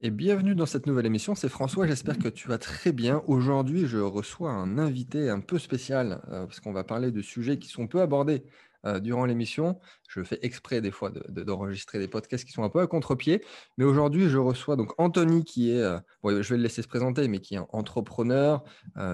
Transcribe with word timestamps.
Et 0.00 0.10
bienvenue 0.10 0.54
dans 0.54 0.64
cette 0.64 0.86
nouvelle 0.86 1.06
émission. 1.06 1.34
C'est 1.34 1.48
François, 1.48 1.84
j'espère 1.84 2.20
que 2.20 2.28
tu 2.28 2.46
vas 2.46 2.58
très 2.58 2.92
bien. 2.92 3.20
Aujourd'hui, 3.26 3.88
je 3.88 3.98
reçois 3.98 4.52
un 4.52 4.78
invité 4.78 5.28
un 5.28 5.40
peu 5.40 5.58
spécial 5.58 6.22
euh, 6.30 6.46
parce 6.46 6.60
qu'on 6.60 6.72
va 6.72 6.84
parler 6.84 7.10
de 7.10 7.20
sujets 7.20 7.58
qui 7.58 7.68
sont 7.68 7.88
peu 7.88 8.00
abordés 8.00 8.44
euh, 8.86 9.00
durant 9.00 9.24
l'émission. 9.24 9.80
Je 10.08 10.22
fais 10.22 10.38
exprès 10.42 10.80
des 10.80 10.92
fois 10.92 11.10
d'enregistrer 11.10 11.98
des 11.98 12.06
podcasts 12.06 12.44
qui 12.44 12.52
sont 12.52 12.62
un 12.62 12.68
peu 12.68 12.78
à 12.78 12.86
contre-pied. 12.86 13.44
Mais 13.76 13.84
aujourd'hui, 13.84 14.28
je 14.28 14.38
reçois 14.38 14.76
donc 14.76 14.92
Anthony 14.98 15.42
qui 15.42 15.72
est, 15.72 15.82
euh, 15.82 15.98
je 16.24 16.48
vais 16.48 16.58
le 16.58 16.62
laisser 16.62 16.82
se 16.82 16.88
présenter, 16.88 17.26
mais 17.26 17.40
qui 17.40 17.56
est 17.56 17.60
entrepreneur, 17.70 18.62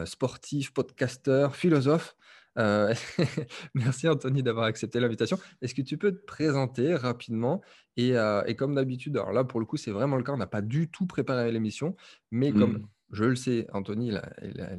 sportif, 0.04 0.74
podcasteur, 0.74 1.56
philosophe. 1.56 2.14
Euh, 2.58 2.94
merci 3.74 4.08
Anthony 4.08 4.42
d'avoir 4.42 4.66
accepté 4.66 5.00
l'invitation. 5.00 5.38
Est-ce 5.62 5.74
que 5.74 5.82
tu 5.82 5.98
peux 5.98 6.12
te 6.12 6.24
présenter 6.24 6.94
rapidement? 6.94 7.62
Euh, 7.98 8.42
et, 8.44 8.56
comme 8.56 8.74
d'habitude, 8.74 9.16
alors 9.16 9.32
là 9.32 9.44
pour 9.44 9.60
le 9.60 9.66
coup 9.66 9.76
c'est 9.76 9.90
vraiment 9.90 10.16
le 10.16 10.22
cas, 10.22 10.32
on 10.32 10.36
n'a 10.36 10.46
pas 10.46 10.62
du 10.62 10.90
tout 10.90 11.06
préparé 11.06 11.50
l'émission, 11.52 11.94
mais 12.32 12.52
comme 12.52 12.78
mmh. 12.78 12.88
je 13.12 13.24
le 13.24 13.36
sais, 13.36 13.66
Anthony, 13.72 14.12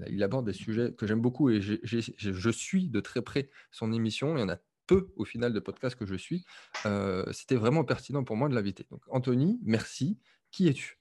il, 0.08 0.23
aborde 0.23 0.45
des 0.45 0.53
sujets 0.53 0.94
que 0.94 1.08
j'aime 1.08 1.22
beaucoup 1.22 1.50
et 1.50 1.62
je 1.62 2.50
suis 2.50 2.90
de 2.90 3.00
très 3.00 3.22
près 3.22 3.50
son 3.72 3.94
émission. 3.94 4.36
Il 4.36 4.42
y 4.42 4.44
en 4.44 4.50
a 4.50 4.58
peu 4.86 5.09
au 5.16 5.26
final 5.26 5.53
de 5.53 5.59
podcasts 5.59 5.98
que 5.98 6.05
je 6.05 6.16
suis. 6.16 6.45
Euh, 6.86 7.26
c'était 7.31 7.55
vraiment 7.55 7.84
pertinent 7.84 8.23
pour 8.23 8.36
moi 8.36 8.50
de 8.50 8.55
l'inviter. 8.55 8.86
Donc 8.89 9.02
Anthony, 9.09 9.59
merci. 9.64 10.20
Qui 10.52 10.67
es-tu? 10.67 11.00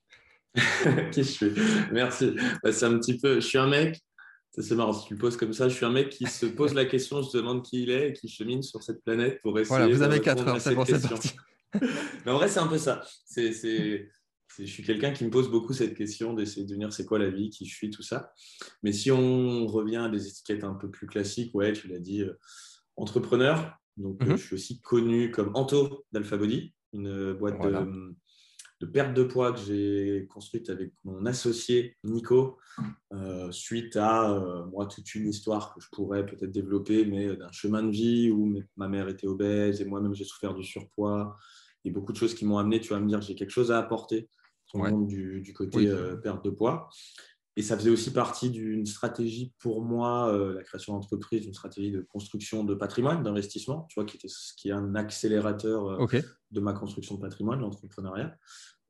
Qui 1.13 1.23
je 1.23 1.29
suis? 1.29 1.53
Merci. 1.93 2.35
Bah, 2.63 2.73
c'est 2.73 2.87
un 2.87 2.99
petit 2.99 3.19
peu. 3.19 3.37
Je 3.37 3.47
suis 3.47 3.59
un 3.59 3.69
mec 3.69 4.03
c'est 4.63 4.75
marrant, 4.75 4.93
si 4.93 5.07
tu 5.07 5.15
le 5.15 5.19
poses 5.19 5.37
comme 5.37 5.53
ça, 5.53 5.69
je 5.69 5.75
suis 5.75 5.85
un 5.85 5.91
mec 5.91 6.11
qui 6.11 6.27
se 6.27 6.47
pose 6.47 6.75
la 6.75 6.85
question, 6.85 7.23
je 7.23 7.37
demande 7.37 7.65
qui 7.65 7.83
il 7.83 7.91
est 7.91 8.11
et 8.11 8.13
qui 8.13 8.29
chemine 8.29 8.63
sur 8.63 8.83
cette 8.83 9.03
planète 9.03 9.41
pour 9.43 9.59
essayer 9.59 9.77
voilà, 9.77 9.95
vous 9.95 10.03
avez 10.03 10.21
4 10.21 10.49
heures, 10.49 10.61
c'est 10.61 10.75
pour 10.75 10.87
cette 10.87 11.09
partie. 11.09 11.33
Mais 12.25 12.31
en 12.31 12.37
vrai, 12.37 12.49
c'est 12.49 12.61
un 12.61 12.69
peu 12.69 12.79
ça. 12.79 13.03
C'est, 13.25 13.51
je 14.59 14.65
suis 14.65 14.85
quelqu'un 14.85 15.13
qui 15.13 15.25
me 15.25 15.31
pose 15.31 15.51
beaucoup 15.51 15.73
cette 15.73 15.97
question 15.97 16.35
d'essayer 16.35 16.63
de 16.63 16.69
devenir 16.69 16.93
c'est 16.93 17.05
quoi 17.05 17.19
la 17.19 17.31
vie, 17.31 17.51
qui 17.51 17.67
je 17.67 17.75
suis, 17.75 17.91
tout 17.91 18.03
ça. 18.03 18.33
Mais 18.85 18.93
si 18.93 19.11
on 19.11 19.67
revient 19.67 19.97
à 19.97 20.09
des 20.09 20.29
étiquettes 20.29 20.63
un 20.63 20.75
peu 20.75 20.89
plus 20.89 21.09
classiques, 21.09 21.53
ouais, 21.55 21.73
tu 21.73 21.89
l'as 21.89 21.99
dit, 21.99 22.23
euh, 22.23 22.39
entrepreneur. 22.97 23.77
Donc, 23.97 24.23
euh, 24.23 24.27
mhm. 24.27 24.37
je 24.37 24.43
suis 24.45 24.55
aussi 24.55 24.81
connu 24.81 25.33
comme 25.33 25.51
Anto 25.55 26.05
d'Alphabody, 26.13 26.73
une 26.93 27.33
boîte 27.33 27.61
de 27.61 28.15
de 28.81 28.87
perte 28.87 29.15
de 29.15 29.23
poids 29.23 29.53
que 29.53 29.61
j'ai 29.61 30.27
construite 30.29 30.69
avec 30.69 30.93
mon 31.05 31.25
associé 31.27 31.97
Nico, 32.05 32.59
euh, 33.13 33.51
suite 33.53 33.97
à 33.97 34.31
euh, 34.31 34.67
moi 34.67 34.87
toute 34.87 35.15
une 35.15 35.29
histoire 35.29 35.75
que 35.75 35.81
je 35.81 35.89
pourrais 35.91 36.27
peut-être 36.27 36.51
développer, 36.51 37.05
mais 37.05 37.37
d'un 37.37 37.53
chemin 37.53 37.83
de 37.83 37.91
vie 37.91 38.31
où 38.31 38.61
ma 38.77 38.89
mère 38.89 39.09
était 39.09 39.27
obèse 39.27 39.81
et 39.81 39.85
moi-même 39.85 40.15
j'ai 40.15 40.25
souffert 40.25 40.55
du 40.55 40.65
surpoids 40.65 41.37
et 41.85 41.91
beaucoup 41.91 42.13
de 42.13 42.19
choses 42.19 42.35
qui 42.35 42.45
m'ont 42.45 42.59
amené, 42.59 42.81
tu 42.81 42.91
vas 42.91 43.01
me 43.01 43.09
dire, 43.09 43.21
j'ai 43.21 43.35
quelque 43.35 43.51
chose 43.51 43.71
à 43.71 43.79
apporter 43.79 44.29
du, 44.75 45.53
côté 45.55 45.87
euh, 45.87 46.17
perte 46.17 46.45
de 46.45 46.51
poids. 46.51 46.89
Et 47.57 47.63
ça 47.63 47.77
faisait 47.79 47.91
aussi 47.91 48.13
partie 48.13 48.51
d'une 48.51 48.85
stratégie 48.85 49.53
pour 49.61 49.81
moi, 49.81 50.37
la 50.57 50.65
création 50.65 50.95
d'entreprise, 50.95 51.47
une 51.47 51.55
stratégie 51.55 51.93
de 51.93 52.01
construction 52.01 52.65
de 52.65 52.75
patrimoine, 52.75 53.23
d'investissement, 53.23 53.87
tu 53.89 53.95
vois, 53.95 54.05
qui, 54.05 54.17
était, 54.17 54.29
qui 54.57 54.71
est 54.71 54.73
un 54.73 54.97
accélérateur 54.97 56.05
de 56.51 56.61
ma 56.61 56.73
construction 56.73 57.15
de 57.15 57.21
patrimoine, 57.21 57.61
l'entrepreneuriat. 57.61 58.37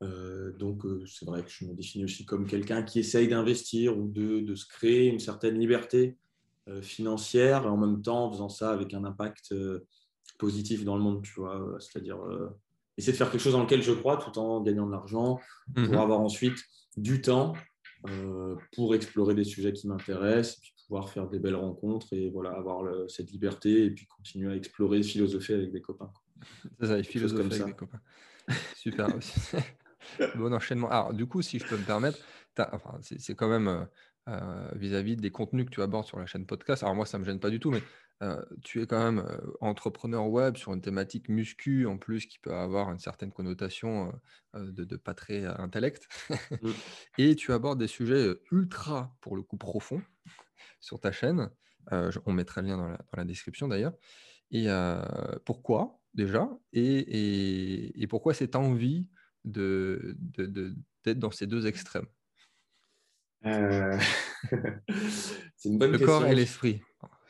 Euh, 0.02 0.52
donc, 0.52 0.84
euh, 0.84 1.04
c'est 1.06 1.24
vrai 1.24 1.42
que 1.42 1.50
je 1.50 1.64
me 1.64 1.74
définis 1.74 2.04
aussi 2.04 2.24
comme 2.24 2.46
quelqu'un 2.46 2.82
qui 2.82 2.98
essaye 2.98 3.28
d'investir 3.28 3.96
ou 3.96 4.08
de, 4.08 4.54
se 4.54 4.66
créer 4.66 5.06
une 5.06 5.18
certaine 5.18 5.58
liberté 5.58 6.16
euh, 6.68 6.82
financière 6.82 7.66
en 7.66 7.76
même 7.76 8.02
temps 8.02 8.26
en 8.26 8.32
faisant 8.32 8.48
ça 8.48 8.70
avec 8.70 8.94
un 8.94 9.04
impact 9.04 9.54
positif 10.38 10.84
dans 10.84 10.96
le 10.96 11.02
monde, 11.02 11.22
tu 11.22 11.34
vois. 11.36 11.76
C'est-à-dire 11.78 12.18
essayer 12.96 13.12
de 13.12 13.16
faire 13.16 13.30
quelque 13.30 13.40
chose 13.40 13.52
dans 13.52 13.62
lequel 13.62 13.82
je 13.82 13.92
crois 13.92 14.16
tout 14.16 14.36
en 14.38 14.60
gagnant 14.62 14.86
de 14.86 14.92
l'argent 14.92 15.40
pour 15.74 15.84
mhm. 15.84 15.94
avoir 15.94 16.20
ensuite 16.20 16.58
du 16.96 17.20
temps 17.20 17.54
pour 18.72 18.94
explorer 18.94 19.34
des 19.34 19.44
sujets 19.44 19.72
qui 19.72 19.88
m'intéressent 19.88 20.58
et 20.58 20.60
puis 20.60 20.74
pouvoir 20.86 21.08
faire 21.08 21.28
des 21.28 21.38
belles 21.38 21.54
rencontres 21.56 22.12
et 22.12 22.30
voilà, 22.30 22.50
avoir 22.50 22.84
cette 23.08 23.30
liberté 23.30 23.86
et 23.86 23.90
puis 23.90 24.06
continuer 24.06 24.52
à 24.52 24.56
explorer, 24.56 25.02
philosopher 25.02 25.54
avec 25.54 25.72
des 25.72 25.80
copains. 25.80 26.10
C'est 26.80 26.86
ça, 26.86 26.98
et 26.98 27.02
philosopher 27.02 27.54
avec 27.54 27.66
des 27.66 27.72
copains. 27.72 28.00
Super. 28.74 29.08
bon 30.36 30.52
enchaînement. 30.52 30.90
Alors, 30.90 31.14
du 31.14 31.26
coup, 31.26 31.40
si 31.42 31.58
je 31.58 31.66
peux 31.66 31.78
me 31.78 31.84
permettre, 31.84 32.18
enfin, 32.72 32.98
c'est 33.00 33.34
quand 33.34 33.48
même 33.48 33.86
euh, 34.28 34.32
euh, 34.34 34.70
vis-à-vis 34.74 35.16
des 35.16 35.30
contenus 35.30 35.66
que 35.66 35.70
tu 35.70 35.82
abordes 35.82 36.06
sur 36.06 36.18
la 36.18 36.26
chaîne 36.26 36.46
podcast. 36.46 36.82
Alors, 36.82 36.94
moi, 36.94 37.06
ça 37.06 37.18
ne 37.18 37.22
me 37.22 37.26
gêne 37.26 37.40
pas 37.40 37.50
du 37.50 37.60
tout, 37.60 37.70
mais 37.70 37.82
euh, 38.22 38.42
tu 38.62 38.80
es 38.80 38.86
quand 38.86 39.02
même 39.02 39.26
entrepreneur 39.60 40.26
web 40.28 40.56
sur 40.56 40.72
une 40.72 40.80
thématique 40.80 41.28
muscu, 41.28 41.86
en 41.86 41.98
plus, 41.98 42.26
qui 42.26 42.38
peut 42.38 42.54
avoir 42.54 42.90
une 42.90 42.98
certaine 42.98 43.32
connotation 43.32 44.12
de, 44.54 44.96
pas 44.96 45.14
très 45.14 45.44
intellect. 45.44 46.08
Mmh. 46.30 46.70
Et 47.18 47.36
tu 47.36 47.52
abordes 47.52 47.78
des 47.78 47.86
sujets 47.86 48.34
ultra, 48.50 49.16
pour 49.20 49.36
le 49.36 49.42
coup, 49.42 49.56
profonds 49.56 50.02
sur 50.80 51.00
ta 51.00 51.12
chaîne. 51.12 51.50
on 51.90 52.32
mettra 52.32 52.62
le 52.62 52.68
lien 52.68 52.78
dans 52.78 52.96
la, 53.16 53.24
description 53.24 53.68
d'ailleurs. 53.68 53.94
Et 54.50 54.68
pourquoi 55.44 56.00
déjà? 56.14 56.48
Et, 56.72 58.02
et, 58.02 58.06
pourquoi 58.06 58.34
cette 58.34 58.56
envie 58.56 59.08
de, 59.44 60.16
d'être 61.04 61.18
dans 61.18 61.30
ces 61.30 61.46
deux 61.46 61.66
extrêmes? 61.66 62.06
Euh, 63.46 63.98
C'est 65.56 65.68
une 65.68 65.78
bonne 65.78 65.92
Le 65.92 65.98
corps 65.98 66.26
et 66.26 66.34
l'esprit. 66.34 66.80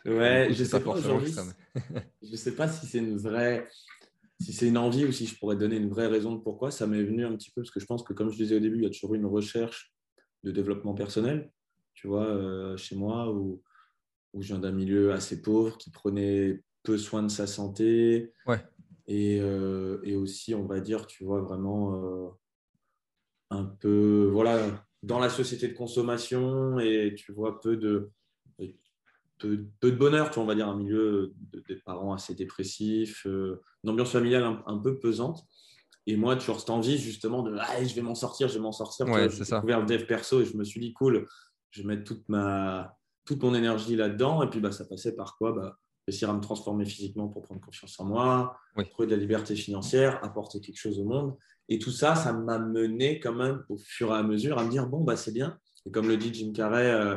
Ouais, 0.05 0.49
je 0.53 0.65
sais 0.65 0.81
pas 0.81 0.95
je 2.23 2.37
sais 2.37 2.55
pas 2.55 2.69
si 2.69 2.87
c'est 2.87 2.99
une 2.99 3.17
vraie, 3.17 3.67
si 4.41 4.53
c'est 4.53 4.69
une 4.69 4.77
envie 4.77 5.05
ou 5.05 5.13
si 5.13 5.27
je 5.27 5.39
pourrais 5.39 5.57
donner 5.57 5.77
une 5.77 5.89
vraie 5.89 6.07
raison 6.07 6.35
de 6.35 6.41
pourquoi. 6.41 6.71
Ça 6.71 6.87
m'est 6.87 7.03
venu 7.03 7.25
un 7.25 7.35
petit 7.37 7.51
peu 7.51 7.63
parce 7.63 7.71
que 7.71 7.81
je 7.81 7.87
pense 7.87 8.03
que, 8.03 8.13
comme 8.13 8.31
je 8.31 8.37
disais 8.37 8.57
au 8.57 8.61
début, 8.61 8.77
il 8.77 8.85
y 8.85 8.87
a 8.87 8.91
toujours 8.91 9.15
une 9.15 9.27
recherche 9.27 9.95
de 10.43 10.51
développement 10.51 10.95
personnel. 10.95 11.51
Tu 11.95 12.07
vois, 12.07 12.27
euh, 12.27 12.77
chez 12.77 12.97
moi, 12.97 13.33
où, 13.33 13.63
où 14.35 14.43
je 14.43 14.49
viens 14.49 14.59
d'un 14.59 14.73
milieu 14.73 15.13
assez 15.13 15.41
pauvre 15.41 15.79
qui 15.79 15.91
prenait 15.91 16.63
peu 16.83 16.99
soin 16.99 17.23
de 17.23 17.29
sa 17.29 17.47
santé. 17.47 18.33
Ouais. 18.47 18.61
Euh, 19.09 20.01
et, 20.03 20.17
aussi, 20.17 20.55
on 20.55 20.67
va 20.67 20.81
dire, 20.81 21.07
tu 21.07 21.25
vois, 21.25 21.41
vraiment 21.41 22.37
un 23.51 23.65
peu, 23.65 24.29
voilà, 24.33 24.85
dans 25.05 25.19
la 25.19 25.29
société 25.29 25.69
de 25.69 25.75
consommation 25.75 26.79
et 26.79 27.15
tu 27.17 27.33
vois, 27.33 27.61
peu 27.61 27.77
de, 27.77 28.11
peu, 29.39 29.67
de 29.83 29.91
bonheur, 29.91 30.31
tu 30.31 30.37
vois, 30.37 30.45
on 30.45 30.47
va 30.47 30.55
dire, 30.55 30.69
un 30.69 30.77
milieu 30.77 31.35
de, 31.53 31.63
des 31.69 31.77
parents 31.77 32.15
assez 32.15 32.35
dépressifs, 32.35 33.27
euh, 33.27 33.63
une 33.83 33.91
ambiance 33.91 34.13
familiale 34.13 34.63
un, 34.67 34.79
peu 34.79 34.99
pesante. 34.99 35.45
Et 36.07 36.17
moi, 36.17 36.37
toujours 36.37 36.61
cette 36.61 36.71
envie 36.71 36.99
justement 36.99 37.43
de 37.43 37.57
ah, 37.59 37.85
je 37.85 37.95
vais 37.95 38.03
m'en 38.03 38.15
sortir, 38.15 38.49
je 38.49 38.55
vais 38.55 38.61
m'en 38.61 38.73
sortir. 38.73 39.07
Ouais, 39.07 39.29
j'ai 39.29 39.45
découvert 39.45 39.81
le 39.81 39.87
dev 39.87 40.05
perso 40.07 40.41
et 40.41 40.45
je 40.45 40.57
me 40.57 40.65
suis 40.65 40.81
dit 40.81 40.93
cool, 40.93 41.27
je 41.71 41.83
vais 41.83 41.89
mettre 41.89 42.05
toute, 42.05 42.29
ma, 42.29 42.97
toute 43.25 43.43
mon 43.43 43.55
énergie 43.55 43.97
là-dedans. 43.97 44.43
Et 44.43 44.49
puis 44.49 44.61
bah, 44.61 44.73
ça 44.73 44.85
passait 44.87 45.15
par 45.15 45.37
quoi? 45.37 45.53
Bah, 45.53 45.79
réussir 46.07 46.31
à 46.31 46.35
me 46.35 46.41
transformer 46.41 46.85
physiquement 46.85 47.29
pour 47.29 47.43
prendre 47.43 47.61
confiance 47.61 47.99
en 47.99 48.05
moi, 48.05 48.57
trouver 48.91 49.07
de 49.07 49.15
la 49.15 49.21
liberté 49.21 49.55
financière, 49.55 50.23
apporter 50.23 50.61
quelque 50.61 50.79
chose 50.79 50.99
au 50.99 51.05
monde. 51.05 51.37
Et 51.69 51.79
tout 51.79 51.91
ça, 51.91 52.15
ça 52.15 52.33
m'a 52.33 52.59
mené 52.59 53.21
quand 53.21 53.33
même 53.33 53.65
au 53.69 53.79
fur 53.79 54.11
et 54.11 54.19
à 54.19 54.23
mesure 54.23 54.59
à 54.59 54.65
me 54.65 54.71
dire, 54.71 54.87
bon, 54.87 55.03
bah, 55.03 55.17
c'est 55.17 55.33
bien. 55.33 55.59
Et 55.87 55.91
comme 55.91 56.09
le 56.09 56.17
dit 56.17 56.33
Jim 56.33 56.53
Carrey, 56.53 56.91
euh, 56.91 57.17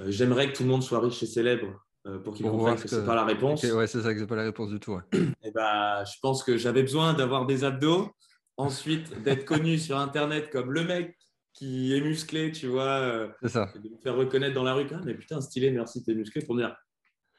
euh, 0.00 0.06
j'aimerais 0.08 0.52
que 0.52 0.56
tout 0.56 0.62
le 0.62 0.68
monde 0.68 0.82
soit 0.82 1.00
riche 1.00 1.22
et 1.22 1.26
célèbre 1.26 1.84
euh, 2.06 2.18
pour 2.18 2.34
qu'il 2.34 2.46
comprenne 2.46 2.76
que, 2.76 2.82
que 2.82 2.88
ce 2.88 2.96
n'est 2.96 3.06
pas 3.06 3.14
la 3.14 3.24
réponse. 3.24 3.62
ouais, 3.64 3.86
c'est 3.86 4.02
ça, 4.02 4.14
que 4.14 4.20
ce 4.20 4.24
pas 4.24 4.36
la 4.36 4.44
réponse 4.44 4.70
du 4.70 4.78
tout. 4.78 4.98
et 5.42 5.50
bah, 5.54 6.04
je 6.04 6.16
pense 6.22 6.44
que 6.44 6.56
j'avais 6.56 6.82
besoin 6.82 7.14
d'avoir 7.14 7.46
des 7.46 7.64
abdos, 7.64 8.10
ensuite 8.56 9.22
d'être 9.22 9.44
connu 9.44 9.78
sur 9.78 9.98
Internet 9.98 10.50
comme 10.50 10.72
le 10.72 10.84
mec 10.84 11.16
qui 11.52 11.96
est 11.96 12.00
musclé, 12.00 12.52
tu 12.52 12.68
vois. 12.68 13.28
c'est 13.42 13.48
ça. 13.48 13.72
De 13.74 13.88
me 13.88 13.98
faire 14.00 14.14
reconnaître 14.14 14.54
dans 14.54 14.62
la 14.62 14.74
rue, 14.74 14.86
mais 15.04 15.14
putain, 15.14 15.40
stylé, 15.40 15.72
merci, 15.72 16.04
t'es 16.04 16.14
musclé, 16.14 16.44
pour 16.44 16.54
me 16.54 16.60
dire, 16.60 16.76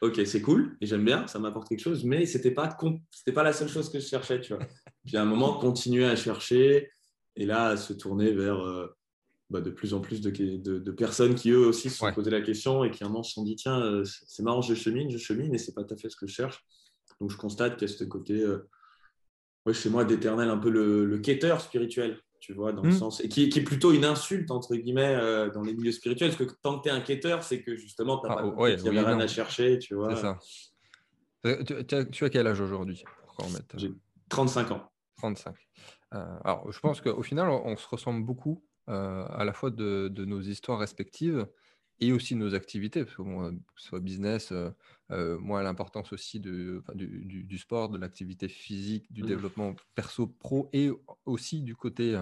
ok, 0.02 0.22
c'est 0.26 0.42
cool, 0.42 0.78
et 0.82 0.86
j'aime 0.86 1.04
bien, 1.04 1.28
ça 1.28 1.40
m'apporte 1.40 1.68
quelque 1.68 1.82
chose, 1.82 2.04
mais 2.04 2.26
c'était 2.26 2.52
pas 2.52 2.78
c'était 3.12 3.34
pas 3.34 3.44
la 3.44 3.54
seule 3.54 3.70
chose 3.70 3.90
que 3.92 4.00
je 4.00 4.08
cherchais, 4.08 4.40
tu 4.42 4.54
vois. 4.54 4.66
Puis 5.06 5.18
à 5.18 5.22
un 5.22 5.26
moment, 5.26 5.58
continuer 5.58 6.06
à 6.06 6.16
chercher, 6.16 6.90
et 7.36 7.46
là, 7.46 7.70
à 7.70 7.78
se 7.78 7.94
tourner 7.94 8.32
vers 8.32 8.60
euh, 8.60 8.88
bah, 9.50 9.62
de 9.62 9.70
plus 9.70 9.94
en 9.94 10.02
plus 10.02 10.22
de, 10.22 10.30
de, 10.30 10.92
personnes 10.92 11.36
qui 11.36 11.52
eux 11.52 11.66
aussi 11.66 11.90
se 11.90 11.98
sont 11.98 12.06
la 12.16 12.42
question 12.42 12.84
et 12.84 12.92
qui 12.92 13.04
à 13.04 13.08
un 13.08 13.10
moment 13.10 13.24
se 13.24 13.34
sont 13.34 13.44
dit 13.44 13.56
tiens, 13.56 13.80
euh, 13.80 14.04
c'est 14.06 14.44
marrant, 14.44 14.62
je 14.62 14.74
chemine, 14.74 15.10
je 15.10 15.18
chemine, 15.18 15.54
et 15.54 15.58
c'est 15.58 15.74
pas 15.74 15.84
tout 15.84 15.94
à 15.94 15.98
fait 15.98 16.10
ce 16.10 16.16
que 16.16 16.28
je 16.28 16.34
cherche. 16.34 16.64
Donc 17.20 17.32
je 17.32 17.38
constate 17.38 17.78
qu'il 17.78 17.88
y 17.90 17.92
a 17.92 17.94
ce 17.94 18.04
côté, 18.04 18.42
euh, 18.42 18.70
chez 19.72 19.90
moi, 19.90 20.06
d'éternel, 20.06 20.50
un 20.50 20.58
peu 20.58 20.70
le, 20.70 21.06
le 21.06 21.20
quêteur 21.20 21.62
spirituel 21.62 22.20
tu 22.40 22.54
vois, 22.54 22.72
dans 22.72 22.82
le 22.82 22.90
hmm. 22.90 22.94
sens, 22.94 23.22
et 23.22 23.30
qui, 23.30 23.44
est 23.44 23.64
plutôt 23.64 23.92
une 23.92 24.06
insulte, 24.06 24.52
entre 24.52 24.76
guillemets, 24.76 25.16
euh, 25.16 25.50
dans 25.50 25.62
les 25.62 25.74
milieux 25.74 25.92
spirituels, 25.92 26.32
parce 26.32 26.50
que 26.50 26.56
tant 26.62 26.78
que 26.78 26.84
tu 26.84 26.90
es 26.90 26.92
un 26.92 27.02
quêteur, 27.02 27.44
c'est 27.44 27.62
que 27.62 27.76
justement, 27.76 28.20
tu 28.20 28.28
n'as 28.28 28.36
ah, 28.38 28.44
pas 28.44 28.66
rien 28.66 29.20
à 29.20 29.28
chercher, 29.28 29.80
tu 29.80 29.96
vois. 29.96 30.16
C'est 30.16 30.22
ça. 30.22 30.40
Euh, 31.46 31.64
tu, 32.12 32.24
as 32.24 32.30
quel 32.30 32.48
âge 32.48 32.62
aujourd'hui 32.62 33.04
J'ai 33.76 33.92
35 34.30 34.72
ans. 34.72 34.92
35. 35.18 35.56
Euh, 36.14 36.26
alors, 36.44 36.72
je 36.72 36.80
pense 36.80 37.02
qu'au 37.02 37.24
final, 37.24 37.50
on, 37.50 37.76
se 37.78 37.88
ressemble 37.88 38.26
beaucoup, 38.26 38.64
à 38.88 39.44
la 39.46 39.54
fois 39.54 39.70
de, 39.70 40.08
de, 40.08 40.26
nos 40.26 40.42
histoires 40.42 40.80
respectives 40.80 41.48
et 42.02 42.12
aussi 42.12 42.36
nos 42.36 42.56
activités, 42.56 43.04
parce 43.04 43.16
que, 43.16 43.22
bon, 43.22 43.60
ce 43.76 43.88
soit 43.88 44.00
business, 44.00 44.54
moi, 45.10 45.64
l'importance 45.64 46.14
aussi 46.14 46.40
de, 46.40 46.84
du, 46.94 47.44
du, 47.44 47.58
sport, 47.58 47.90
de 47.90 47.98
l'activité 47.98 48.48
physique, 48.48 49.12
du 49.12 49.24
mmh. 49.24 49.28
développement 49.28 49.76
perso, 49.96 50.28
pro, 50.28 50.70
et 50.74 50.90
aussi 51.26 51.62
du 51.62 51.76
côté 51.76 52.20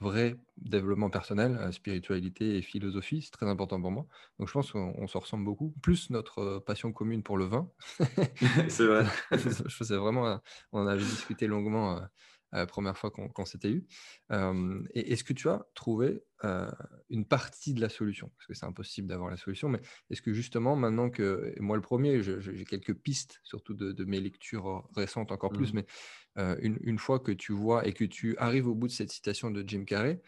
vrai 0.00 0.36
développement 0.58 1.10
personnel, 1.10 1.72
spiritualité 1.72 2.56
et 2.56 2.62
philosophie. 2.62 3.22
C'est 3.22 3.30
très 3.30 3.46
important 3.46 3.80
pour 3.80 3.90
moi. 3.90 4.06
Donc 4.38 4.48
je 4.48 4.52
pense 4.52 4.72
qu'on 4.72 5.06
se 5.06 5.18
ressemble 5.18 5.44
beaucoup. 5.44 5.72
Plus 5.82 6.10
notre 6.10 6.58
passion 6.58 6.92
commune 6.92 7.22
pour 7.22 7.38
le 7.38 7.46
vin. 7.46 7.70
c'est 8.68 8.86
vrai. 8.86 9.06
je 9.32 9.74
faisais 9.74 9.96
vraiment, 9.96 10.40
on 10.72 10.86
avait 10.86 11.04
discuté 11.04 11.46
longuement 11.46 12.00
la 12.52 12.66
première 12.66 12.96
fois 12.96 13.10
qu'on 13.10 13.44
s'était 13.44 13.70
eu. 13.70 13.86
et 14.30 15.12
est-ce 15.12 15.24
que 15.24 15.32
tu 15.32 15.48
as 15.48 15.66
trouvé 15.74 16.22
une 17.10 17.24
partie 17.24 17.74
de 17.74 17.80
la 17.80 17.88
solution? 17.88 18.30
Parce 18.36 18.46
que 18.46 18.54
c'est 18.54 18.66
impossible 18.66 19.08
d'avoir 19.08 19.30
la 19.30 19.36
solution, 19.36 19.68
mais 19.68 19.80
est-ce 20.10 20.22
que 20.22 20.32
justement, 20.32 20.76
maintenant 20.76 21.10
que, 21.10 21.54
moi 21.60 21.76
le 21.76 21.82
premier, 21.82 22.22
j'ai 22.22 22.64
quelques 22.64 22.94
pistes, 22.94 23.40
surtout 23.42 23.74
de, 23.74 24.04
mes 24.04 24.20
lectures 24.20 24.88
récentes 24.94 25.32
encore 25.32 25.52
plus, 25.52 25.72
mmh. 25.72 25.82
mais 26.36 26.58
une, 26.62 26.98
fois 26.98 27.20
que 27.20 27.32
tu 27.32 27.52
vois 27.52 27.86
et 27.86 27.92
que 27.92 28.04
tu 28.04 28.36
arrives 28.38 28.68
au 28.68 28.74
bout 28.74 28.86
de 28.86 28.92
cette 28.92 29.10
citation 29.10 29.50
de 29.50 29.62
Jim 29.66 29.84
Carrey, 29.84 30.20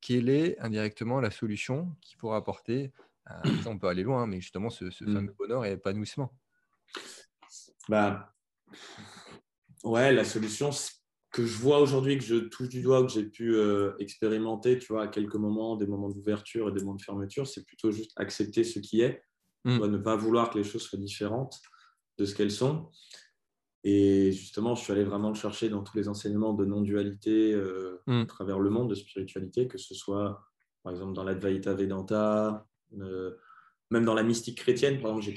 quelle 0.00 0.28
est 0.28 0.58
indirectement 0.60 1.20
la 1.20 1.30
solution 1.30 1.94
qui 2.00 2.16
pourra 2.16 2.36
apporter, 2.36 2.92
on 3.66 3.78
peut 3.78 3.88
aller 3.88 4.04
loin, 4.04 4.26
mais 4.26 4.40
justement 4.40 4.70
ce, 4.70 4.86
mmh. 4.86 5.12
fameux 5.12 5.34
bonheur 5.38 5.64
et 5.64 5.72
épanouissement 5.72 6.32
bah, 7.88 8.34
Ouais, 9.84 10.12
la 10.12 10.24
solution 10.24 10.70
que 11.30 11.44
je 11.44 11.58
vois 11.58 11.80
aujourd'hui, 11.80 12.18
que 12.18 12.24
je 12.24 12.36
touche 12.36 12.68
du 12.68 12.82
doigt, 12.82 13.02
que 13.04 13.12
j'ai 13.12 13.24
pu 13.24 13.54
euh, 13.54 13.92
expérimenter, 13.98 14.78
tu 14.78 14.92
vois, 14.92 15.04
à 15.04 15.08
quelques 15.08 15.34
moments, 15.34 15.76
des 15.76 15.86
moments 15.86 16.08
d'ouverture 16.08 16.68
et 16.68 16.72
des 16.72 16.80
moments 16.80 16.96
de 16.96 17.02
fermeture, 17.02 17.46
c'est 17.46 17.64
plutôt 17.64 17.90
juste 17.90 18.12
accepter 18.16 18.64
ce 18.64 18.78
qui 18.78 19.02
est, 19.02 19.22
mmh. 19.64 19.86
ne 19.86 19.98
pas 19.98 20.16
vouloir 20.16 20.50
que 20.50 20.58
les 20.58 20.64
choses 20.64 20.82
soient 20.82 20.98
différentes 20.98 21.60
de 22.16 22.24
ce 22.24 22.34
qu'elles 22.34 22.50
sont. 22.50 22.90
Et 23.84 24.32
justement, 24.32 24.74
je 24.74 24.82
suis 24.82 24.92
allé 24.92 25.04
vraiment 25.04 25.28
le 25.28 25.34
chercher 25.34 25.68
dans 25.68 25.82
tous 25.82 25.96
les 25.96 26.08
enseignements 26.08 26.54
de 26.54 26.64
non-dualité 26.64 27.52
euh, 27.52 28.02
mmh. 28.06 28.22
à 28.22 28.26
travers 28.26 28.58
le 28.58 28.70
monde 28.70 28.90
de 28.90 28.94
spiritualité, 28.94 29.68
que 29.68 29.78
ce 29.78 29.94
soit 29.94 30.42
par 30.82 30.92
exemple 30.92 31.12
dans 31.12 31.24
l'Advaita 31.24 31.74
Vedanta, 31.74 32.66
euh, 32.98 33.36
même 33.90 34.04
dans 34.04 34.14
la 34.14 34.22
mystique 34.22 34.58
chrétienne, 34.58 35.00
par 35.00 35.16
exemple, 35.16 35.36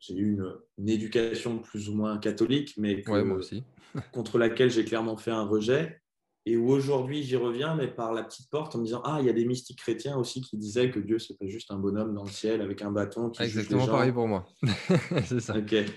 j'ai 0.00 0.14
eu 0.14 0.38
une, 0.78 0.88
éducation 0.88 1.58
plus 1.58 1.88
ou 1.88 1.94
moins 1.94 2.18
catholique, 2.18 2.74
mais 2.76 3.02
aussi. 3.08 3.64
contre 4.12 4.38
laquelle 4.38 4.70
j'ai 4.70 4.84
clairement 4.84 5.16
fait 5.16 5.30
un 5.30 5.44
rejet. 5.44 6.00
Et 6.48 6.56
où 6.56 6.70
aujourd'hui 6.70 7.24
j'y 7.24 7.34
reviens, 7.34 7.74
mais 7.74 7.88
par 7.88 8.12
la 8.12 8.22
petite 8.22 8.48
porte, 8.50 8.76
en 8.76 8.78
me 8.78 8.84
disant 8.84 9.02
Ah, 9.04 9.18
il 9.20 9.26
y 9.26 9.28
a 9.28 9.32
des 9.32 9.44
mystiques 9.44 9.80
chrétiens 9.80 10.16
aussi 10.16 10.42
qui 10.42 10.56
disaient 10.56 10.92
que 10.92 11.00
Dieu, 11.00 11.18
c'est 11.18 11.36
pas 11.36 11.46
juste 11.48 11.72
un 11.72 11.76
bonhomme 11.76 12.14
dans 12.14 12.22
le 12.22 12.30
ciel 12.30 12.60
avec 12.60 12.82
un 12.82 12.92
bâton. 12.92 13.30
Qui 13.30 13.42
Exactement 13.42 13.84
pareil 13.84 14.12
pour 14.12 14.28
moi. 14.28 14.46
c'est 15.24 15.40
ça. 15.40 15.56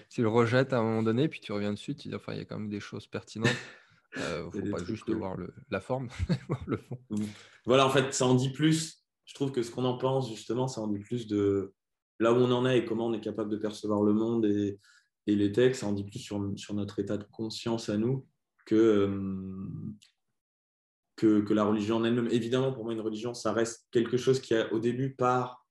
Tu 0.10 0.24
le 0.24 0.28
rejettes 0.28 0.74
à 0.74 0.80
un 0.80 0.82
moment 0.82 1.04
donné, 1.04 1.28
puis 1.28 1.40
tu 1.40 1.52
reviens 1.52 1.72
dessus, 1.72 1.96
tu 1.96 2.08
dis 2.08 2.16
Enfin, 2.16 2.34
il 2.34 2.40
y 2.40 2.42
a 2.42 2.46
quand 2.46 2.58
même 2.58 2.70
des 2.70 2.80
choses 2.80 3.06
pertinentes. 3.06 3.56
Il 4.16 4.22
euh, 4.24 4.46
ne 4.46 4.50
faut 4.50 4.72
pas 4.76 4.84
juste 4.84 5.08
voir 5.12 5.38
le, 5.38 5.54
la 5.70 5.82
forme, 5.82 6.10
le 6.66 6.78
fond. 6.78 6.98
Voilà, 7.68 7.86
en 7.86 7.92
fait, 7.92 8.12
ça 8.12 8.26
en 8.26 8.34
dit 8.34 8.50
plus 8.50 8.99
je 9.30 9.36
trouve 9.36 9.52
que 9.52 9.62
ce 9.62 9.70
qu'on 9.70 9.86
en 9.86 9.96
pense, 9.96 10.28
justement, 10.28 10.68
ça 10.68 10.82
en 10.82 10.88
dit 10.88 10.98
plus 10.98 11.28
de 11.28 11.72
là 12.20 12.34
où 12.34 12.38
on 12.38 12.52
en 12.52 12.66
est 12.66 12.80
et 12.80 12.86
comment 12.86 13.06
on 13.06 13.14
est 13.14 13.22
capable 13.22 13.52
de 13.52 13.58
percevoir 13.58 14.02
le 14.02 14.12
monde 14.12 14.46
et, 14.46 14.80
les 15.28 15.52
textes, 15.52 15.82
ça 15.82 15.88
en 15.88 15.94
dit 15.94 16.04
plus 16.04 16.18
sur, 16.18 16.40
notre 16.74 16.98
état 16.98 17.16
de 17.16 17.24
conscience 17.26 17.90
à 17.90 17.98
nous 17.98 18.26
euh, 18.72 19.68
que, 21.16 21.42
que, 21.42 21.54
la 21.54 21.64
religion 21.64 21.98
en 21.98 22.04
elle-même. 22.04 22.28
Évidemment, 22.32 22.74
pour 22.74 22.84
moi, 22.86 22.94
une 22.94 23.02
religion, 23.02 23.36
ça 23.36 23.54
reste 23.54 23.88
quelque 23.92 24.18
chose 24.18 24.42
qui, 24.42 24.56
a, 24.56 24.74
au 24.74 24.80
début, 24.80 25.14
part 25.14 25.68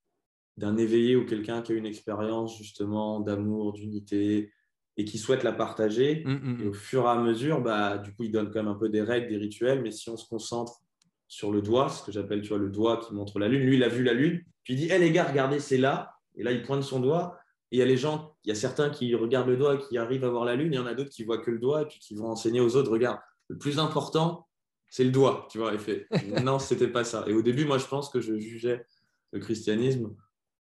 d'un 0.57 0.77
éveillé 0.77 1.17
ou 1.17 1.27
quelqu'un 1.27 1.61
qui 1.63 1.73
a 1.73 1.75
une 1.75 1.87
expérience, 1.87 2.57
justement, 2.57 3.19
d'amour, 3.19 3.73
d'unité 3.73 4.53
et 4.97 5.05
qui 5.05 5.19
souhaite 5.19 5.43
la 5.43 5.53
partager. 5.53 6.23
Mmh, 6.25 6.31
mmh, 6.31 6.61
et 6.61 6.65
mmh. 6.65 6.69
au 6.69 6.73
fur 6.73 7.03
et 7.03 7.09
à 7.09 7.21
mesure, 7.21 7.61
bah, 7.61 7.99
du 7.99 8.15
coup, 8.15 8.23
il 8.23 8.31
donne 8.31 8.53
quand 8.53 8.63
même 8.63 8.69
un 8.69 8.79
peu 8.79 8.89
des 8.89 9.03
règles, 9.03 9.27
des 9.27 9.39
rituels, 9.39 9.83
mais 9.83 9.91
si 9.91 10.09
on 10.09 10.17
se 10.17 10.29
concentre 10.29 10.81
sur 11.29 11.53
le 11.53 11.61
doigt, 11.61 11.91
ce 11.91 12.03
que 12.03 12.11
j'appelle 12.11 12.41
tu 12.41 12.49
vois, 12.49 12.59
le 12.59 12.71
doigt 12.71 12.97
qui 13.07 13.15
montre 13.15 13.39
la 13.39 13.49
lune. 13.49 13.63
Lui, 13.63 13.77
il 13.77 13.85
a 13.85 13.89
vu 13.89 14.03
la 14.03 14.15
lune, 14.15 14.43
puis 14.65 14.75
il 14.75 14.77
dit 14.79 14.87
Hé 14.87 14.99
les 14.99 15.13
gars, 15.13 15.25
regardez, 15.25 15.61
c'est 15.61 15.77
là. 15.77 16.15
Et 16.35 16.43
là, 16.43 16.53
il 16.53 16.63
pointe 16.63 16.83
son 16.83 17.01
doigt. 17.01 17.39
Et 17.71 17.77
il 17.77 17.79
y 17.81 17.83
a 17.83 17.85
les 17.85 17.99
gens, 17.99 18.35
il 18.45 18.49
y 18.49 18.53
a 18.53 18.55
certains 18.55 18.89
qui 18.89 19.15
regardent 19.15 19.49
le 19.49 19.59
doigt 19.59 19.75
et 19.75 19.79
qui 19.79 19.99
arrivent 19.99 20.25
à 20.25 20.31
voir 20.31 20.47
la 20.47 20.57
lune, 20.57 20.73
et 20.73 20.77
il 20.77 20.79
y 20.79 20.83
en 20.83 20.87
a 20.87 20.95
d'autres 20.95 21.11
qui 21.11 21.23
voient 21.23 21.39
que 21.39 21.51
le 21.51 21.59
doigt 21.59 21.83
et 21.83 21.85
puis 21.85 21.99
qui 21.99 22.15
vont 22.15 22.29
enseigner 22.29 22.61
aux 22.61 22.77
autres 22.77 22.91
Regarde, 22.91 23.19
le 23.49 23.59
plus 23.59 23.79
important, 23.79 24.49
c'est 24.89 25.05
le 25.05 25.11
doigt. 25.11 25.47
Tu 25.51 25.59
vois, 25.59 25.75
effet. 25.75 26.07
non, 26.43 26.59
c'était 26.59 26.89
pas 26.89 27.05
ça. 27.05 27.25
Et 27.27 27.35
au 27.35 27.43
début, 27.43 27.67
moi, 27.67 27.77
je 27.77 27.87
pense 27.87 28.09
que 28.09 28.21
je 28.21 28.39
jugeais 28.39 28.85
le 29.33 29.41
christianisme 29.41 30.17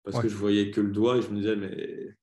parce 0.03 0.21
que 0.21 0.29
je 0.29 0.35
voyais 0.35 0.73
que 0.73 0.81
le 0.81 0.91
doigt 0.91 1.19
et 1.19 1.23
je 1.23 1.29
me 1.29 1.37
disais 1.37 1.55
Mais 1.55 2.17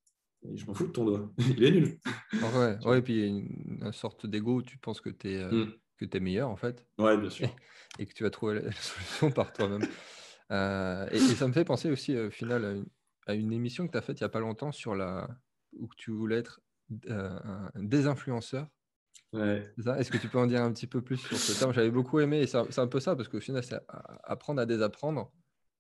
je 0.54 0.66
m'en 0.66 0.74
fous 0.74 0.88
de 0.88 0.92
ton 0.92 1.06
doigt, 1.06 1.32
il 1.58 1.64
est 1.64 1.72
nul. 1.72 1.98
Ouais, 2.34 2.78
ouais 2.86 3.00
et 3.00 3.02
puis 3.02 3.14
il 3.14 3.20
y 3.20 3.24
a 3.24 3.28
une, 3.28 3.94
sorte 3.94 4.26
d'ego, 4.26 4.62
tu 4.62 4.78
penses 4.78 5.00
que 5.00 5.10
tu 5.10 5.32
es. 5.32 5.38
Euh, 5.38 5.66
hmm 5.66 5.72
que 5.98 6.06
tu 6.06 6.18
es 6.18 6.20
meilleur 6.20 6.50
en 6.50 6.56
fait. 6.56 6.86
Ouais, 6.98 7.18
bien 7.18 7.30
sûr. 7.30 7.50
Et, 8.00 8.06
que 8.06 8.14
tu 8.14 8.24
vas 8.24 8.30
trouver 8.30 8.62
la 8.62 8.72
solution 8.72 9.32
par 9.32 9.52
toi-même. 9.54 9.88
Euh, 10.52 11.08
et, 11.12 11.20
ça 11.20 11.48
me 11.48 11.54
fait 11.54 11.66
penser 11.66 11.92
aussi 11.92 12.18
au 12.18 12.30
final 12.30 12.86
à 13.26 13.34
une, 13.34 13.52
émission 13.52 13.86
que 13.86 13.92
tu 13.92 13.98
as 13.98 14.02
faite 14.02 14.20
il 14.20 14.24
n'y 14.24 14.28
a 14.28 14.30
pas 14.30 14.40
longtemps 14.40 14.72
sur 14.72 14.96
la 14.96 15.28
où 15.74 15.90
tu 15.98 16.12
voulais 16.12 16.38
être 16.38 16.62
euh, 17.10 17.40
un 17.74 17.84
désinfluenceur. 17.84 18.68
Ouais. 19.34 19.74
Est-ce 19.98 20.10
que 20.10 20.18
tu 20.18 20.30
peux 20.30 20.38
en 20.38 20.48
dire 20.48 20.62
un 20.62 20.72
petit 20.72 20.88
peu 20.88 21.02
plus 21.02 21.18
sur 21.18 21.38
ce 21.38 21.60
terme? 21.60 21.74
J'avais 21.74 21.92
beaucoup 21.92 22.20
aimé 22.20 22.40
et 22.40 22.48
c'est 22.48 22.80
un 22.80 22.88
peu 22.88 23.00
ça 23.00 23.16
parce 23.16 23.28
qu'au 23.28 23.42
final, 23.42 23.64
c'est 23.64 23.80
apprendre 24.24 24.62
à 24.62 24.66
désapprendre, 24.66 25.32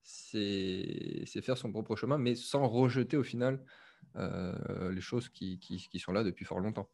c'est 0.04 1.26
faire 1.42 1.58
son 1.58 1.72
propre 1.72 1.96
chemin, 1.96 2.18
mais 2.18 2.36
sans 2.36 2.68
rejeter 2.68 3.16
au 3.16 3.24
final 3.24 3.64
euh, 4.16 4.92
les 4.92 5.02
choses 5.02 5.30
qui, 5.30 5.60
qui, 5.60 5.78
qui, 5.78 6.00
sont 6.00 6.12
là 6.12 6.24
depuis 6.24 6.44
fort 6.44 6.60
longtemps. 6.60 6.90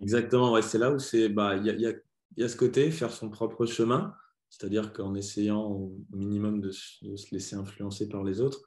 Exactement, 0.00 0.52
ouais, 0.52 0.62
c'est 0.62 0.78
là 0.78 0.90
où 0.90 0.98
c'est 0.98 1.28
bah, 1.28 1.56
il 1.56 1.64
y 1.64 1.86
a 1.86 1.92
il 2.36 2.42
y 2.42 2.44
a 2.44 2.48
ce 2.48 2.56
côté, 2.56 2.90
faire 2.90 3.12
son 3.12 3.30
propre 3.30 3.66
chemin, 3.66 4.14
c'est-à-dire 4.50 4.92
qu'en 4.92 5.14
essayant 5.14 5.62
au 5.62 5.96
minimum 6.12 6.60
de, 6.60 6.70
se 6.70 7.04
laisser 7.32 7.56
influencer 7.56 8.08
par 8.08 8.24
les 8.24 8.40
autres. 8.40 8.60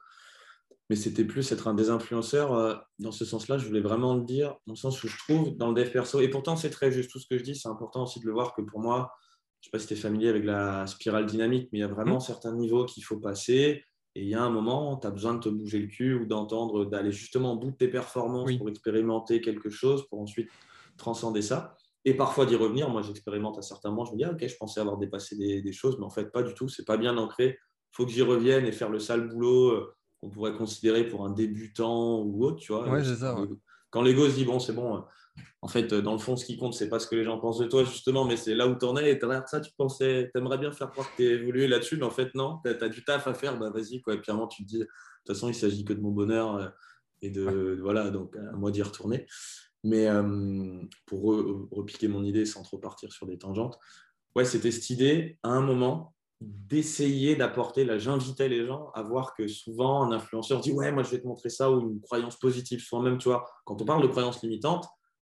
Mais 0.90 0.96
c'était 0.96 1.24
plus 1.24 1.52
être 1.52 1.68
un 1.68 1.74
désinfluenceur. 1.74 2.54
Euh, 2.54 2.74
dans 2.98 3.12
ce 3.12 3.24
sens-là, 3.24 3.58
je 3.58 3.66
voulais 3.66 3.80
vraiment 3.80 4.14
le 4.14 4.24
dire, 4.24 4.56
dans 4.66 4.72
le 4.72 4.78
sens 4.78 5.02
où 5.02 5.08
je 5.08 5.18
trouve 5.18 5.56
dans 5.56 5.68
le 5.68 5.74
dev 5.74 5.90
perso, 5.90 6.20
et 6.20 6.28
pourtant 6.28 6.56
c'est 6.56 6.70
très 6.70 6.90
juste 6.90 7.10
tout 7.10 7.18
ce 7.18 7.26
que 7.26 7.36
je 7.36 7.42
dis, 7.42 7.54
c'est 7.54 7.68
important 7.68 8.04
aussi 8.04 8.20
de 8.20 8.26
le 8.26 8.32
voir 8.32 8.54
que 8.54 8.62
pour 8.62 8.80
moi, 8.80 9.12
je 9.60 9.66
ne 9.66 9.70
sais 9.70 9.70
pas 9.70 9.78
si 9.78 9.86
tu 9.86 9.94
es 9.94 9.96
familier 9.96 10.28
avec 10.28 10.44
la 10.44 10.86
spirale 10.86 11.26
dynamique, 11.26 11.68
mais 11.72 11.78
il 11.78 11.82
y 11.82 11.84
a 11.84 11.88
vraiment 11.88 12.16
mmh. 12.16 12.20
certains 12.20 12.54
niveaux 12.54 12.86
qu'il 12.86 13.04
faut 13.04 13.18
passer. 13.18 13.82
Et 14.14 14.22
il 14.22 14.28
y 14.28 14.34
a 14.34 14.42
un 14.42 14.50
moment, 14.50 14.96
tu 14.96 15.06
as 15.06 15.10
besoin 15.10 15.34
de 15.34 15.40
te 15.40 15.48
bouger 15.48 15.78
le 15.78 15.86
cul 15.86 16.14
ou 16.14 16.26
d'entendre, 16.26 16.86
d'aller 16.86 17.12
justement 17.12 17.52
au 17.52 17.58
bout 17.58 17.70
de 17.70 17.76
tes 17.76 17.88
performances 17.88 18.50
pour 18.56 18.68
expérimenter 18.68 19.40
quelque 19.40 19.68
chose, 19.68 20.06
pour 20.08 20.20
ensuite 20.20 20.48
transcender 20.96 21.42
ça 21.42 21.76
et 22.04 22.14
parfois 22.14 22.46
d'y 22.46 22.56
revenir. 22.56 22.88
Moi, 22.88 23.02
j'expérimente 23.02 23.58
à 23.58 23.62
certains 23.62 23.90
moments, 23.90 24.04
je 24.04 24.12
me 24.12 24.16
dis, 24.18 24.24
ah, 24.24 24.32
ok, 24.32 24.46
je 24.46 24.56
pensais 24.56 24.80
avoir 24.80 24.98
dépassé 24.98 25.36
des, 25.36 25.72
choses, 25.72 25.96
mais 25.98 26.04
en 26.04 26.10
fait, 26.10 26.30
pas 26.32 26.42
du 26.42 26.54
tout, 26.54 26.68
c'est 26.68 26.84
pas 26.84 26.96
bien 26.96 27.16
ancré. 27.18 27.58
Il 27.92 27.96
faut 27.96 28.06
que 28.06 28.12
j'y 28.12 28.22
revienne 28.22 28.66
et 28.66 28.72
faire 28.72 28.90
le 28.90 28.98
sale 28.98 29.28
boulot 29.28 29.70
euh, 29.70 29.94
qu'on 30.20 30.30
pourrait 30.30 30.54
considérer 30.54 31.08
pour 31.08 31.24
un 31.24 31.30
débutant 31.30 32.22
ou 32.22 32.44
autre, 32.44 32.58
tu 32.58 32.72
vois. 32.72 32.88
Ouais, 32.88 33.04
c'est 33.04 33.16
ça. 33.16 33.36
Quand 33.90 34.02
l'ego 34.02 34.28
se 34.28 34.34
dit, 34.34 34.44
bon, 34.44 34.58
c'est 34.58 34.74
bon, 34.74 34.96
euh, 34.96 35.00
en 35.62 35.68
fait, 35.68 35.92
dans 35.94 36.12
le 36.12 36.18
fond, 36.18 36.36
ce 36.36 36.44
qui 36.44 36.56
compte, 36.56 36.74
c'est 36.74 36.88
pas 36.88 36.98
ce 36.98 37.06
que 37.06 37.16
les 37.16 37.24
gens 37.24 37.38
pensent 37.38 37.58
de 37.58 37.66
toi, 37.66 37.84
justement, 37.84 38.24
mais 38.24 38.36
c'est 38.36 38.54
là 38.54 38.68
où 38.68 38.78
tu 38.78 38.84
en 38.84 38.96
es. 38.96 39.12
Et 39.12 39.16
derrière 39.16 39.48
ça, 39.48 39.60
tu 39.60 39.72
pensais, 39.76 40.30
tu 40.32 40.40
aimerais 40.40 40.58
bien 40.58 40.70
faire 40.72 40.90
croire 40.90 41.10
que 41.10 41.16
tu 41.16 41.24
évolué 41.24 41.66
là-dessus, 41.66 41.96
mais 41.96 42.04
en 42.04 42.10
fait, 42.10 42.34
non, 42.34 42.60
tu 42.64 42.70
as, 42.70 42.88
du 42.88 43.04
taf 43.04 43.26
à 43.26 43.34
faire, 43.34 43.58
bah 43.58 43.70
vas-y, 43.70 44.00
quoi. 44.00 44.14
Et 44.14 44.20
puis, 44.20 44.32
tu 44.50 44.64
te 44.64 44.68
dis, 44.68 44.78
de 44.78 44.84
toute 44.84 45.34
façon, 45.34 45.48
il 45.48 45.54
s'agit 45.54 45.84
que 45.84 45.92
de 45.92 46.00
mon 46.00 46.12
bonheur 46.12 46.56
euh, 46.56 46.68
et 47.22 47.30
de, 47.30 47.78
voilà, 47.80 48.10
donc 48.10 48.36
à 48.36 48.56
moi 48.56 48.70
d'y 48.70 48.82
retourner. 48.82 49.26
Mais 49.84 50.08
euh, 50.08 50.82
pour 51.06 51.22
repiquer 51.70 52.08
mon 52.08 52.24
idée 52.24 52.44
sans 52.44 52.62
trop 52.62 52.78
partir 52.78 53.12
sur 53.12 53.26
des 53.26 53.38
tangentes, 53.38 53.78
ouais, 54.34 54.44
c'était 54.44 54.70
cette 54.70 54.90
idée, 54.90 55.38
à 55.42 55.50
un 55.50 55.60
moment, 55.60 56.14
d'essayer 56.40 57.34
d'apporter, 57.34 57.84
là 57.84 57.98
j'invitais 57.98 58.48
les 58.48 58.64
gens 58.64 58.90
à 58.94 59.02
voir 59.02 59.34
que 59.34 59.48
souvent 59.48 60.04
un 60.04 60.12
influenceur 60.12 60.60
dit 60.60 60.70
ouais 60.70 60.92
moi 60.92 61.02
je 61.02 61.10
vais 61.10 61.20
te 61.20 61.26
montrer 61.26 61.48
ça 61.48 61.70
ou 61.70 61.80
une 61.80 62.00
croyance 62.00 62.36
positive, 62.38 62.80
souvent 62.80 63.02
même 63.02 63.18
tu 63.18 63.28
vois, 63.28 63.44
quand 63.64 63.80
on 63.82 63.84
parle 63.84 64.02
de 64.02 64.06
croyance 64.06 64.40
limitante, 64.42 64.86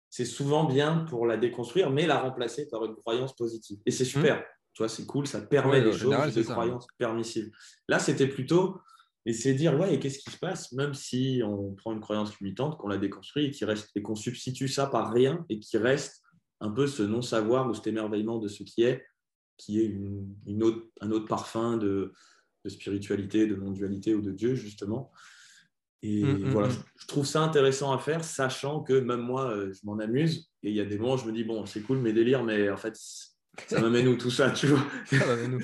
c'est 0.09 0.25
souvent 0.25 0.65
bien 0.65 1.05
pour 1.09 1.25
la 1.25 1.37
déconstruire 1.37 1.91
mais 1.91 2.07
la 2.07 2.19
remplacer 2.19 2.67
par 2.69 2.83
une 2.83 2.95
croyance 2.95 3.33
positive. 3.35 3.79
Et 3.85 3.91
c'est 3.91 4.03
mmh. 4.03 4.07
super, 4.07 4.43
tu 4.73 4.81
vois, 4.83 4.89
c'est 4.89 5.05
cool, 5.05 5.27
ça 5.27 5.39
permet 5.39 5.81
des 5.81 5.93
choses, 5.93 6.33
des 6.33 6.43
croyances 6.43 6.87
permissives. 6.97 7.51
Là 7.87 7.99
c'était 7.99 8.27
plutôt 8.27 8.81
et 9.27 9.33
c'est 9.33 9.53
dire, 9.53 9.77
ouais, 9.77 9.99
qu'est-ce 9.99 10.19
qui 10.19 10.31
se 10.31 10.37
passe, 10.37 10.71
même 10.71 10.93
si 10.93 11.41
on 11.43 11.73
prend 11.73 11.91
une 11.91 11.99
croyance 11.99 12.39
limitante, 12.39 12.77
qu'on 12.77 12.87
la 12.87 12.97
déconstruit 12.97 13.53
et, 13.61 13.65
reste, 13.65 13.91
et 13.93 14.01
qu'on 14.01 14.15
substitue 14.15 14.69
ça 14.69 14.87
par 14.87 15.11
rien 15.11 15.45
et 15.49 15.59
qui 15.59 15.77
reste 15.77 16.23
un 16.61 16.71
peu 16.71 16.87
ce 16.87 17.03
non-savoir 17.03 17.69
ou 17.69 17.73
cet 17.73 17.87
émerveillement 17.87 18.39
de 18.39 18.47
ce 18.47 18.63
qui 18.63 18.83
est, 18.83 19.03
qui 19.57 19.81
est 19.81 19.85
une, 19.85 20.63
autre, 20.63 20.87
un 21.01 21.11
autre 21.11 21.27
parfum 21.27 21.75
de, 21.75 22.13
spiritualité, 22.67 23.47
de 23.47 23.55
non-dualité 23.57 24.15
ou 24.15 24.21
de 24.21 24.31
Dieu, 24.31 24.55
justement. 24.55 25.11
Et 26.03 26.23
mm, 26.23 26.45
mm, 26.45 26.49
voilà, 26.51 26.69
mm. 26.69 26.83
je, 26.95 27.07
trouve 27.07 27.25
ça 27.25 27.41
intéressant 27.41 27.91
à 27.91 27.99
faire, 27.99 28.23
sachant 28.23 28.81
que 28.81 28.93
même 28.93 29.19
moi, 29.19 29.51
euh, 29.51 29.73
je 29.73 29.81
m'en 29.83 29.99
amuse. 29.99 30.49
Et 30.63 30.69
il 30.69 30.75
y 30.75 30.79
a 30.79 30.85
des 30.85 30.97
moments 30.97 31.15
où 31.15 31.17
je 31.17 31.25
me 31.25 31.33
dis, 31.33 31.43
bon, 31.43 31.65
c'est 31.65 31.81
cool 31.81 31.97
mes 31.97 32.13
délires, 32.13 32.45
mais 32.45 32.69
en 32.69 32.77
fait, 32.77 32.97
ça 33.67 33.81
m'amène 33.81 34.07
où 34.07 34.15
tout 34.15 34.31
ça, 34.31 34.51
tu 34.51 34.67
vois? 34.67 34.85
Ça 35.07 35.25
m'amène 35.25 35.55
où? 35.55 35.61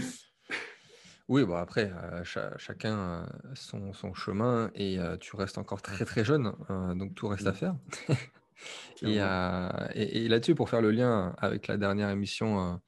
Oui, 1.30 1.46
bon 1.46 1.56
après, 1.56 1.92
chacun 2.24 3.26
son, 3.56 3.94
son 3.94 4.14
chemin 4.14 4.72
et 4.76 4.98
tu 5.22 5.36
restes 5.36 5.58
encore 5.58 5.82
très 5.82 6.06
très 6.06 6.26
jeune, 6.26 6.54
donc 6.98 7.16
tout 7.16 7.28
reste 7.28 7.48
à 7.48 7.52
mmh. 7.52 7.56
faire. 7.56 7.76
Et, 9.02 9.18
et, 10.24 10.28
là-dessus, 10.30 10.56
pour 10.56 10.70
faire 10.70 10.82
le 10.82 10.92
lien 10.92 11.36
avec 11.40 11.68
la 11.68 11.76
dernière 11.76 12.10
émission 12.10 12.80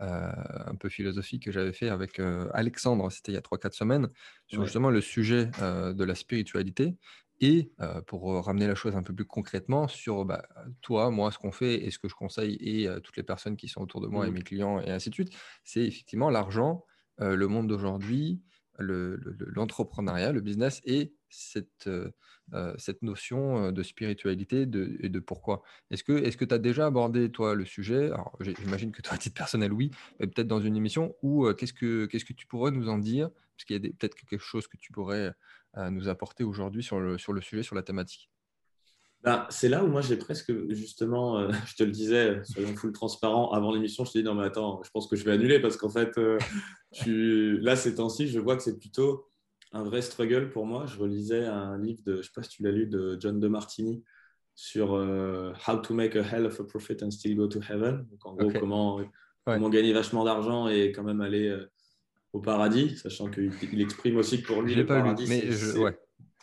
un 0.00 0.74
peu 0.78 0.88
philosophique 0.88 1.44
que 1.44 1.52
j'avais 1.52 1.72
fait 1.72 1.88
avec 1.88 2.20
Alexandre, 2.52 3.08
c'était 3.10 3.32
il 3.32 3.36
y 3.36 3.38
a 3.38 3.40
3-4 3.40 3.72
semaines, 3.72 4.08
sur 4.46 4.62
justement 4.64 4.90
le 4.90 5.00
sujet 5.00 5.46
de 5.60 6.04
la 6.04 6.14
spiritualité. 6.14 6.96
Et 7.40 7.72
pour 8.06 8.44
ramener 8.44 8.66
la 8.66 8.74
chose 8.74 8.94
un 8.94 9.02
peu 9.02 9.14
plus 9.14 9.24
concrètement 9.24 9.88
sur 9.88 10.24
bah, 10.24 10.46
toi, 10.80 11.10
moi, 11.10 11.32
ce 11.32 11.38
qu'on 11.38 11.52
fait 11.52 11.84
et 11.84 11.90
ce 11.90 11.98
que 11.98 12.08
je 12.08 12.14
conseille 12.14 12.56
et 12.60 12.88
toutes 13.02 13.16
les 13.16 13.22
personnes 13.22 13.56
qui 13.56 13.68
sont 13.68 13.80
autour 13.80 14.00
de 14.00 14.06
moi 14.08 14.26
et 14.26 14.30
mmh. 14.30 14.34
mes 14.34 14.42
clients 14.42 14.80
et 14.80 14.90
ainsi 14.90 15.08
de 15.08 15.14
suite, 15.14 15.32
c'est 15.64 15.80
effectivement 15.80 16.30
l'argent, 16.30 16.84
le 17.18 17.46
monde 17.46 17.68
d'aujourd'hui, 17.68 18.40
l'entrepreneuriat, 18.78 20.32
le, 20.32 20.40
business 20.40 20.80
et 20.84 21.14
cette, 21.28 21.88
cette 22.78 23.02
notion 23.02 23.70
de 23.70 23.82
spiritualité 23.82 24.62
et 24.62 25.08
de 25.08 25.20
pourquoi. 25.20 25.62
Est-ce 25.90 26.04
que 26.04 26.44
tu 26.44 26.54
as 26.54 26.58
déjà 26.58 26.86
abordé, 26.86 27.30
toi, 27.30 27.54
le 27.54 27.64
sujet? 27.64 28.10
J'imagine 28.40 28.92
que 28.92 29.02
toi, 29.02 29.14
à 29.14 29.18
titre 29.18 29.36
personnel, 29.36 29.72
oui, 29.72 29.90
mais 30.18 30.26
peut-être 30.26 30.48
dans 30.48 30.60
une 30.60 30.76
émission, 30.76 31.14
ou 31.22 31.52
qu'est-ce 31.52 31.74
que 31.74 32.32
tu 32.32 32.46
pourrais 32.46 32.70
nous 32.70 32.88
en 32.88 32.98
dire? 32.98 33.30
Parce 33.56 33.64
qu'il 33.64 33.76
y 33.76 33.86
a 33.86 33.92
peut-être 33.92 34.14
quelque 34.14 34.38
chose 34.38 34.66
que 34.66 34.76
tu 34.76 34.92
pourrais 34.92 35.32
nous 35.90 36.08
apporter 36.08 36.44
aujourd'hui 36.44 36.82
sur 36.82 36.98
le 36.98 37.40
sujet, 37.40 37.62
sur 37.62 37.76
la 37.76 37.82
thématique 37.82 38.31
ben, 39.24 39.46
c'est 39.50 39.68
là 39.68 39.84
où 39.84 39.86
moi 39.86 40.00
j'ai 40.00 40.16
presque 40.16 40.52
justement, 40.70 41.38
euh, 41.38 41.50
je 41.66 41.76
te 41.76 41.84
le 41.84 41.90
disais, 41.90 42.40
soyons 42.44 42.74
full 42.74 42.92
transparent, 42.92 43.52
avant 43.52 43.72
l'émission, 43.72 44.04
je 44.04 44.12
te 44.12 44.18
dis 44.18 44.24
non 44.24 44.34
mais 44.34 44.44
attends, 44.44 44.82
je 44.82 44.90
pense 44.90 45.06
que 45.06 45.16
je 45.16 45.24
vais 45.24 45.32
annuler 45.32 45.60
parce 45.60 45.76
qu'en 45.76 45.90
fait, 45.90 46.16
euh, 46.18 46.38
tu... 46.92 47.58
là 47.60 47.76
ces 47.76 47.96
temps-ci, 47.96 48.28
je 48.28 48.40
vois 48.40 48.56
que 48.56 48.62
c'est 48.62 48.78
plutôt 48.78 49.28
un 49.72 49.84
vrai 49.84 50.02
struggle 50.02 50.50
pour 50.50 50.66
moi. 50.66 50.86
Je 50.86 50.98
relisais 50.98 51.46
un 51.46 51.78
livre 51.78 52.02
de, 52.04 52.16
je 52.16 52.22
sais 52.22 52.32
pas 52.34 52.42
si 52.42 52.50
tu 52.50 52.62
l'as 52.62 52.72
lu, 52.72 52.86
de 52.86 53.16
John 53.20 53.38
de 53.38 53.48
Martini 53.48 54.02
sur 54.54 54.94
euh, 54.94 55.52
How 55.66 55.78
to 55.78 55.94
make 55.94 56.14
a 56.14 56.22
hell 56.22 56.44
of 56.44 56.60
a 56.60 56.64
profit 56.64 57.02
and 57.02 57.10
still 57.10 57.34
go 57.36 57.46
to 57.46 57.60
heaven. 57.60 58.06
Donc 58.10 58.26
en 58.26 58.34
gros, 58.34 58.50
comment, 58.58 59.00
comment 59.44 59.70
gagner 59.70 59.92
vachement 59.92 60.24
d'argent 60.24 60.68
et 60.68 60.92
quand 60.92 61.04
même 61.04 61.20
aller 61.20 61.56
au 62.32 62.40
paradis, 62.40 62.96
sachant 62.98 63.30
qu'il 63.30 63.80
exprime 63.80 64.16
aussi 64.16 64.42
que 64.42 64.46
pour 64.48 64.62
lui, 64.62 64.74
le 64.74 64.84
paradis, 64.84 65.26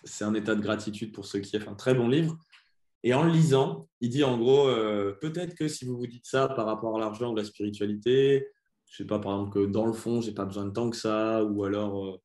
c'est 0.03 0.23
un 0.23 0.33
état 0.33 0.55
de 0.55 0.61
gratitude 0.61 1.11
pour 1.11 1.25
ceux 1.25 1.39
qui 1.39 1.57
un 1.57 1.75
très 1.75 1.93
bon 1.93 2.07
livre. 2.07 2.37
Et 3.03 3.13
en 3.13 3.23
le 3.23 3.31
lisant, 3.31 3.87
il 4.01 4.09
dit 4.09 4.23
en 4.23 4.37
gros, 4.37 4.67
euh, 4.67 5.13
peut-être 5.21 5.55
que 5.55 5.67
si 5.67 5.85
vous 5.85 5.97
vous 5.97 6.07
dites 6.07 6.25
ça 6.25 6.47
par 6.49 6.65
rapport 6.65 6.97
à 6.97 6.99
l'argent 6.99 7.31
ou 7.31 7.35
la 7.35 7.45
spiritualité, 7.45 8.47
je 8.87 8.97
sais 8.97 9.05
pas, 9.05 9.19
par 9.19 9.33
exemple, 9.33 9.53
que 9.53 9.65
dans 9.65 9.85
le 9.85 9.93
fond, 9.93 10.21
j'ai 10.21 10.33
pas 10.33 10.45
besoin 10.45 10.65
de 10.65 10.71
tant 10.71 10.89
que 10.89 10.97
ça, 10.97 11.43
ou 11.43 11.63
alors, 11.63 12.05
euh, 12.05 12.17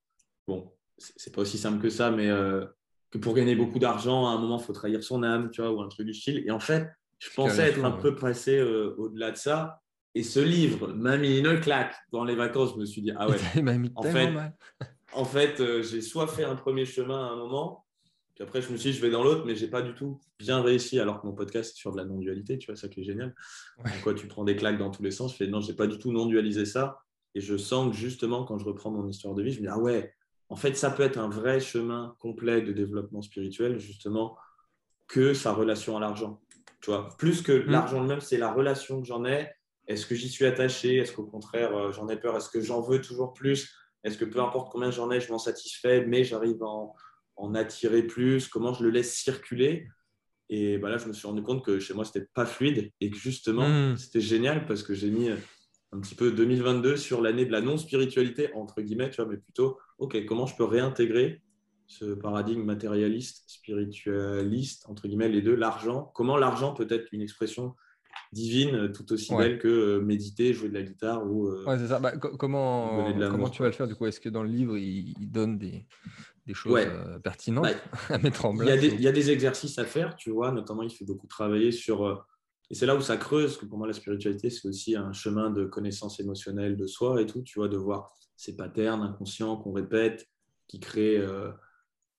bon, 0.49 0.73
c'est 0.99 1.35
pas 1.35 1.43
aussi 1.43 1.59
simple 1.59 1.81
que 1.81 1.91
ça, 1.91 2.11
mais 2.11 2.29
euh, 2.29 2.65
que 3.11 3.19
pour 3.19 3.35
gagner 3.35 3.55
beaucoup 3.55 3.79
d'argent, 3.79 4.27
à 4.27 4.31
un 4.31 4.39
moment, 4.39 4.59
il 4.59 4.65
faut 4.65 4.73
trahir 4.73 5.03
son 5.03 5.23
âme, 5.23 5.51
tu 5.51 5.61
vois, 5.61 5.73
ou 5.73 5.81
un 5.81 5.89
truc 5.89 6.07
du 6.07 6.15
style. 6.15 6.43
Et 6.47 6.51
en 6.51 6.61
fait, 6.61 6.89
je 7.19 7.31
pensais 7.31 7.69
être 7.69 7.85
un 7.85 7.93
peu 7.93 8.17
passé 8.17 8.61
au-delà 8.63 9.31
de 9.31 9.37
ça. 9.37 9.81
Et 10.17 10.23
ce 10.23 10.41
livre 10.41 10.93
m'a 10.93 11.17
mis 11.17 11.39
une 11.39 11.61
claque 11.61 11.95
dans 12.13 12.25
les 12.25 12.35
vacances. 12.35 12.75
Je 12.75 12.81
me 12.81 12.85
suis 12.85 13.03
dit, 13.03 13.13
ah 13.17 13.29
ouais, 13.29 13.37
en 13.95 14.03
fait, 14.03 14.33
en 15.13 15.25
fait 15.25 15.83
j'ai 15.83 16.01
soit 16.01 16.27
fait 16.27 16.45
un 16.45 16.57
premier 16.57 16.85
chemin 16.85 17.27
à 17.27 17.31
un 17.31 17.37
moment, 17.37 17.84
puis 18.35 18.43
après, 18.43 18.61
je 18.63 18.71
me 18.73 18.77
suis 18.77 18.91
dit, 18.91 18.97
je 18.97 19.03
vais 19.03 19.11
dans 19.11 19.23
l'autre, 19.23 19.45
mais 19.47 19.55
j'ai 19.55 19.69
pas 19.69 19.83
du 19.83 19.95
tout 19.95 20.21
bien 20.39 20.61
réussi, 20.63 20.99
alors 20.99 21.21
que 21.21 21.27
mon 21.27 21.35
podcast 21.35 21.75
est 21.75 21.79
sur 21.79 21.93
de 21.93 21.97
la 21.97 22.05
non-dualité, 22.05 22.59
tu 22.59 22.67
vois, 22.67 22.77
ça 22.77 22.89
qui 22.89 23.01
est 23.01 23.05
génial. 23.05 23.35
Pourquoi 23.85 24.15
tu 24.15 24.27
prends 24.27 24.45
des 24.45 24.57
claques 24.57 24.79
dans 24.79 24.91
tous 24.91 25.03
les 25.03 25.11
sens 25.11 25.33
Je 25.33 25.37
fais, 25.37 25.47
non, 25.47 25.61
j'ai 25.61 25.75
pas 25.75 25.87
du 25.87 25.99
tout 25.99 26.13
non-dualisé 26.13 26.65
ça. 26.65 27.01
Et 27.35 27.41
je 27.41 27.57
sens 27.57 27.91
que 27.91 27.97
justement, 27.97 28.45
quand 28.45 28.59
je 28.59 28.65
reprends 28.65 28.91
mon 28.91 29.09
histoire 29.09 29.35
de 29.35 29.43
vie, 29.43 29.53
je 29.53 29.61
me 29.61 29.67
dis, 29.67 29.73
ah 29.73 29.79
ouais, 29.79 30.15
en 30.49 30.57
fait, 30.57 30.77
ça 30.77 30.91
peut 30.91 31.03
être 31.03 31.19
un 31.19 31.29
vrai 31.29 31.61
chemin 31.61 32.17
complet 32.19 32.63
de 32.63 32.73
développement 32.73 33.23
spirituel, 33.23 33.79
justement, 33.79 34.37
que 35.07 35.35
sa 35.35 35.53
relation 35.53 35.97
à 35.97 36.01
l'argent. 36.01 36.41
Tu 36.81 36.91
vois, 36.91 37.09
plus 37.19 37.43
que 37.43 37.53
mmh. 37.53 37.71
l'argent 37.71 38.01
lui-même, 38.01 38.21
c'est 38.21 38.37
la 38.37 38.53
relation 38.53 39.01
que 39.01 39.07
j'en 39.07 39.25
ai 39.25 39.49
est-ce 39.87 40.07
que 40.07 40.15
j'y 40.15 40.29
suis 40.29 40.47
attaché? 40.47 40.97
Est-ce 40.97 41.13
qu'au 41.13 41.25
contraire, 41.27 41.77
euh, 41.77 41.93
j'en 41.93 42.09
ai 42.09 42.17
peur? 42.17 42.37
Est-ce 42.37 42.49
que 42.49 42.61
j'en 42.61 42.81
veux 42.81 43.01
toujours 43.01 43.33
plus? 43.33 43.75
Est-ce 44.03 44.19
que 44.19 44.25
peu 44.25 44.41
importe 44.41 44.73
combien 44.73 44.91
j'en 44.91 45.11
ai, 45.11 45.21
je 45.21 45.31
m'en 45.31 45.39
satisfais, 45.39 46.05
mais 46.07 46.25
j'arrive 46.25 46.63
à 46.63 46.67
en, 47.37 47.55
attirer 47.55 48.03
plus 48.03 48.49
Comment 48.49 48.73
je 48.73 48.85
le 48.85 48.91
laisse 48.91 49.15
circuler 49.15 49.87
Et 50.49 50.79
bah 50.79 50.91
là, 50.91 50.99
je 50.99 51.07
me 51.07 51.13
suis 51.13 51.27
rendu 51.27 51.43
compte 51.43 51.65
que 51.65 51.79
chez 51.79 51.95
moi, 51.95 52.05
c'était 52.05 52.27
pas 52.35 52.47
fluide 52.47 52.93
et 53.01 53.11
que 53.11 53.17
justement, 53.17 53.69
hmm. 53.69 53.97
c'était 53.97 54.21
génial 54.21 54.67
parce 54.67 54.83
que 54.83 54.95
j'ai 54.95 55.11
mis 55.11 55.31
un 55.31 56.01
petit 56.01 56.17
peu 56.17 56.33
2022 56.33 56.97
sur 56.97 57.23
l'année 57.23 57.47
de 57.47 57.53
la 57.53 57.61
non-spiritualité, 57.61 58.53
entre 58.55 58.83
guillemets, 58.83 59.11
tu 59.11 59.23
vois, 59.23 59.31
mais 59.31 59.37
plutôt, 59.37 59.79
OK, 59.99 60.25
comment 60.27 60.47
je 60.47 60.57
peux 60.57 60.65
réintégrer 60.65 61.41
ce 61.87 62.15
paradigme 62.15 62.65
matérialiste, 62.65 63.45
spiritualiste, 63.47 64.89
entre 64.89 65.07
guillemets, 65.07 65.29
les 65.29 65.43
deux, 65.43 65.55
l'argent 65.55 66.11
Comment 66.15 66.37
l'argent 66.37 66.75
peut 66.75 66.87
être 66.91 67.09
une 67.13 67.21
expression 67.21 67.75
divine 68.35 68.75
euh, 68.75 68.89
tout 68.93 69.11
aussi 69.13 69.35
belle 69.35 69.59
que 69.59 69.69
euh, 69.69 70.01
méditer, 70.01 70.53
jouer 70.53 70.69
de 70.69 70.75
la 70.75 70.83
guitare 70.83 71.25
ou. 71.25 71.49
Euh, 71.49 71.65
ouais, 71.65 71.79
c'est 71.79 71.89
ça. 71.89 72.01
Bah, 72.01 72.13
comment 72.17 73.13
comment 73.31 73.49
tu 73.49 73.63
vas 73.63 73.69
le 73.69 73.75
faire 73.75 73.87
du 73.87 73.95
coup? 73.95 74.07
Est-ce 74.07 74.21
que 74.21 74.29
dans 74.29 74.43
le 74.43 74.51
livre 74.51 74.77
il, 74.77 75.15
donne 75.31 75.57
des, 75.57 75.87
des 76.47 76.55
choses 76.55 76.81
pertinentes 77.23 77.65
bah, 77.65 77.71
à 78.15 78.19
mettre 78.19 78.45
en 78.45 78.55
place 78.55 78.69
il 78.69 78.71
y, 78.71 78.73
a 78.73 78.81
des, 78.81 78.95
il 78.95 79.01
y, 79.01 79.09
a 79.09 79.13
des, 79.13 79.31
exercices 79.31 79.79
à 79.79 79.85
faire, 79.85 80.17
tu 80.17 80.31
vois. 80.31 80.53
Notamment, 80.53 80.83
il 80.83 80.91
fait 80.91 81.05
beaucoup 81.05 81.27
travailler 81.27 81.73
sur. 81.73 82.25
et 82.71 82.75
c'est 82.75 82.87
là 82.87 82.97
où 82.97 83.01
ça 83.01 83.17
creuse, 83.17 83.57
que 83.57 83.65
pour 83.65 83.79
moi, 83.79 83.87
la 83.87 83.95
spiritualité, 83.95 84.51
c'est 84.51 84.69
aussi 84.69 84.97
un 84.97 85.13
chemin 85.13 85.51
de 85.51 85.65
connaissance 85.65 86.21
émotionnelle 86.21 86.77
de 86.77 86.87
soi 86.87 87.23
et 87.23 87.27
tout, 87.27 87.43
tu 87.43 87.59
vois, 87.59 87.69
de 87.69 87.77
voir 87.77 88.13
ces 88.37 88.57
patterns 88.57 89.03
inconscients 89.03 89.57
qu'on 89.57 89.73
répète, 89.73 90.29
qui 90.67 90.81
créent, 90.81 91.23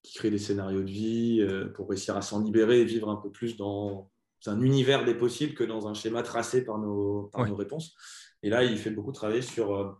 qui 0.01 0.13
créent 0.15 0.31
des 0.31 0.37
scénarios 0.37 0.81
de 0.81 0.89
vie 0.89 1.47
pour 1.75 1.89
réussir 1.89 2.15
à 2.15 2.21
s'en 2.21 2.41
libérer 2.41 2.81
et 2.81 2.85
vivre 2.85 3.09
un 3.09 3.17
peu 3.17 3.31
plus 3.31 3.57
dans, 3.57 4.09
un 4.49 4.61
univers 4.61 5.05
des 5.05 5.15
possibles 5.15 5.53
que 5.53 5.63
dans 5.63 5.87
un 5.87 5.93
schéma 5.93 6.23
tracé 6.23 6.63
par 6.63 6.77
nos, 6.77 7.31
nos 7.37 7.55
réponses. 7.55 7.95
Et 8.43 8.49
là, 8.49 8.63
il 8.63 8.77
fait 8.77 8.91
beaucoup 8.91 9.11
travailler 9.11 9.41
sur 9.41 9.75
euh, 9.75 9.91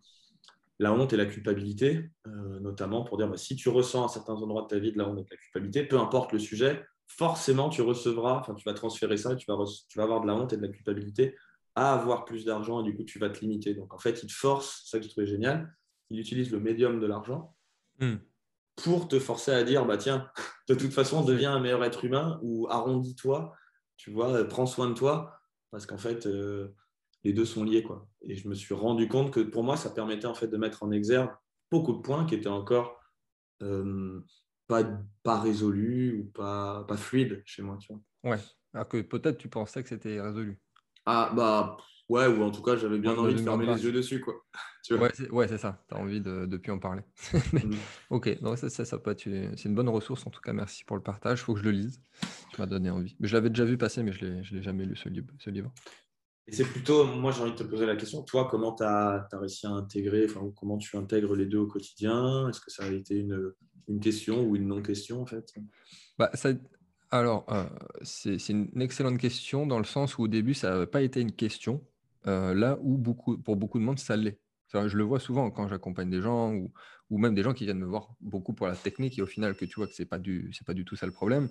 la 0.79 0.93
honte 0.93 1.13
et 1.13 1.17
la 1.17 1.25
culpabilité, 1.25 2.09
euh, 2.27 2.59
notamment 2.59 3.03
pour 3.03 3.17
dire 3.17 3.29
bah, 3.29 3.37
si 3.37 3.55
tu 3.55 3.69
ressens 3.69 4.05
à 4.05 4.09
certains 4.09 4.35
endroits 4.35 4.63
de 4.63 4.67
ta 4.67 4.79
vie 4.79 4.91
de 4.91 4.97
la 4.97 5.07
honte 5.07 5.19
et 5.19 5.23
de 5.23 5.29
la 5.31 5.37
culpabilité, 5.37 5.83
peu 5.83 5.97
importe 5.99 6.31
le 6.33 6.39
sujet, 6.39 6.85
forcément 7.07 7.69
tu 7.69 7.81
recevras, 7.81 8.39
enfin 8.39 8.53
tu 8.55 8.63
vas 8.65 8.73
transférer 8.73 9.17
ça 9.17 9.33
et 9.33 9.35
tu 9.35 9.45
vas, 9.47 9.57
tu 9.87 9.97
vas 9.97 10.03
avoir 10.03 10.21
de 10.21 10.27
la 10.27 10.35
honte 10.35 10.53
et 10.53 10.57
de 10.57 10.61
la 10.61 10.67
culpabilité 10.67 11.35
à 11.75 11.93
avoir 11.93 12.25
plus 12.25 12.45
d'argent 12.45 12.81
et 12.81 12.83
du 12.83 12.95
coup 12.95 13.03
tu 13.03 13.19
vas 13.19 13.29
te 13.29 13.39
limiter. 13.39 13.73
Donc 13.73 13.93
en 13.93 13.99
fait, 13.99 14.23
il 14.23 14.27
te 14.27 14.33
force, 14.33 14.83
ça 14.85 14.99
que 14.99 15.05
je 15.05 15.09
trouvais 15.09 15.27
génial, 15.27 15.73
il 16.09 16.19
utilise 16.19 16.51
le 16.51 16.59
médium 16.59 16.99
de 16.99 17.05
l'argent 17.05 17.55
hmm. 17.99 18.15
pour 18.75 19.07
te 19.07 19.19
forcer 19.19 19.51
à 19.51 19.63
dire 19.63 19.85
bah 19.85 19.97
tiens, 19.97 20.29
de 20.69 20.75
toute 20.75 20.93
façon, 20.93 21.23
deviens 21.23 21.53
un 21.53 21.59
meilleur 21.59 21.83
être 21.83 22.03
humain 22.03 22.39
ou 22.41 22.67
arrondis-toi 22.69 23.53
tu 23.97 24.11
vois, 24.11 24.33
euh, 24.33 24.43
prends 24.45 24.65
soin 24.65 24.89
de 24.89 24.93
toi, 24.93 25.39
parce 25.71 25.85
qu'en 25.85 25.97
fait, 25.97 26.25
euh, 26.25 26.75
les 27.23 27.33
deux 27.33 27.45
sont 27.45 27.63
liés. 27.63 27.83
Quoi. 27.83 28.07
Et 28.21 28.35
je 28.35 28.47
me 28.47 28.55
suis 28.55 28.73
rendu 28.73 29.07
compte 29.07 29.31
que 29.31 29.39
pour 29.39 29.63
moi, 29.63 29.77
ça 29.77 29.89
permettait 29.89 30.27
en 30.27 30.35
fait 30.35 30.47
de 30.47 30.57
mettre 30.57 30.83
en 30.83 30.91
exergue 30.91 31.31
beaucoup 31.71 31.93
de 31.93 32.01
points 32.01 32.25
qui 32.25 32.35
étaient 32.35 32.47
encore 32.47 32.99
euh, 33.61 34.21
pas, 34.67 34.83
pas 35.23 35.39
résolus 35.39 36.19
ou 36.19 36.31
pas, 36.31 36.83
pas 36.87 36.97
fluides 36.97 37.41
chez 37.45 37.61
moi. 37.61 37.77
Tu 37.79 37.93
vois. 37.93 38.01
Ouais, 38.31 38.41
alors 38.73 38.87
que 38.87 39.01
peut-être 39.01 39.37
tu 39.37 39.49
pensais 39.49 39.81
que 39.83 39.89
c'était 39.89 40.21
résolu. 40.21 40.59
Ah, 41.05 41.31
bah, 41.35 41.77
Ouais, 42.07 42.27
ou 42.27 42.43
en 42.43 42.51
tout 42.51 42.62
cas, 42.62 42.75
j'avais 42.75 43.00
bien 43.00 43.17
envie 43.17 43.33
de 43.33 43.41
fermer 43.41 43.65
les 43.65 43.83
yeux 43.83 43.91
dessus. 43.91 44.21
Quoi. 44.21 44.35
ouais, 45.31 45.47
c'est 45.47 45.57
ça. 45.57 45.83
Tu 45.89 45.95
as 45.95 45.97
envie 45.97 46.21
de 46.21 46.45
ne 46.45 46.57
plus 46.57 46.71
en 46.71 46.79
parler. 46.79 47.01
Mm. 47.55 47.75
Ok, 48.09 48.41
donc 48.41 48.57
ça, 48.57 48.69
ça, 48.69 48.97
peut 48.97 49.12
être 49.12 49.24
c'est 49.24 49.65
une 49.65 49.75
bonne 49.75 49.89
ressource. 49.89 50.27
En 50.27 50.29
tout 50.29 50.41
cas, 50.41 50.53
merci 50.53 50.83
pour 50.83 50.97
le 50.97 51.01
partage. 51.01 51.39
Il 51.39 51.43
faut 51.43 51.53
que 51.53 51.59
je 51.59 51.65
le 51.65 51.71
lise. 51.71 52.01
Tu 52.51 52.59
m'as 52.59 52.67
donné 52.67 52.89
envie. 52.89 53.15
Mais 53.19 53.27
je 53.27 53.33
l'avais 53.33 53.50
déjà 53.50 53.65
vu 53.65 53.77
passer, 53.77 54.03
mais 54.03 54.12
je 54.12 54.25
ne 54.25 54.41
l'ai 54.41 54.62
jamais 54.62 54.85
lu, 54.85 54.95
ce 54.95 55.09
livre. 55.09 55.27
Ce 55.39 55.50
livre. 55.50 55.71
Et 56.47 56.51
c'est 56.51 56.65
plutôt, 56.65 57.05
moi, 57.05 57.31
j'ai 57.31 57.41
envie 57.41 57.53
de 57.53 57.57
te 57.57 57.63
poser 57.63 57.85
la 57.85 57.95
question. 57.95 58.21
Toi, 58.24 58.47
comment 58.51 58.75
tu 58.75 58.83
as, 58.83 59.27
as, 59.31 59.39
réussi 59.39 59.65
à 59.65 59.71
intégrer, 59.71 60.25
enfin, 60.29 60.41
comment 60.55 60.77
tu 60.77 60.95
intègres 60.97 61.35
les 61.35 61.45
deux 61.45 61.59
au 61.59 61.67
quotidien? 61.67 62.50
Est-ce 62.50 62.59
que 62.59 62.71
ça 62.71 62.83
a 62.83 62.91
été 62.91 63.15
une, 63.15 63.53
une 63.88 64.00
question 64.00 64.43
ou 64.43 64.55
une 64.55 64.67
non-question, 64.67 65.21
en 65.21 65.25
fait? 65.25 65.53
Bah, 66.19 66.29
ça, 66.33 66.51
alors, 67.12 67.45
euh, 67.50 67.65
c'est 68.01 68.50
une 68.50 68.81
excellente 68.81 69.17
question 69.17 69.65
dans 69.65 69.79
le 69.79 69.85
sens 69.85 70.17
où 70.17 70.24
au 70.24 70.27
début, 70.27 70.53
ça 70.53 70.71
n'avait 70.71 70.88
pas 70.88 71.01
été 71.01 71.21
une 71.21 71.31
question. 71.31 71.81
Euh, 72.27 72.53
là 72.53 72.77
où 72.82 72.98
beaucoup, 72.98 73.38
pour 73.38 73.55
beaucoup 73.55 73.79
de 73.79 73.84
monde, 73.84 74.00
ça 74.00 74.15
l'est. 74.15 74.39
Je 74.74 74.98
le 74.98 75.03
vois 75.03 75.20
souvent 75.20 75.51
quand 75.51 75.67
j'accompagne 75.67 76.10
des 76.10 76.22
gens 76.22 76.53
ou, 76.53 76.74
ou, 77.10 77.17
même 77.17 77.34
des 77.34 77.44
gens 77.44 77.53
qui 77.53 77.65
viennent 77.65 77.79
me 77.79 77.86
voir 77.86 78.15
beaucoup 78.20 78.53
pour 78.53 78.67
la 78.67 78.75
technique 78.75 79.17
et 79.17 79.22
au 79.22 79.25
final 79.25 79.55
que 79.55 79.63
tu 79.63 79.75
vois 79.75 79.88
que 79.88 79.94
ce 79.94 80.01
n'est 80.01 80.08
pas, 80.08 80.17
du, 80.17 80.51
pas 80.65 80.74
du 80.74 80.84
tout 80.84 80.96
ça 80.96 81.05
le 81.05 81.12
problème. 81.12 81.48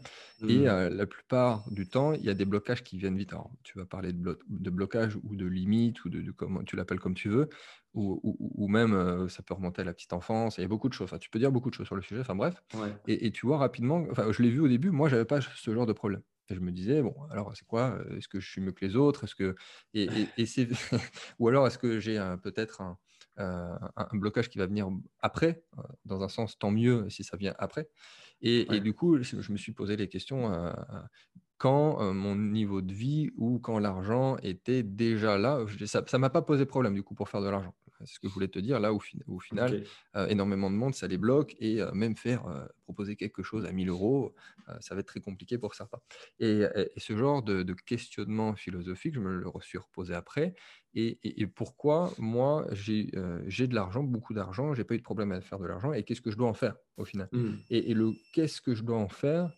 Et 0.48 0.58
mmh. 0.58 0.66
euh, 0.66 0.90
la 0.90 1.06
plupart 1.06 1.70
du 1.70 1.88
temps, 1.88 2.12
il 2.12 2.24
y 2.24 2.28
a 2.28 2.34
des 2.34 2.44
blocages 2.44 2.82
qui 2.82 2.98
viennent 2.98 3.16
vite. 3.16 3.32
Alors, 3.32 3.50
tu 3.62 3.78
vas 3.78 3.86
parler 3.86 4.12
de, 4.12 4.38
de 4.46 4.70
blocage 4.70 5.16
ou 5.16 5.36
de 5.36 5.46
limite 5.46 6.04
ou 6.04 6.10
de, 6.10 6.30
comment 6.32 6.62
tu 6.64 6.76
l'appelles 6.76 7.00
comme 7.00 7.14
tu 7.14 7.28
veux 7.28 7.48
ou, 7.94 8.20
ou, 8.24 8.66
même 8.66 8.92
euh, 8.92 9.28
ça 9.28 9.44
peut 9.44 9.54
remonter 9.54 9.82
à 9.82 9.84
la 9.84 9.94
petite 9.94 10.12
enfance. 10.12 10.58
Il 10.58 10.62
y 10.62 10.64
a 10.64 10.68
beaucoup 10.68 10.88
de 10.88 10.94
choses. 10.94 11.14
tu 11.20 11.30
peux 11.30 11.38
dire 11.38 11.52
beaucoup 11.52 11.70
de 11.70 11.74
choses 11.76 11.86
sur 11.86 11.94
le 11.94 12.02
sujet. 12.02 12.20
Enfin 12.20 12.34
bref. 12.34 12.60
Et, 13.06 13.26
et, 13.26 13.30
tu 13.30 13.46
vois 13.46 13.58
rapidement, 13.58 14.04
enfin, 14.10 14.32
je 14.32 14.42
l'ai 14.42 14.50
vu 14.50 14.58
au 14.58 14.66
début, 14.66 14.90
moi, 14.90 15.08
je 15.08 15.14
n'avais 15.14 15.24
pas 15.24 15.40
ce 15.40 15.72
genre 15.72 15.86
de 15.86 15.92
problème. 15.92 16.20
Et 16.48 16.54
je 16.54 16.60
me 16.60 16.72
disais, 16.72 17.02
bon, 17.02 17.14
alors 17.30 17.56
c'est 17.56 17.66
quoi? 17.66 17.98
Est-ce 18.16 18.28
que 18.28 18.40
je 18.40 18.50
suis 18.50 18.60
mieux 18.60 18.72
que 18.72 18.84
les 18.84 18.96
autres? 18.96 19.24
Est-ce 19.24 19.34
que 19.34 19.54
et, 19.94 20.08
ou 21.38 21.48
alors 21.48 21.66
est-ce 21.66 21.78
que 21.78 22.00
j'ai 22.00 22.18
peut-être 22.42 22.82
un, 22.82 22.98
un, 23.36 24.08
blocage 24.12 24.48
qui 24.48 24.58
va 24.58 24.66
venir 24.66 24.88
après 25.20 25.64
Dans 26.04 26.22
un 26.22 26.28
sens, 26.28 26.58
tant 26.58 26.70
mieux 26.70 27.08
si 27.08 27.24
ça 27.24 27.36
vient 27.36 27.54
après. 27.58 27.88
Et, 28.42 28.74
et 28.74 28.80
du 28.80 28.92
coup, 28.92 29.22
je 29.22 29.52
me 29.52 29.56
suis 29.56 29.72
posé 29.72 29.96
les 29.96 30.08
questions 30.08 30.72
quand 31.56 32.12
mon 32.12 32.36
niveau 32.36 32.82
de 32.82 32.92
vie 32.92 33.30
ou 33.36 33.58
quand 33.58 33.78
l'argent 33.78 34.36
était 34.42 34.82
déjà 34.82 35.38
là. 35.38 35.64
Ça 35.86 36.02
ne 36.12 36.18
m'a 36.18 36.30
pas 36.30 36.42
posé 36.42 36.66
problème 36.66 36.94
du 36.94 37.02
coup 37.02 37.14
pour 37.14 37.28
faire 37.28 37.40
de 37.40 37.48
l'argent. 37.48 37.74
C'est 38.00 38.14
ce 38.14 38.20
que 38.20 38.28
je 38.28 38.32
voulais 38.32 38.48
te 38.48 38.58
dire 38.58 38.80
là, 38.80 38.92
au, 38.92 39.00
au 39.26 39.38
final, 39.38 39.84
énormément 40.28 40.70
de 40.70 40.76
monde, 40.76 40.94
ça 40.94 41.06
les 41.06 41.18
bloque 41.18 41.54
et 41.60 41.80
même 41.92 42.16
faire 42.16 42.68
proposer 42.82 43.16
quelque 43.16 43.42
chose 43.42 43.64
à 43.64 43.72
1000 43.72 43.88
euros, 43.88 44.34
ça 44.80 44.94
va 44.94 45.00
être 45.00 45.06
très 45.06 45.20
compliqué 45.20 45.58
pour 45.58 45.74
certains. 45.74 46.00
Et, 46.40 46.64
ce 46.96 47.16
genre 47.16 47.42
de, 47.42 47.62
questionnement 47.86 48.54
philosophique, 48.54 49.14
je 49.14 49.20
me 49.20 49.36
le 49.36 49.50
suis 49.60 49.78
reposé 49.78 50.14
après. 50.14 50.54
Et, 50.94 51.46
pourquoi 51.46 52.12
moi, 52.18 52.66
j'ai 52.72 53.06
de 53.06 53.74
l'argent, 53.74 54.02
beaucoup 54.02 54.34
d'argent, 54.34 54.74
j'ai 54.74 54.84
pas 54.84 54.94
eu 54.94 54.98
de 54.98 55.02
problème 55.02 55.32
à 55.32 55.40
faire 55.40 55.58
de 55.58 55.66
l'argent 55.66 55.92
et 55.92 56.04
qu'est-ce 56.04 56.20
que 56.20 56.30
je 56.30 56.36
dois 56.36 56.48
en 56.48 56.54
faire 56.54 56.76
au 56.96 57.04
final? 57.04 57.28
Mmh. 57.32 57.54
et, 57.70 57.94
le 57.94 58.12
qu'est-ce 58.32 58.60
que 58.60 58.74
je 58.74 58.82
dois 58.82 58.98
en 58.98 59.08
faire 59.08 59.50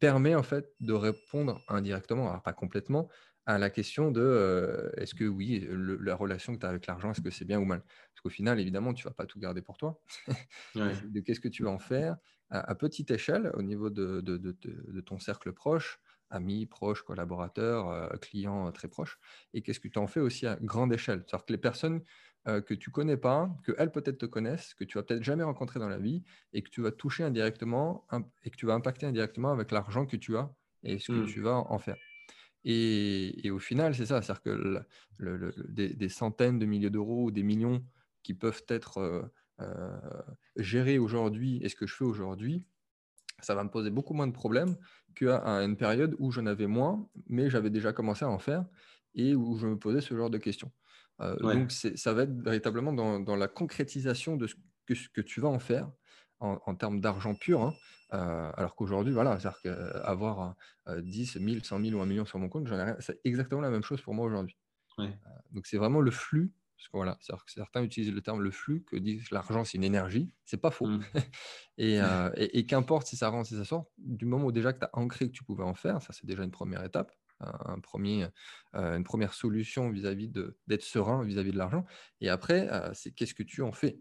permet 0.00 0.34
en 0.34 0.42
fait 0.42 0.72
de 0.80 0.92
répondre 0.92 1.62
indirectement, 1.68 2.28
alors 2.28 2.42
pas 2.42 2.52
complètement, 2.52 3.08
à 3.46 3.58
la 3.58 3.70
question 3.70 4.10
de 4.10 4.92
est-ce 4.96 5.14
que 5.14 5.24
oui, 5.24 5.66
la 6.00 6.14
relation 6.14 6.54
que 6.54 6.60
tu 6.60 6.66
as 6.66 6.70
avec 6.70 6.86
l'argent, 6.86 7.10
est-ce 7.10 7.20
que 7.20 7.30
c'est 7.30 7.44
bien 7.44 7.58
ou 7.58 7.64
mal? 7.64 7.80
Parce 7.80 8.20
qu'au 8.22 8.30
final, 8.30 8.58
évidemment, 8.58 8.94
tu 8.94 9.06
ne 9.06 9.10
vas 9.10 9.14
pas 9.14 9.26
tout 9.26 9.38
garder 9.38 9.62
pour 9.62 9.76
toi. 9.76 10.00
de 10.74 11.20
qu'est-ce 11.20 11.40
que 11.40 11.48
tu 11.48 11.62
vas 11.62 11.70
en 11.70 11.78
faire? 11.78 12.16
À, 12.50 12.74
petite 12.74 13.10
échelle, 13.10 13.50
au 13.54 13.62
niveau 13.62 13.90
de, 13.90 14.20
de, 14.20 15.00
ton 15.00 15.18
cercle 15.18 15.52
proche, 15.52 16.00
amis, 16.30 16.66
proches, 16.66 17.02
collaborateurs, 17.02 18.18
clients 18.20 18.70
très 18.72 18.88
proches, 18.88 19.18
et 19.52 19.62
qu'est-ce 19.62 19.80
que 19.80 19.88
tu 19.88 19.98
en 19.98 20.06
fais 20.06 20.20
aussi 20.20 20.46
à 20.46 20.56
grande 20.60 20.92
échelle? 20.92 21.24
C'est-à-dire 21.26 21.46
que 21.46 21.52
les 21.52 21.58
personnes 21.58 22.02
que 22.46 22.74
tu 22.74 22.90
connais 22.90 23.16
pas, 23.16 23.54
qu'elles 23.64 23.90
peut-être 23.90 24.18
te 24.18 24.26
connaissent, 24.26 24.74
que 24.74 24.84
tu 24.84 24.98
vas 24.98 25.02
peut-être 25.02 25.22
jamais 25.22 25.42
rencontrer 25.42 25.80
dans 25.80 25.88
la 25.88 25.98
vie, 25.98 26.22
et 26.52 26.62
que 26.62 26.70
tu 26.70 26.80
vas 26.80 26.92
toucher 26.92 27.24
indirectement, 27.24 28.06
et 28.44 28.50
que 28.50 28.56
tu 28.56 28.66
vas 28.66 28.74
impacter 28.74 29.06
indirectement 29.06 29.52
avec 29.52 29.70
l'argent 29.70 30.06
que 30.06 30.16
tu 30.16 30.36
as 30.36 30.54
et 30.82 30.98
ce 30.98 31.12
que 31.12 31.18
mmh. 31.18 31.26
tu 31.26 31.40
vas 31.40 31.56
en 31.56 31.78
faire. 31.78 31.96
Et, 32.64 33.50
au 33.50 33.58
final, 33.58 33.94
c'est 33.94 34.06
ça, 34.06 34.22
c'est-à-dire 34.22 34.42
que 34.42 34.84
des, 35.68 36.08
centaines 36.08 36.58
de 36.58 36.66
milliers 36.66 36.90
d'euros 36.90 37.24
ou 37.24 37.30
des 37.30 37.42
millions 37.42 37.84
qui 38.22 38.32
peuvent 38.34 38.64
être 38.68 38.98
euh, 38.98 39.22
euh, 39.60 39.98
gérés 40.56 40.98
aujourd'hui 40.98 41.58
et 41.62 41.68
ce 41.68 41.76
que 41.76 41.86
je 41.86 41.94
fais 41.94 42.04
aujourd'hui, 42.04 42.64
ça 43.40 43.54
va 43.54 43.64
me 43.64 43.68
poser 43.68 43.90
beaucoup 43.90 44.14
moins 44.14 44.26
de 44.26 44.32
problèmes 44.32 44.76
qu'à 45.14 45.42
une 45.62 45.76
période 45.76 46.16
où 46.18 46.30
j'en 46.30 46.46
avais 46.46 46.66
moins, 46.66 47.06
mais 47.26 47.50
j'avais 47.50 47.70
déjà 47.70 47.92
commencé 47.92 48.24
à 48.24 48.30
en 48.30 48.38
faire 48.38 48.64
et 49.14 49.34
où 49.34 49.56
je 49.56 49.66
me 49.66 49.78
posais 49.78 50.00
ce 50.00 50.16
genre 50.16 50.30
de 50.30 50.38
questions. 50.38 50.72
Euh, 51.20 51.36
donc, 51.36 51.70
ça 51.70 52.12
va 52.14 52.22
être 52.22 52.34
véritablement 52.42 52.92
dans, 52.92 53.36
la 53.36 53.48
concrétisation 53.48 54.36
de 54.36 54.46
ce 54.46 54.54
que, 54.86 54.94
ce 54.94 55.08
que 55.10 55.20
tu 55.20 55.40
vas 55.40 55.48
en 55.48 55.58
faire 55.58 55.90
en, 56.44 56.74
termes 56.74 57.00
d'argent 57.00 57.34
pur. 57.34 57.62
Hein, 57.62 57.74
euh, 58.12 58.50
alors 58.56 58.74
qu'aujourd'hui, 58.76 59.12
voilà, 59.12 59.38
c'est-à-dire 59.38 59.60
qu'avoir 59.62 60.54
10, 60.88 61.36
1000, 61.36 61.64
100 61.64 61.80
000 61.84 61.98
ou 61.98 62.02
1 62.02 62.06
million 62.06 62.24
sur 62.24 62.38
mon 62.38 62.48
compte, 62.48 62.68
c'est 63.00 63.20
exactement 63.24 63.60
la 63.60 63.70
même 63.70 63.82
chose 63.82 64.00
pour 64.00 64.14
moi 64.14 64.26
aujourd'hui. 64.26 64.56
Euh, 64.98 65.08
donc 65.52 65.66
c'est 65.66 65.76
vraiment 65.76 66.00
le 66.00 66.10
flux, 66.10 66.52
parce 66.76 66.88
que 66.88 66.96
voilà, 66.96 67.18
certains 67.46 67.82
utilisent 67.82 68.12
le 68.12 68.20
terme 68.20 68.42
le 68.42 68.50
flux, 68.50 68.84
que 68.84 68.96
disent 68.96 69.30
l'argent 69.30 69.64
c'est 69.64 69.78
une 69.78 69.84
énergie, 69.84 70.30
c'est 70.44 70.60
pas 70.60 70.70
faux. 70.70 70.88
Mmh. 71.76 71.82
Euh, 71.82 72.30
et, 72.36 72.66
qu'importe 72.66 73.08
si 73.08 73.16
ça 73.16 73.30
rentre, 73.30 73.48
si 73.48 73.56
ça 73.56 73.64
sort, 73.64 73.86
du 73.98 74.26
moment 74.26 74.44
où 74.44 74.52
déjà 74.52 74.72
que 74.72 74.78
tu 74.78 74.84
as 74.84 74.90
ancré 74.92 75.26
que 75.26 75.32
tu 75.32 75.42
pouvais 75.42 75.64
en 75.64 75.74
faire, 75.74 76.00
ça 76.00 76.12
c'est 76.12 76.24
déjà 76.24 76.44
une 76.44 76.52
première 76.52 76.84
étape, 76.84 77.10
un 77.40 77.78
premier, 77.80 78.26
une 78.72 79.04
première 79.04 79.34
solution 79.34 79.90
vis-à-vis 79.90 80.28
d'être 80.66 80.82
serein 80.82 81.24
vis-à-vis 81.24 81.52
de 81.52 81.58
l'argent. 81.58 81.84
Et 82.20 82.28
après, 82.28 82.68
c'est 82.94 83.12
qu'est-ce 83.12 83.34
que 83.34 83.42
tu 83.42 83.62
en 83.62 83.72
fais 83.72 83.98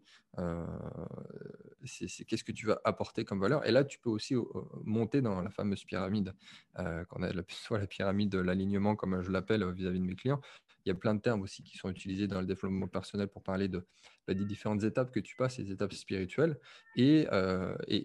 c'est 1.85 2.25
qu'est-ce 2.25 2.43
que 2.43 2.51
tu 2.51 2.65
vas 2.65 2.79
apporter 2.85 3.25
comme 3.25 3.39
valeur. 3.39 3.65
Et 3.67 3.71
là, 3.71 3.83
tu 3.83 3.99
peux 3.99 4.09
aussi 4.09 4.35
monter 4.83 5.21
dans 5.21 5.41
la 5.41 5.49
fameuse 5.49 5.83
pyramide, 5.83 6.33
qu'on 6.75 7.23
a 7.23 7.31
soit 7.49 7.79
la 7.79 7.87
pyramide 7.87 8.29
de 8.29 8.39
l'alignement, 8.39 8.95
comme 8.95 9.21
je 9.21 9.31
l'appelle 9.31 9.69
vis-à-vis 9.71 9.99
de 9.99 10.05
mes 10.05 10.15
clients. 10.15 10.41
Il 10.85 10.89
y 10.89 10.91
a 10.91 10.95
plein 10.95 11.15
de 11.15 11.21
termes 11.21 11.41
aussi 11.41 11.63
qui 11.63 11.77
sont 11.77 11.89
utilisés 11.89 12.27
dans 12.27 12.41
le 12.41 12.47
développement 12.47 12.87
personnel 12.87 13.27
pour 13.27 13.41
parler 13.43 13.67
de, 13.67 13.85
bah, 14.27 14.33
des 14.33 14.45
différentes 14.45 14.83
étapes 14.83 15.11
que 15.11 15.19
tu 15.19 15.35
passes, 15.35 15.57
les 15.57 15.71
étapes 15.71 15.93
spirituelles, 15.93 16.59
et, 16.95 17.27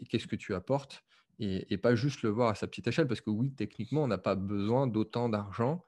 qu'est-ce 0.08 0.26
que 0.26 0.36
tu 0.36 0.54
apportes, 0.54 1.04
et, 1.38 1.78
pas 1.78 1.94
juste 1.94 2.22
le 2.22 2.30
voir 2.30 2.48
à 2.50 2.54
sa 2.54 2.66
petite 2.66 2.86
échelle, 2.86 3.06
parce 3.06 3.20
que 3.20 3.30
oui, 3.30 3.52
techniquement, 3.52 4.04
on 4.04 4.08
n'a 4.08 4.18
pas 4.18 4.34
besoin 4.34 4.86
d'autant 4.86 5.28
d'argent 5.28 5.84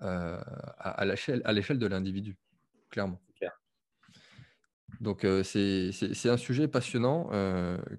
à, 0.00 0.36
à 0.78 1.04
l'échelle 1.52 1.78
de 1.78 1.86
l'individu, 1.86 2.36
clairement. 2.90 3.20
Donc, 5.00 5.26
c'est 5.42 6.28
un 6.28 6.36
sujet 6.36 6.68
passionnant 6.68 7.28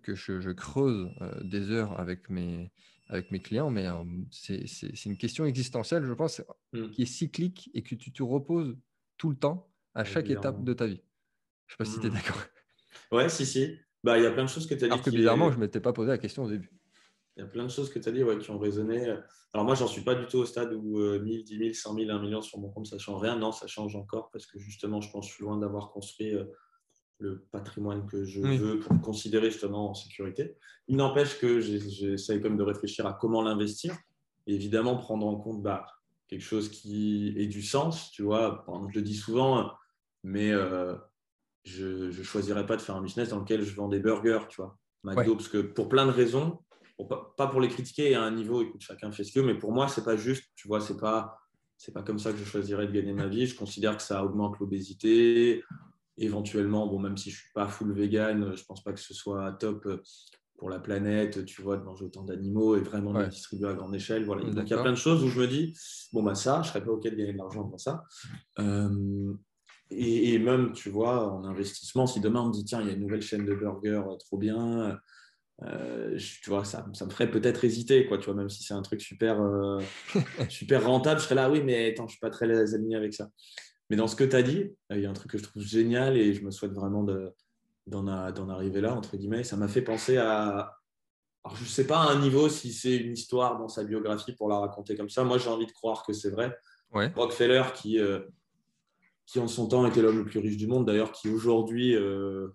que 0.03 0.15
je, 0.15 0.51
creuse 0.51 1.09
des 1.41 1.71
heures 1.71 1.99
avec 1.99 2.29
mes, 2.29 2.71
avec 3.07 3.31
mes 3.31 3.39
clients, 3.39 3.69
mais 3.69 3.87
c'est 4.31 5.05
une 5.05 5.17
question 5.17 5.45
existentielle, 5.45 6.05
je 6.05 6.13
pense, 6.13 6.41
mmh. 6.73 6.89
qui 6.89 7.03
est 7.03 7.07
cyclique 7.07 7.69
et 7.73 7.83
que 7.83 7.95
tu 7.95 8.11
te 8.11 8.23
reposes 8.23 8.75
tout 9.17 9.29
le 9.29 9.35
temps 9.35 9.69
à 9.93 10.03
chaque 10.03 10.29
étape 10.29 10.63
de 10.63 10.73
ta 10.73 10.87
vie. 10.87 11.01
Je 11.67 11.73
ne 11.73 11.77
sais 11.77 11.77
pas 11.77 11.85
si 11.85 11.99
tu 11.99 12.07
es 12.07 12.09
mmh. 12.09 12.13
d'accord. 12.13 12.41
Ouais, 13.11 13.29
si, 13.29 13.45
si. 13.45 13.77
Bah, 14.03 14.17
il 14.17 14.23
y 14.23 14.27
a 14.27 14.31
plein 14.31 14.43
de 14.43 14.49
choses 14.49 14.67
que 14.67 14.75
tu 14.75 14.83
as 14.83 14.87
dit. 14.87 14.93
Alors 14.93 15.03
que 15.03 15.09
bizarrement, 15.09 15.51
je 15.51 15.55
ne 15.57 15.61
m'étais 15.61 15.79
pas 15.79 15.93
posé 15.93 16.09
la 16.09 16.17
question 16.17 16.43
au 16.43 16.49
début. 16.49 16.69
Il 17.37 17.41
y 17.41 17.43
a 17.43 17.47
plein 17.47 17.63
de 17.63 17.69
choses 17.69 17.89
que 17.89 17.99
tu 17.99 18.07
as 18.07 18.11
dit 18.11 18.23
ouais, 18.23 18.37
qui 18.37 18.49
ont 18.51 18.59
résonné. 18.59 19.13
Alors 19.53 19.65
moi, 19.65 19.75
j'en 19.75 19.87
suis 19.87 20.03
pas 20.03 20.15
du 20.15 20.25
tout 20.25 20.37
au 20.37 20.45
stade 20.45 20.73
où 20.73 20.99
1000, 21.19 21.43
10 21.43 21.57
000, 21.57 21.73
100 21.73 21.95
000, 21.95 22.09
1 22.09 22.21
million 22.21 22.41
sur 22.41 22.59
mon 22.59 22.69
compte, 22.69 22.87
ça 22.87 22.97
change 22.97 23.21
rien. 23.21 23.35
Non, 23.35 23.51
ça 23.51 23.67
change 23.67 23.95
encore 23.95 24.29
parce 24.31 24.45
que 24.45 24.57
justement, 24.57 25.01
je 25.01 25.11
pense 25.11 25.25
que 25.25 25.31
je 25.31 25.35
suis 25.35 25.43
loin 25.43 25.57
d'avoir 25.57 25.91
construit 25.91 26.33
le 27.19 27.45
patrimoine 27.51 28.05
que 28.05 28.25
je 28.25 28.41
veux 28.41 28.79
pour 28.79 29.01
considérer 29.01 29.49
justement 29.49 29.91
en 29.91 29.93
sécurité. 29.93 30.57
Il 30.87 30.97
n'empêche 30.97 31.39
que 31.39 31.59
j'essaie 31.59 32.41
comme 32.41 32.57
de 32.57 32.63
réfléchir 32.63 33.05
à 33.05 33.13
comment 33.13 33.41
l'investir. 33.41 33.95
Évidemment, 34.47 34.97
prendre 34.97 35.25
en 35.25 35.35
compte 35.37 35.63
bah, 35.63 35.85
quelque 36.27 36.43
chose 36.43 36.69
qui 36.69 37.33
ait 37.37 37.47
du 37.47 37.61
sens, 37.61 38.11
tu 38.11 38.23
vois. 38.23 38.65
Je 38.89 38.99
le 38.99 39.01
dis 39.01 39.15
souvent, 39.15 39.71
mais 40.23 40.51
euh, 40.51 40.95
je 41.63 42.07
ne 42.07 42.23
choisirais 42.23 42.65
pas 42.65 42.77
de 42.77 42.81
faire 42.81 42.95
un 42.95 43.01
business 43.01 43.29
dans 43.29 43.39
lequel 43.39 43.63
je 43.63 43.75
vends 43.75 43.87
des 43.87 43.99
burgers, 43.99 44.47
tu 44.49 44.61
vois. 44.61 44.77
McDo, 45.03 45.35
parce 45.35 45.49
que 45.49 45.59
pour 45.59 45.87
plein 45.87 46.05
de 46.05 46.11
raisons, 46.11 46.59
pas 47.37 47.47
pour 47.47 47.61
les 47.61 47.67
critiquer 47.67 48.15
à 48.15 48.23
un 48.23 48.31
niveau, 48.31 48.61
écoute, 48.61 48.81
chacun 48.81 49.11
fait 49.11 49.23
ce 49.23 49.31
qu'il 49.31 49.41
veut, 49.41 49.47
mais 49.47 49.57
pour 49.59 49.71
moi, 49.71 49.87
c'est 49.87 50.03
pas 50.03 50.15
juste, 50.15 50.45
tu 50.55 50.67
vois, 50.67 50.79
c'est 50.79 50.97
pas, 50.97 51.37
c'est 51.77 51.93
pas 51.93 52.03
comme 52.03 52.19
ça 52.19 52.31
que 52.31 52.37
je 52.37 52.45
choisirais 52.45 52.87
de 52.87 52.91
gagner 52.91 53.13
ma 53.13 53.27
vie. 53.27 53.45
Je 53.45 53.57
considère 53.57 53.97
que 53.97 54.03
ça 54.03 54.23
augmente 54.23 54.57
l'obésité, 54.59 55.63
éventuellement, 56.17 56.87
bon, 56.87 56.99
même 56.99 57.17
si 57.17 57.31
je 57.31 57.35
ne 57.35 57.39
suis 57.41 57.51
pas 57.53 57.67
full 57.67 57.93
vegan, 57.93 58.53
je 58.55 58.61
ne 58.61 58.65
pense 58.65 58.83
pas 58.83 58.93
que 58.93 58.99
ce 58.99 59.13
soit 59.13 59.51
top 59.53 59.87
pour 60.57 60.69
la 60.69 60.79
planète, 60.79 61.45
tu 61.45 61.61
vois, 61.61 61.77
de 61.77 61.83
manger 61.83 62.05
autant 62.05 62.23
d'animaux 62.23 62.75
et 62.77 62.79
vraiment 62.79 63.13
de 63.13 63.25
distribuer 63.25 63.67
à 63.67 63.73
grande 63.73 63.93
échelle. 63.93 64.23
Voilà. 64.25 64.49
Donc, 64.49 64.63
il 64.65 64.69
y 64.69 64.73
a 64.73 64.81
plein 64.81 64.91
de 64.91 64.97
choses 64.97 65.23
où 65.23 65.27
je 65.27 65.39
me 65.39 65.47
dis, 65.47 65.77
bon, 66.13 66.23
bah 66.23 66.35
ça, 66.35 66.61
je 66.61 66.67
ne 66.67 66.73
serais 66.73 66.83
pas 66.83 66.91
OK 66.91 67.03
de 67.03 67.09
gagner 67.09 67.33
de 67.33 67.37
l'argent 67.37 67.67
pour 67.67 67.79
ça. 67.79 68.03
Euh, 68.59 69.33
et, 69.91 70.39
même, 70.39 70.71
tu 70.71 70.89
vois, 70.89 71.31
en 71.31 71.43
investissement, 71.43 72.07
si 72.07 72.19
demain 72.21 72.41
on 72.41 72.47
me 72.47 72.53
dit, 72.53 72.63
tiens, 72.63 72.81
il 72.81 72.87
y 72.87 72.89
a 72.89 72.93
une 72.93 73.01
nouvelle 73.01 73.21
chaîne 73.21 73.45
de 73.45 73.53
burgers 73.53 74.03
euh, 74.07 74.15
trop 74.15 74.37
bien, 74.37 74.97
tu 75.59 76.49
vois, 76.49 76.65
ça, 76.65 76.85
ça 76.93 77.05
me 77.05 77.09
ferait 77.11 77.31
peut-être 77.31 77.63
hésiter, 77.63 78.07
quoi, 78.07 78.17
tu 78.17 78.25
vois, 78.25 78.35
même 78.35 78.49
si 78.49 78.63
c'est 78.63 78.73
un 78.73 78.81
truc 78.81 79.01
super, 79.01 79.39
super 80.49 80.85
rentable, 80.85 81.19
je 81.19 81.25
serais 81.25 81.35
là, 81.35 81.49
oui, 81.49 81.61
mais 81.63 81.91
attends, 81.91 82.03
je 82.03 82.07
ne 82.07 82.09
suis 82.11 82.19
pas 82.19 82.29
très 82.29 82.73
aligné 82.73 82.95
avec 82.95 83.13
ça. 83.13 83.29
Mais 83.89 83.95
dans 83.95 84.07
ce 84.07 84.15
que 84.15 84.23
tu 84.23 84.35
as 84.35 84.43
dit, 84.43 84.71
euh, 84.91 84.97
il 84.97 85.01
y 85.01 85.05
a 85.05 85.09
un 85.09 85.13
truc 85.13 85.31
que 85.31 85.37
je 85.37 85.43
trouve 85.43 85.61
génial 85.61 86.17
et 86.17 86.33
je 86.33 86.43
me 86.43 86.51
souhaite 86.51 86.73
vraiment 86.73 87.05
d'en 87.87 88.49
arriver 88.49 88.81
là, 88.81 88.95
entre 88.95 89.15
guillemets. 89.17 89.43
Ça 89.43 89.57
m'a 89.57 89.67
fait 89.67 89.81
penser 89.81 90.17
à. 90.17 90.73
Alors, 91.43 91.57
je 91.57 91.63
ne 91.63 91.69
sais 91.69 91.85
pas 91.85 91.99
à 91.99 92.11
un 92.11 92.19
niveau 92.19 92.49
si 92.49 92.73
c'est 92.73 92.95
une 92.95 93.13
histoire 93.13 93.59
dans 93.59 93.67
sa 93.67 93.83
biographie 93.83 94.33
pour 94.33 94.49
la 94.49 94.57
raconter 94.57 94.95
comme 94.95 95.09
ça. 95.09 95.23
Moi, 95.23 95.37
j'ai 95.37 95.49
envie 95.49 95.67
de 95.67 95.71
croire 95.71 96.03
que 96.03 96.11
c'est 96.11 96.31
vrai. 96.31 96.57
Rockefeller, 97.15 97.63
qui, 97.75 97.99
euh, 97.99 98.21
qui 99.27 99.39
en 99.39 99.47
son 99.47 99.67
temps 99.67 99.85
était 99.85 100.01
l'homme 100.01 100.17
le 100.17 100.25
plus 100.25 100.39
riche 100.39 100.57
du 100.57 100.65
monde, 100.65 100.87
d'ailleurs, 100.87 101.11
qui 101.11 101.29
aujourd'hui 101.29 101.93
euh, 101.95 102.47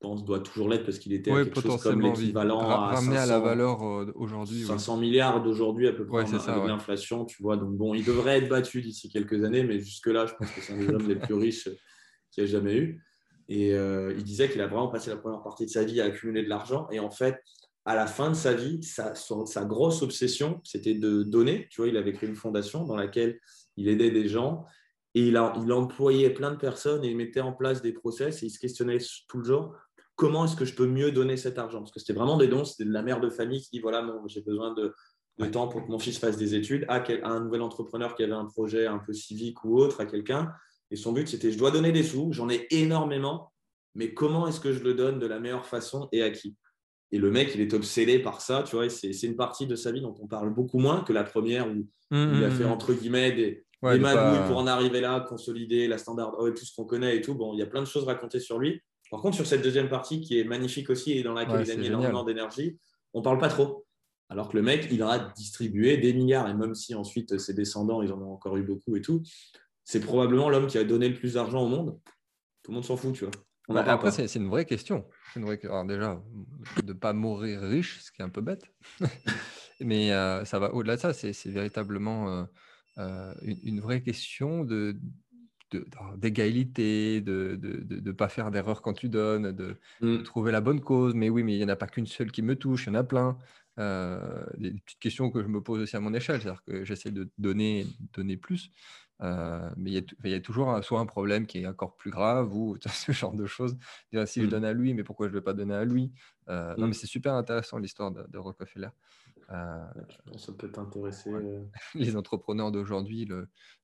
pense, 0.00 0.24
doit 0.24 0.40
toujours 0.40 0.68
l'être 0.68 0.84
parce 0.84 0.98
qu'il 0.98 1.12
était 1.12 1.30
à 1.30 1.44
quelque 1.44 1.60
chose 1.60 1.82
comme 1.82 2.00
l'équivalent 2.00 2.68
à, 2.68 2.96
500, 2.96 3.12
à 3.12 3.26
la 3.26 3.38
valeur 3.38 3.82
euh, 3.82 4.12
aujourd'hui. 4.14 4.62
500 4.62 4.96
milliards 4.98 5.42
d'aujourd'hui 5.42 5.88
à 5.88 5.92
peu 5.92 6.06
près 6.06 6.24
ouais, 6.24 6.66
l'inflation, 6.66 7.24
tu 7.24 7.42
vois. 7.42 7.56
Donc 7.56 7.76
bon, 7.76 7.94
il 7.94 8.04
devrait 8.04 8.38
être 8.38 8.48
battu 8.48 8.82
d'ici 8.82 9.08
quelques 9.08 9.44
années, 9.44 9.64
mais 9.64 9.78
jusque-là, 9.78 10.26
je 10.26 10.34
pense 10.34 10.50
que 10.50 10.60
c'est 10.60 10.74
un 10.74 10.78
des 10.78 10.88
hommes 10.88 11.08
les 11.08 11.16
plus 11.16 11.34
riches 11.34 11.68
qu'il 12.30 12.44
ait 12.44 12.46
jamais 12.46 12.76
eu. 12.76 13.02
Et 13.48 13.74
euh, 13.74 14.12
il 14.16 14.24
disait 14.24 14.50
qu'il 14.50 14.60
a 14.60 14.66
vraiment 14.66 14.88
passé 14.88 15.10
la 15.10 15.16
première 15.16 15.42
partie 15.42 15.66
de 15.66 15.70
sa 15.70 15.84
vie 15.84 16.00
à 16.00 16.06
accumuler 16.06 16.42
de 16.42 16.48
l'argent. 16.48 16.88
Et 16.90 16.98
en 16.98 17.10
fait, 17.10 17.40
à 17.84 17.94
la 17.94 18.06
fin 18.06 18.30
de 18.30 18.34
sa 18.34 18.52
vie, 18.52 18.82
sa, 18.82 19.14
sa 19.14 19.64
grosse 19.64 20.02
obsession, 20.02 20.60
c'était 20.64 20.94
de 20.94 21.22
donner. 21.22 21.68
Tu 21.70 21.80
vois, 21.80 21.88
il 21.88 21.96
avait 21.96 22.12
créé 22.12 22.28
une 22.28 22.34
fondation 22.34 22.84
dans 22.84 22.96
laquelle 22.96 23.38
il 23.76 23.88
aidait 23.88 24.10
des 24.10 24.28
gens. 24.28 24.64
Et 25.14 25.28
il, 25.28 25.36
a, 25.36 25.54
il 25.56 25.72
employait 25.72 26.30
plein 26.30 26.50
de 26.50 26.56
personnes 26.56 27.02
et 27.04 27.08
il 27.08 27.16
mettait 27.16 27.40
en 27.40 27.52
place 27.52 27.80
des 27.80 27.92
process 27.92 28.42
et 28.42 28.46
il 28.46 28.50
se 28.50 28.58
questionnait 28.58 28.98
tout 29.28 29.38
le 29.38 29.44
jour 29.44 29.74
comment 30.16 30.46
est-ce 30.46 30.56
que 30.56 30.64
je 30.64 30.74
peux 30.74 30.86
mieux 30.86 31.12
donner 31.12 31.36
cet 31.36 31.58
argent? 31.58 31.78
Parce 31.78 31.92
que 31.92 32.00
c'était 32.00 32.14
vraiment 32.14 32.36
des 32.36 32.48
dons, 32.48 32.64
c'était 32.64 32.84
de 32.84 32.92
la 32.92 33.02
mère 33.02 33.20
de 33.20 33.30
famille 33.30 33.60
qui 33.60 33.70
dit 33.72 33.80
voilà, 33.80 34.04
j'ai 34.26 34.40
besoin 34.40 34.74
de, 34.74 34.94
temps 35.52 35.68
pour 35.68 35.84
que 35.84 35.90
mon 35.90 35.98
fils 35.98 36.18
fasse 36.18 36.38
des 36.38 36.54
études, 36.54 36.86
à, 36.88 37.04
un 37.24 37.40
nouvel 37.40 37.62
entrepreneur 37.62 38.14
qui 38.14 38.22
avait 38.22 38.32
un 38.32 38.46
projet 38.46 38.86
un 38.86 38.98
peu 38.98 39.12
civique 39.12 39.62
ou 39.64 39.78
autre, 39.78 40.00
à 40.00 40.06
quelqu'un. 40.06 40.50
Et 40.90 40.96
son 40.96 41.12
but, 41.12 41.28
c'était 41.28 41.52
je 41.52 41.58
dois 41.58 41.70
donner 41.70 41.92
des 41.92 42.02
sous, 42.02 42.32
j'en 42.32 42.48
ai 42.48 42.66
énormément, 42.70 43.52
mais 43.94 44.14
comment 44.14 44.46
est-ce 44.46 44.60
que 44.60 44.72
je 44.72 44.82
le 44.82 44.94
donne 44.94 45.18
de 45.18 45.26
la 45.26 45.38
meilleure 45.38 45.66
façon 45.66 46.08
et 46.12 46.22
à 46.22 46.30
qui? 46.30 46.56
Et 47.12 47.18
le 47.18 47.30
mec, 47.30 47.52
il 47.54 47.60
est 47.60 47.72
obsédé 47.72 48.18
par 48.18 48.40
ça, 48.40 48.64
tu 48.64 48.76
vois. 48.76 48.88
C'est 48.88 49.10
une 49.22 49.36
partie 49.36 49.66
de 49.66 49.76
sa 49.76 49.92
vie 49.92 50.00
dont 50.00 50.14
on 50.20 50.26
parle 50.26 50.52
beaucoup 50.52 50.78
moins 50.78 51.02
que 51.02 51.12
la 51.12 51.22
première 51.22 51.68
où, 51.68 51.86
il 52.10 52.44
a 52.44 52.50
fait, 52.50 52.64
mmh. 52.64 52.70
entre 52.70 52.94
guillemets, 52.94 53.32
des, 53.32 53.64
ouais, 53.82 53.98
magouilles 53.98 54.46
pour 54.48 54.56
en 54.56 54.66
arriver 54.66 55.00
là, 55.00 55.20
consolider 55.20 55.86
la 55.86 55.98
standard, 55.98 56.34
oh, 56.38 56.50
tout 56.50 56.64
ce 56.64 56.74
qu'on 56.74 56.84
connaît 56.84 57.16
et 57.16 57.20
tout. 57.20 57.34
Bon, 57.34 57.52
il 57.52 57.58
y 57.58 57.62
a 57.62 57.66
plein 57.66 57.80
de 57.80 57.86
choses 57.86 58.04
racontées 58.04 58.40
sur 58.40 58.58
lui. 58.58 58.80
Par 59.10 59.20
contre, 59.20 59.36
sur 59.36 59.46
cette 59.46 59.62
deuxième 59.62 59.88
partie 59.88 60.20
qui 60.20 60.38
est 60.38 60.44
magnifique 60.44 60.90
aussi 60.90 61.12
et 61.12 61.22
dans 61.22 61.32
laquelle 61.32 61.62
il 61.64 61.70
a 61.70 61.76
mis 61.76 61.86
énormément 61.86 62.24
d'énergie, 62.24 62.78
on 63.14 63.22
parle 63.22 63.38
pas 63.38 63.48
trop. 63.48 63.86
Alors 64.28 64.48
que 64.48 64.56
le 64.56 64.62
mec, 64.62 64.88
il 64.90 65.02
a 65.02 65.32
distribué 65.36 65.96
des 65.96 66.12
milliards. 66.12 66.48
Et 66.48 66.54
même 66.54 66.74
si 66.74 66.94
ensuite 66.94 67.38
ses 67.38 67.54
descendants, 67.54 68.02
ils 68.02 68.12
en 68.12 68.20
ont 68.20 68.32
encore 68.32 68.56
eu 68.56 68.62
beaucoup 68.62 68.96
et 68.96 69.00
tout, 69.00 69.22
c'est 69.84 70.00
probablement 70.00 70.50
l'homme 70.50 70.66
qui 70.66 70.78
a 70.78 70.84
donné 70.84 71.08
le 71.08 71.14
plus 71.14 71.34
d'argent 71.34 71.62
au 71.62 71.68
monde. 71.68 71.98
Tout 72.62 72.72
le 72.72 72.74
monde 72.74 72.84
s'en 72.84 72.96
fout, 72.96 73.14
tu 73.14 73.24
vois. 73.24 73.82
après, 73.82 74.10
c'est 74.10 74.34
une 74.34 74.48
vraie 74.48 74.64
question. 74.64 75.06
Une 75.36 75.44
vraie... 75.44 75.60
Alors 75.62 75.84
déjà, 75.84 76.20
de 76.82 76.92
ne 76.92 76.98
pas 76.98 77.12
mourir 77.12 77.60
riche, 77.60 78.00
ce 78.00 78.10
qui 78.10 78.22
est 78.22 78.24
un 78.24 78.30
peu 78.30 78.40
bête. 78.40 78.64
Mais 79.80 80.12
euh, 80.12 80.44
ça 80.44 80.58
va 80.58 80.74
au-delà 80.74 80.96
de 80.96 81.00
ça. 81.00 81.12
C'est 81.12 81.32
véritablement 81.46 82.30
euh, 82.30 82.44
euh, 82.98 83.34
une, 83.42 83.80
vraie 83.80 84.02
question 84.02 84.64
de, 84.64 84.96
d'égalité, 86.16 87.20
de 87.20 87.58
ne 87.60 88.00
de, 88.00 88.12
pas 88.12 88.28
faire 88.28 88.50
d'erreur 88.50 88.82
quand 88.82 88.92
tu 88.92 89.08
donnes, 89.08 89.52
de, 89.52 89.76
mmh. 90.00 90.22
trouver 90.22 90.52
la 90.52 90.60
bonne 90.60 90.80
cause. 90.80 91.14
Mais 91.14 91.28
oui, 91.28 91.42
mais 91.42 91.54
il 91.54 91.58
n'y 91.58 91.64
en 91.64 91.68
a 91.68 91.76
pas 91.76 91.86
qu'une 91.86 92.06
seule 92.06 92.30
qui 92.30 92.42
me 92.42 92.56
touche, 92.56 92.86
il 92.86 92.88
y 92.88 92.92
en 92.92 92.94
a 92.94 93.04
plein. 93.04 93.38
Euh, 93.78 94.46
des 94.56 94.72
petites 94.72 94.98
questions 94.98 95.30
que 95.30 95.42
je 95.42 95.48
me 95.48 95.60
pose 95.60 95.80
aussi 95.82 95.96
à 95.96 96.00
mon 96.00 96.14
échelle, 96.14 96.40
c'est-à-dire 96.40 96.64
que 96.64 96.84
j'essaie 96.84 97.10
de 97.10 97.30
donner, 97.38 97.86
donner 98.14 98.36
plus. 98.36 98.70
Euh, 99.22 99.70
mais 99.76 99.90
il 99.92 100.30
y, 100.30 100.34
a, 100.34 100.40
toujours 100.40 100.82
soit 100.84 101.00
un 101.00 101.06
problème 101.06 101.46
qui 101.46 101.58
est 101.58 101.66
encore 101.66 101.96
plus 101.96 102.10
grave 102.10 102.54
ou 102.54 102.76
ce 102.86 103.12
genre 103.12 103.34
de 103.34 103.46
choses. 103.46 103.76
si 104.26 104.40
je 104.40 104.46
mmh. 104.46 104.48
donne 104.48 104.64
à 104.64 104.72
lui, 104.72 104.94
mais 104.94 105.04
pourquoi 105.04 105.26
je 105.26 105.32
ne 105.32 105.38
vais 105.38 105.44
pas 105.44 105.52
donner 105.52 105.74
à 105.74 105.84
lui? 105.84 106.12
Euh, 106.48 106.74
Non, 106.76 106.86
mmh. 106.86 106.88
mais 106.88 106.94
c'est 106.94 107.06
super 107.06 107.34
intéressant 107.34 107.78
l'histoire 107.78 108.10
de, 108.10 108.24
de 108.28 108.38
Rockefeller. 108.38 108.88
ça 109.48 110.52
peut 110.56 110.70
t'intéresser. 110.70 111.32
Les 111.94 112.16
entrepreneurs 112.16 112.72
d'aujourd'hui, 112.72 113.28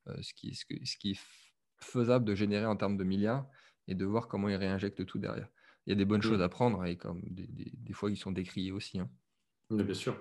ce, 0.07 0.33
qui, 0.35 0.55
ce, 0.55 0.65
ce 0.85 0.97
qui 0.97 1.19
faisable 1.83 2.25
de 2.25 2.35
générer 2.35 2.67
en 2.67 2.77
termes 2.77 2.97
de 2.97 3.05
milliards 3.05 3.47
et 3.89 3.95
de 3.95 4.05
voir 4.05 4.29
comment 4.29 4.49
ils 4.49 4.57
réinjectent 4.57 5.05
tout 5.07 5.19
derrière. 5.19 5.49
Il 5.87 5.91
y 5.91 5.93
a 5.93 5.97
des 5.97 6.05
bonnes 6.05 6.23
choses 6.23 6.41
à 6.41 6.49
prendre 6.49 6.85
et 6.85 6.97
comme 6.97 7.21
des, 7.25 7.47
des, 7.49 7.93
fois 7.93 8.11
ils 8.11 8.17
sont 8.17 8.31
décriés 8.31 8.73
aussi. 8.73 9.01
Hein 9.01 9.11
bien 9.71 9.95
sûr, 9.95 10.17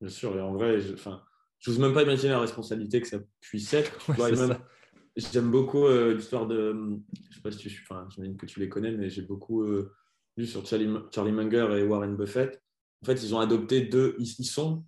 bien 0.00 0.10
sûr. 0.10 0.36
Et 0.36 0.40
en 0.40 0.52
vrai, 0.52 0.80
je 0.80 1.70
n'ose 1.70 1.78
même 1.78 1.94
pas 1.94 2.02
imaginer 2.02 2.30
la 2.30 2.40
responsabilité 2.40 3.00
que 3.00 3.08
ça 3.08 3.18
puisse 3.40 3.72
être. 3.72 3.98
J'aime 5.16 5.50
beaucoup 5.50 5.86
euh, 5.86 6.14
l'histoire 6.14 6.46
de. 6.46 6.76
Je 7.30 7.36
sais 7.36 7.40
pas 7.40 7.50
si 7.50 7.58
tu. 7.58 7.86
Enfin, 7.88 8.06
j'imagine 8.10 8.36
que 8.36 8.44
tu 8.44 8.60
les 8.60 8.68
connais, 8.68 8.92
mais 8.92 9.08
j'ai 9.08 9.22
beaucoup 9.22 9.62
euh, 9.62 9.94
lu 10.36 10.46
sur 10.46 10.66
Charlie, 10.66 10.92
Charlie 11.14 11.32
Munger 11.32 11.68
et 11.78 11.84
Warren 11.84 12.16
Buffett. 12.16 12.62
En 13.02 13.06
fait, 13.06 13.22
ils 13.22 13.34
ont 13.34 13.40
adopté 13.40 13.80
deux. 13.80 14.14
Ils, 14.18 14.26
sont. 14.26 14.84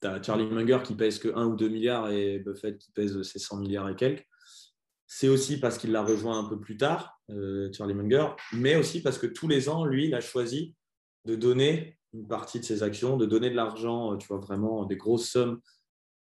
Tu 0.00 0.08
as 0.08 0.20
Charlie 0.20 0.46
Munger 0.46 0.80
qui 0.82 0.94
pèse 0.94 1.20
que 1.20 1.28
1 1.28 1.46
ou 1.46 1.54
2 1.54 1.68
milliards 1.68 2.10
et 2.10 2.40
Buffett 2.40 2.76
qui 2.76 2.90
pèse 2.90 3.22
ses 3.22 3.38
100 3.38 3.58
milliards 3.58 3.88
et 3.88 3.94
quelques. 3.94 4.26
C'est 5.14 5.28
aussi 5.28 5.60
parce 5.60 5.76
qu'il 5.76 5.92
l'a 5.92 6.02
rejoint 6.02 6.38
un 6.38 6.48
peu 6.48 6.58
plus 6.58 6.78
tard, 6.78 7.20
euh, 7.28 7.70
Charlie 7.70 7.92
Munger, 7.92 8.28
mais 8.54 8.76
aussi 8.76 9.02
parce 9.02 9.18
que 9.18 9.26
tous 9.26 9.46
les 9.46 9.68
ans, 9.68 9.84
lui, 9.84 10.06
il 10.06 10.14
a 10.14 10.22
choisi 10.22 10.74
de 11.26 11.36
donner 11.36 11.98
une 12.14 12.26
partie 12.26 12.60
de 12.60 12.64
ses 12.64 12.82
actions, 12.82 13.18
de 13.18 13.26
donner 13.26 13.50
de 13.50 13.54
l'argent, 13.54 14.16
tu 14.16 14.26
vois, 14.26 14.38
vraiment 14.38 14.86
des 14.86 14.96
grosses 14.96 15.28
sommes 15.28 15.60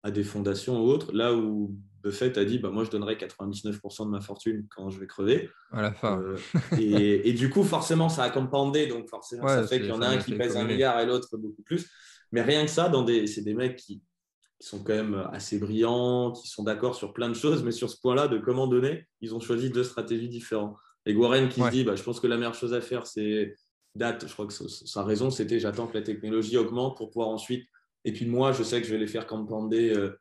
à 0.02 0.10
des 0.10 0.24
fondations 0.24 0.82
ou 0.82 0.86
autres, 0.88 1.12
là 1.12 1.34
où 1.34 1.76
Buffett 2.02 2.38
a 2.38 2.46
dit 2.46 2.58
bah, 2.58 2.70
Moi, 2.70 2.84
je 2.84 2.90
donnerai 2.90 3.16
99% 3.16 4.06
de 4.06 4.10
ma 4.10 4.22
fortune 4.22 4.66
quand 4.74 4.88
je 4.88 4.98
vais 4.98 5.06
crever. 5.06 5.50
À 5.70 5.82
la 5.82 5.92
fin. 5.92 6.22
Euh, 6.22 6.38
et, 6.80 7.34
du 7.34 7.50
coup, 7.50 7.64
forcément, 7.64 8.08
ça 8.08 8.22
a 8.22 8.30
compandé, 8.30 8.86
donc 8.86 9.10
forcément, 9.10 9.46
ça 9.48 9.66
fait 9.66 9.80
qu'il 9.80 9.90
y 9.90 9.92
en 9.92 10.00
a 10.00 10.08
un 10.08 10.16
qui 10.16 10.34
pèse 10.34 10.56
un 10.56 10.64
milliard 10.64 10.98
et 10.98 11.04
l'autre 11.04 11.36
beaucoup 11.36 11.62
plus. 11.62 11.90
Mais 12.32 12.40
rien 12.40 12.64
que 12.64 12.70
ça, 12.70 12.88
des, 12.88 13.26
c'est 13.26 13.42
des 13.42 13.54
mecs 13.54 13.76
qui, 13.76 14.00
sont 14.60 14.82
quand 14.82 14.94
même 14.94 15.28
assez 15.32 15.58
brillants, 15.58 16.32
qui 16.32 16.48
sont 16.48 16.64
d'accord 16.64 16.94
sur 16.94 17.12
plein 17.12 17.28
de 17.28 17.34
choses, 17.34 17.62
mais 17.62 17.70
sur 17.70 17.88
ce 17.88 18.00
point-là, 18.00 18.28
de 18.28 18.38
comment 18.38 18.66
donner, 18.66 19.06
ils 19.20 19.34
ont 19.34 19.40
choisi 19.40 19.70
deux 19.70 19.84
stratégies 19.84 20.28
différentes. 20.28 20.76
Et 21.06 21.14
Warren 21.14 21.48
qui 21.48 21.62
se 21.62 21.70
dit 21.70 21.84
bah, 21.84 21.96
Je 21.96 22.02
pense 22.02 22.20
que 22.20 22.26
la 22.26 22.36
meilleure 22.36 22.54
chose 22.54 22.74
à 22.74 22.80
faire, 22.80 23.06
c'est 23.06 23.54
date, 23.94 24.26
je 24.26 24.32
crois 24.32 24.46
que 24.46 24.52
sa 24.52 25.04
raison, 25.04 25.30
c'était 25.30 25.58
j'attends 25.58 25.86
que 25.86 25.94
la 25.94 26.02
technologie 26.02 26.56
augmente 26.56 26.96
pour 26.96 27.10
pouvoir 27.10 27.28
ensuite. 27.28 27.66
Et 28.04 28.12
puis 28.12 28.26
moi, 28.26 28.52
je 28.52 28.62
sais 28.62 28.80
que 28.80 28.86
je 28.86 28.92
vais 28.92 29.00
les 29.00 29.06
faire 29.06 29.26
campander 29.26 29.90
euh, 29.90 30.18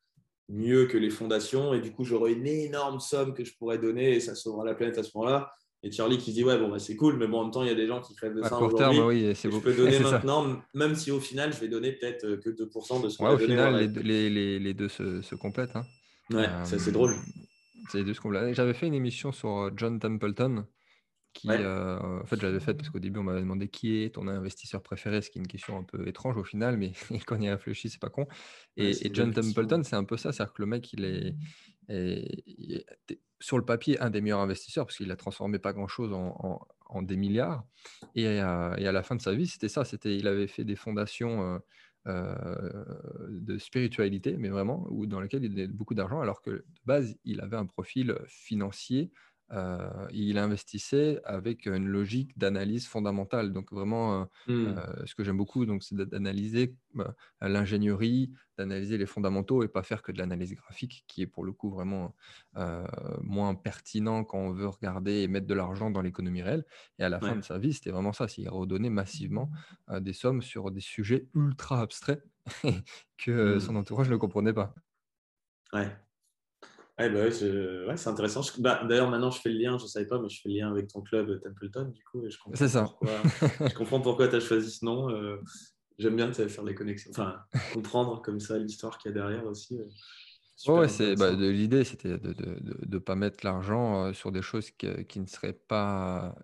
mieux 0.50 0.88
que 0.88 0.97
les 0.97 1.10
fondations. 1.10 1.73
Et 1.73 1.82
du 1.82 1.91
coup, 1.91 2.04
j'aurai 2.04 2.34
une 2.34 2.47
énorme 2.47 3.00
somme 3.00 3.34
que 3.34 3.43
je 3.43 3.56
pourrais 3.58 3.78
donner 3.78 4.15
et 4.15 4.19
ça 4.19 4.36
sauvera 4.36 4.65
la 4.65 4.76
planète 4.76 4.97
à 4.97 5.04
ce 5.04 5.12
moment-là. 5.15 5.52
Et 5.84 5.92
Charlie 5.92 6.18
qui 6.18 6.34
dit 6.34 6.44
Ouais, 6.44 6.58
bon, 6.58 6.70
bah, 6.70 6.80
c'est 6.80 6.96
cool, 6.96 7.18
mais 7.18 7.28
bon, 7.28 7.40
en 7.40 7.44
même 7.44 7.52
temps, 7.52 7.63
il 7.63 7.70
y 7.70 7.72
a 7.72 7.76
des 7.76 7.88
gens 7.88 8.02
qui 8.02 8.16
crèvent 8.16 8.36
de 8.36 8.42
ça 8.42 8.58
aujourd'hui. 8.58 9.00
Oui, 9.00 9.36
Je 9.36 9.60
peux 9.60 9.74
donner 9.78 10.00
maintenant, 10.00 10.62
même 10.74 10.96
si 10.96 11.12
au 11.12 11.20
final, 11.20 11.54
je 11.54 11.60
vais 11.60 11.68
donner 11.68 11.92
peut-être 11.92 12.26
euh, 12.26 12.38
que 12.38 12.50
2% 12.50 13.04
de 13.04 13.10
ce 13.10 13.18
que 13.18 13.24
ouais, 13.24 13.34
Au 13.34 13.38
final, 13.38 13.92
les, 14.04 14.30
les, 14.30 14.60
les, 14.60 14.74
deux 14.74 14.90
se, 14.90 15.22
se 15.22 15.36
complètent. 15.36 15.76
Hein. 15.76 15.86
Ouais, 16.32 16.48
c'est 16.63 16.92
drôle. 16.92 17.16
C'est 17.90 18.04
deux 18.04 18.13
J'avais 18.52 18.74
fait 18.74 18.88
une 18.88 18.96
émission 18.96 19.32
sur 19.32 19.50
euh, 19.50 19.72
John 19.76 20.00
Templeton 20.00 20.66
qui, 21.34 21.50
euh, 21.52 22.00
en 22.00 22.26
fait, 22.26 22.42
j'avais 22.42 22.60
fait 22.60 22.74
parce 22.74 22.90
qu'au 22.90 23.00
début, 23.00 23.20
on 23.20 23.24
m'avait 23.24 23.42
demandé 23.42 23.68
qui 23.68 24.02
est 24.02 24.16
ton 24.16 24.28
investisseur 24.28 24.82
préféré, 24.82 25.22
ce 25.22 25.30
qui 25.30 25.38
est 25.38 25.42
une 25.42 25.48
question 25.48 25.78
un 25.78 25.84
peu 25.84 26.08
étrange 26.08 26.36
au 26.36 26.44
final, 26.44 26.78
mais 26.78 26.94
quand 27.28 27.38
on 27.38 27.42
y 27.42 27.50
réfléchit, 27.50 27.90
c'est 27.90 28.02
pas 28.02 28.10
con. 28.10 28.28
Et, 28.76 28.94
John 29.13 29.32
Templeton, 29.32 29.84
c'est 29.84 29.96
un 29.96 30.04
peu 30.04 30.18
ça, 30.18 30.32
c'est-à-dire 30.32 30.54
que 30.54 30.62
le 30.63 30.68
mec, 30.68 30.92
il 30.94 31.06
est, 31.06 31.36
sur 33.39 33.58
le 33.58 33.65
papier 33.65 34.00
un 34.00 34.10
des 34.10 34.21
meilleurs 34.21 34.39
investisseurs 34.39 34.86
parce 34.86 34.97
qu'il 34.97 35.12
a 35.12 35.15
transformé 35.15 35.60
pas 35.60 35.73
grand-chose 35.73 36.13
en, 36.13 37.02
des 37.02 37.17
milliards. 37.17 37.63
Et, 38.15 38.23
et, 38.23 38.39
à 38.39 38.91
la 38.91 39.04
fin 39.04 39.15
de 39.15 39.21
sa 39.21 39.34
vie, 39.34 39.47
c'était 39.47 39.69
ça, 39.69 39.86
c'était, 39.86 40.15
il 40.15 40.28
avait 40.28 40.47
fait 40.47 40.63
des 40.63 40.76
fondations. 40.76 41.62
Euh, 42.08 42.34
de 43.30 43.58
spiritualité, 43.58 44.38
mais 44.38 44.47
vraiment, 44.47 44.88
dans 44.89 45.19
lesquelles 45.19 45.43
il 45.43 45.50
donnait 45.50 45.67
beaucoup 45.67 45.93
d'argent, 45.93 46.21
alors 46.21 46.41
que 46.41 46.52
de 46.52 46.65
base, 46.86 47.17
il 47.26 47.41
avait 47.41 47.58
un 47.58 47.65
profil 47.65 48.17
financier 48.28 49.12
euh, 49.52 50.08
il 50.12 50.38
investissait 50.38 51.22
avec 51.24 51.68
une 51.68 51.88
logique 51.88 52.38
d'analyse 52.38 52.86
fondamentale. 52.86 53.54
Donc 53.54 53.72
vraiment, 53.72 54.22
euh, 54.22 54.26
mmh. 54.48 54.78
euh, 54.78 55.06
ce 55.06 55.16
que 55.16 55.24
j'aime 55.24 55.38
beaucoup, 55.38 55.66
donc, 55.66 55.84
c'est 55.84 55.96
d'analyser 55.96 56.76
l'ingénierie, 57.42 58.32
d'analyser 58.58 58.98
les 58.98 59.06
fondamentaux 59.06 59.64
et 59.64 59.68
pas 59.68 59.84
faire 59.84 60.02
que 60.02 60.12
de 60.12 60.18
l'analyse 60.18 60.54
graphique, 60.56 61.06
qui 61.08 61.22
est 61.22 61.28
pour 61.28 61.46
le 61.46 61.54
coup 61.54 61.70
vraiment 61.70 62.16
moins 63.22 63.54
pertinent 63.56 64.24
quand 64.24 64.40
on 64.40 64.52
veut 64.52 64.68
regarder 64.68 65.22
et 65.22 65.28
mettre 65.28 65.48
de 65.48 65.54
l'argent 65.54 65.92
dans 65.92 66.02
l'économie 66.02 66.42
réelle. 66.42 66.66
Et 67.00 67.04
à 67.04 67.10
la 67.10 67.20
fin 67.20 67.36
de 67.36 67.42
sa 67.42 67.58
vie, 67.60 67.74
c'était 67.74 67.92
vraiment 67.92 68.14
ça. 68.14 68.26
Il 68.38 68.50
redonnait 68.50 68.90
massivement 68.90 69.52
des 70.00 70.14
sommes 70.14 70.42
sur 70.42 70.72
des 70.72 70.82
sujets 70.82 71.28
ultra 71.36 71.82
abstraits 71.82 72.24
que 73.18 73.56
mmh. 73.56 73.60
son 73.60 73.76
entourage 73.76 74.10
ne 74.10 74.16
comprenait 74.18 74.54
pas. 74.54 74.74
Ouais, 75.74 75.96
bah 76.98 77.10
ouais, 77.10 77.98
c'est 77.98 78.10
intéressant. 78.10 78.42
Bah, 78.58 78.84
d'ailleurs, 78.88 79.10
maintenant, 79.10 79.30
je 79.30 79.40
fais 79.40 79.50
le 79.50 79.60
lien, 79.60 79.78
je 79.78 79.84
ne 79.84 79.88
savais 79.88 80.08
pas, 80.08 80.20
mais 80.20 80.30
je 80.30 80.42
fais 80.42 80.50
le 80.50 80.56
lien 80.56 80.72
avec 80.72 80.88
ton 80.88 81.02
club 81.02 81.40
Templeton, 81.42 81.90
du 81.90 82.04
coup. 82.04 82.24
C'est 82.56 82.68
ça. 82.68 82.90
je 83.62 83.74
comprends 83.76 84.02
pourquoi 84.02 84.28
tu 84.28 84.36
as 84.36 84.40
choisi 84.40 84.72
ce 84.72 84.84
nom. 84.84 85.10
Euh, 85.12 85.38
j'aime 86.00 86.16
bien 86.16 86.32
faire 86.34 86.64
les 86.64 86.74
connexions, 86.74 87.12
enfin, 87.12 87.38
comprendre 87.74 88.22
comme 88.24 88.40
ça 88.40 88.58
l'histoire 88.58 88.98
qu'il 88.98 89.12
y 89.12 89.14
a 89.14 89.18
derrière 89.18 89.46
aussi. 89.46 89.78
Euh, 89.78 90.74
ouais, 90.74 90.88
c'est 90.88 91.16
bah, 91.16 91.34
l'idée, 91.34 91.84
c'était 91.84 92.18
de 92.18 92.30
ne 92.30 92.86
de, 92.86 92.98
pas 92.98 93.14
mettre 93.14 93.46
l'argent 93.46 94.06
euh, 94.06 94.14
sur 94.14 94.32
des 94.32 94.42
choses 94.42 94.72
qui 94.72 95.20
ne 95.20 95.28
seraient 95.28 95.60
pas, 95.68 96.36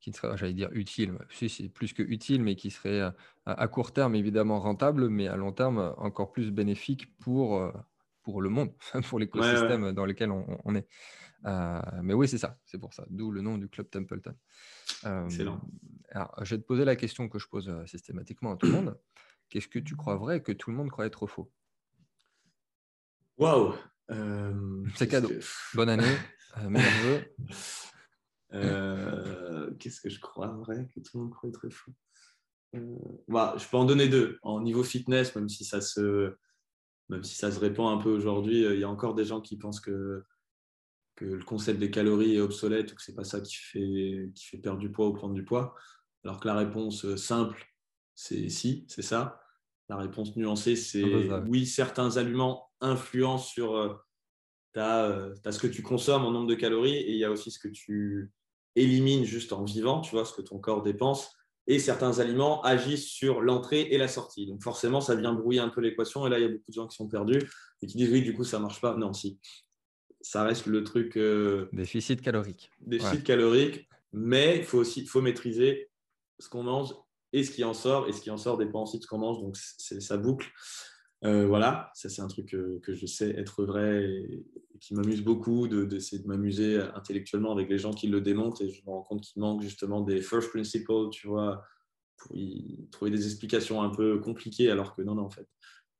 qui 0.00 0.10
ne 0.10 0.14
seraient, 0.16 0.36
j'allais 0.36 0.54
dire, 0.54 0.70
utiles. 0.72 1.16
Si, 1.30 1.48
c'est 1.48 1.68
plus 1.68 1.92
que 1.92 2.02
utile, 2.02 2.42
mais 2.42 2.56
qui 2.56 2.72
seraient 2.72 3.12
à 3.46 3.68
court 3.68 3.92
terme 3.92 4.16
évidemment 4.16 4.58
rentables, 4.58 5.08
mais 5.08 5.28
à 5.28 5.36
long 5.36 5.52
terme 5.52 5.94
encore 5.98 6.32
plus 6.32 6.50
bénéfiques 6.50 7.16
pour 7.18 7.72
pour 8.22 8.42
le 8.42 8.48
monde, 8.48 8.72
pour 9.08 9.18
l'écosystème 9.18 9.92
dans 9.92 10.06
lequel 10.06 10.30
on, 10.30 10.74
est. 10.74 10.86
Euh, 11.44 11.80
mais 12.02 12.14
oui, 12.14 12.28
c'est 12.28 12.38
ça, 12.38 12.58
c'est 12.64 12.78
pour 12.78 12.94
ça, 12.94 13.04
d'où 13.10 13.30
le 13.30 13.40
nom 13.40 13.58
du 13.58 13.68
club 13.68 13.90
Templeton. 13.90 14.34
Euh, 15.04 15.24
Excellent. 15.24 15.60
Alors, 16.10 16.32
je 16.44 16.54
vais 16.54 16.60
te 16.60 16.66
poser 16.66 16.84
la 16.84 16.96
question 16.96 17.28
que 17.28 17.38
je 17.38 17.48
pose 17.48 17.68
euh, 17.68 17.84
systématiquement 17.86 18.52
à 18.52 18.56
tout 18.56 18.66
le 18.66 18.72
monde. 18.72 18.98
Qu'est-ce 19.48 19.68
que 19.68 19.78
tu 19.78 19.96
crois 19.96 20.16
vrai 20.16 20.42
que 20.42 20.52
tout 20.52 20.70
le 20.70 20.76
monde 20.76 20.90
croit 20.90 21.06
être 21.06 21.26
faux? 21.26 21.50
Waouh 23.38 23.74
C'est 24.94 25.08
cadeau. 25.08 25.30
Bonne 25.74 25.88
année, 25.88 26.16
meilleurs 26.68 27.24
Qu'est-ce 29.78 30.00
que 30.00 30.10
je 30.10 30.20
crois 30.20 30.48
vrai 30.48 30.86
que 30.94 31.00
tout 31.00 31.16
le 31.16 31.24
monde 31.24 31.32
croit 31.32 31.48
être 31.48 31.68
faux? 31.70 31.92
Bah, 33.28 33.54
Je 33.58 33.66
peux 33.68 33.76
en 33.76 33.84
donner 33.84 34.08
deux. 34.08 34.38
En 34.42 34.60
niveau 34.60 34.84
fitness, 34.84 35.34
même 35.34 35.48
si 35.48 35.64
ça 35.64 35.80
se 35.80 36.36
même 37.12 37.24
si 37.24 37.34
ça 37.34 37.52
se 37.52 37.60
répand 37.60 37.98
un 37.98 38.02
peu 38.02 38.10
aujourd'hui, 38.10 38.64
euh, 38.64 38.74
il 38.74 38.80
y 38.80 38.84
a 38.84 38.88
encore 38.88 39.14
des 39.14 39.26
gens 39.26 39.40
qui 39.40 39.56
pensent 39.56 39.80
que, 39.80 40.24
que 41.14 41.26
le 41.26 41.44
concept 41.44 41.78
des 41.78 41.90
calories 41.90 42.36
est 42.36 42.40
obsolète 42.40 42.90
ou 42.90 42.94
que 42.94 43.02
ce 43.02 43.10
n'est 43.10 43.14
pas 43.14 43.24
ça 43.24 43.40
qui 43.40 43.56
fait, 43.56 44.30
qui 44.34 44.46
fait 44.46 44.58
perdre 44.58 44.80
du 44.80 44.90
poids 44.90 45.08
ou 45.08 45.12
prendre 45.12 45.34
du 45.34 45.44
poids. 45.44 45.74
Alors 46.24 46.40
que 46.40 46.48
la 46.48 46.54
réponse 46.54 47.04
euh, 47.04 47.16
simple, 47.16 47.62
c'est 48.14 48.48
si, 48.48 48.86
c'est 48.88 49.02
ça. 49.02 49.42
La 49.88 49.96
réponse 49.96 50.34
nuancée, 50.36 50.74
c'est 50.74 51.04
oui, 51.46 51.66
certains 51.66 52.16
aliments 52.16 52.70
influencent 52.80 53.44
sur 53.44 53.76
euh, 53.76 53.94
ta, 54.72 55.52
ce 55.52 55.58
que 55.58 55.66
tu 55.66 55.82
consommes 55.82 56.24
en 56.24 56.30
nombre 56.30 56.46
de 56.46 56.54
calories 56.54 56.96
et 56.96 57.10
il 57.10 57.18
y 57.18 57.24
a 57.24 57.30
aussi 57.30 57.50
ce 57.50 57.58
que 57.58 57.68
tu 57.68 58.32
élimines 58.74 59.24
juste 59.24 59.52
en 59.52 59.64
vivant, 59.64 60.00
tu 60.00 60.12
vois, 60.12 60.24
ce 60.24 60.32
que 60.32 60.40
ton 60.40 60.58
corps 60.58 60.82
dépense. 60.82 61.36
Et 61.66 61.78
certains 61.78 62.18
aliments 62.18 62.60
agissent 62.62 63.08
sur 63.08 63.40
l'entrée 63.40 63.82
et 63.90 63.98
la 63.98 64.08
sortie. 64.08 64.46
Donc 64.46 64.62
forcément, 64.62 65.00
ça 65.00 65.14
vient 65.14 65.32
brouiller 65.32 65.60
un 65.60 65.68
peu 65.68 65.80
l'équation. 65.80 66.26
Et 66.26 66.30
là, 66.30 66.38
il 66.38 66.42
y 66.42 66.44
a 66.44 66.48
beaucoup 66.48 66.70
de 66.70 66.74
gens 66.74 66.86
qui 66.86 66.96
sont 66.96 67.08
perdus 67.08 67.40
et 67.80 67.86
qui 67.86 67.96
disent 67.96 68.10
oui, 68.10 68.22
du 68.22 68.34
coup, 68.34 68.44
ça 68.44 68.58
marche 68.58 68.80
pas. 68.80 68.96
Non, 68.96 69.12
si. 69.12 69.38
Ça 70.20 70.44
reste 70.44 70.66
le 70.66 70.84
truc. 70.84 71.16
Euh, 71.16 71.68
déficit 71.72 72.20
calorique. 72.20 72.70
Déficit 72.80 73.24
calorique, 73.24 73.88
mais 74.12 74.58
il 74.58 74.64
faut 74.64 74.78
aussi 74.78 75.06
faut 75.06 75.20
maîtriser 75.20 75.90
ce 76.38 76.48
qu'on 76.48 76.62
mange 76.62 76.94
et 77.32 77.44
ce 77.44 77.50
qui 77.50 77.64
en 77.64 77.74
sort. 77.74 78.08
Et 78.08 78.12
ce 78.12 78.20
qui 78.20 78.30
en 78.30 78.36
sort 78.36 78.58
dépend 78.58 78.82
aussi 78.82 78.98
de 78.98 79.02
ce 79.02 79.08
qu'on 79.08 79.18
mange. 79.18 79.40
Donc, 79.40 79.56
c'est 79.56 80.00
sa 80.00 80.16
boucle. 80.16 80.48
Euh, 81.24 81.46
voilà, 81.46 81.90
ça 81.94 82.08
c'est 82.08 82.20
un 82.20 82.26
truc 82.26 82.46
que, 82.46 82.80
je 82.94 83.06
sais 83.06 83.30
être 83.30 83.64
vrai 83.64 84.02
et, 84.02 84.44
qui 84.82 84.94
m'amuse 84.94 85.22
beaucoup 85.22 85.68
d'essayer 85.68 86.20
de, 86.20 86.26
m'amuser 86.26 86.76
intellectuellement 86.96 87.52
avec 87.52 87.70
les 87.70 87.78
gens 87.78 87.92
qui 87.92 88.08
le 88.08 88.20
démontent 88.20 88.60
et 88.60 88.68
je 88.68 88.82
me 88.84 88.90
rends 88.90 89.02
compte 89.02 89.20
qu'il 89.20 89.40
manque 89.40 89.62
justement 89.62 90.00
des 90.00 90.20
first 90.20 90.50
principles, 90.50 91.08
tu 91.12 91.28
vois, 91.28 91.62
pour 92.16 92.36
y 92.36 92.88
trouver 92.90 93.12
des 93.12 93.24
explications 93.24 93.80
un 93.80 93.90
peu 93.90 94.18
compliquées 94.18 94.72
alors 94.72 94.96
que 94.96 95.02
non, 95.02 95.14
non, 95.14 95.22
en 95.22 95.30
fait, 95.30 95.46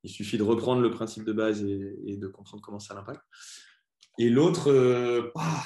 il 0.03 0.11
suffit 0.11 0.37
de 0.37 0.43
reprendre 0.43 0.83
le 0.83 0.91
principe 0.91 1.25
de 1.25 1.33
base 1.33 1.63
et, 1.63 2.17
de 2.17 2.27
comprendre 2.27 2.61
comment 2.61 2.81
ça 2.81 2.95
l'impacte. 2.95 3.23
Et 4.19 4.29
l'autre, 4.29 4.69
euh, 4.69 5.31
ah, 5.37 5.63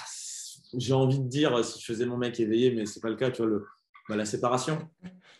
j'ai 0.76 0.92
envie 0.92 1.18
de 1.18 1.28
dire, 1.28 1.64
si 1.64 1.80
je 1.80 1.86
faisais 1.86 2.04
mon 2.04 2.18
mec 2.18 2.38
éveillé, 2.38 2.70
mais 2.70 2.84
c'est 2.84 3.00
pas 3.00 3.08
le 3.08 3.16
cas, 3.16 3.30
tu 3.30 3.38
vois, 3.38 3.50
le, 3.50 3.64
bah, 4.10 4.16
la 4.16 4.26
séparation. 4.26 4.90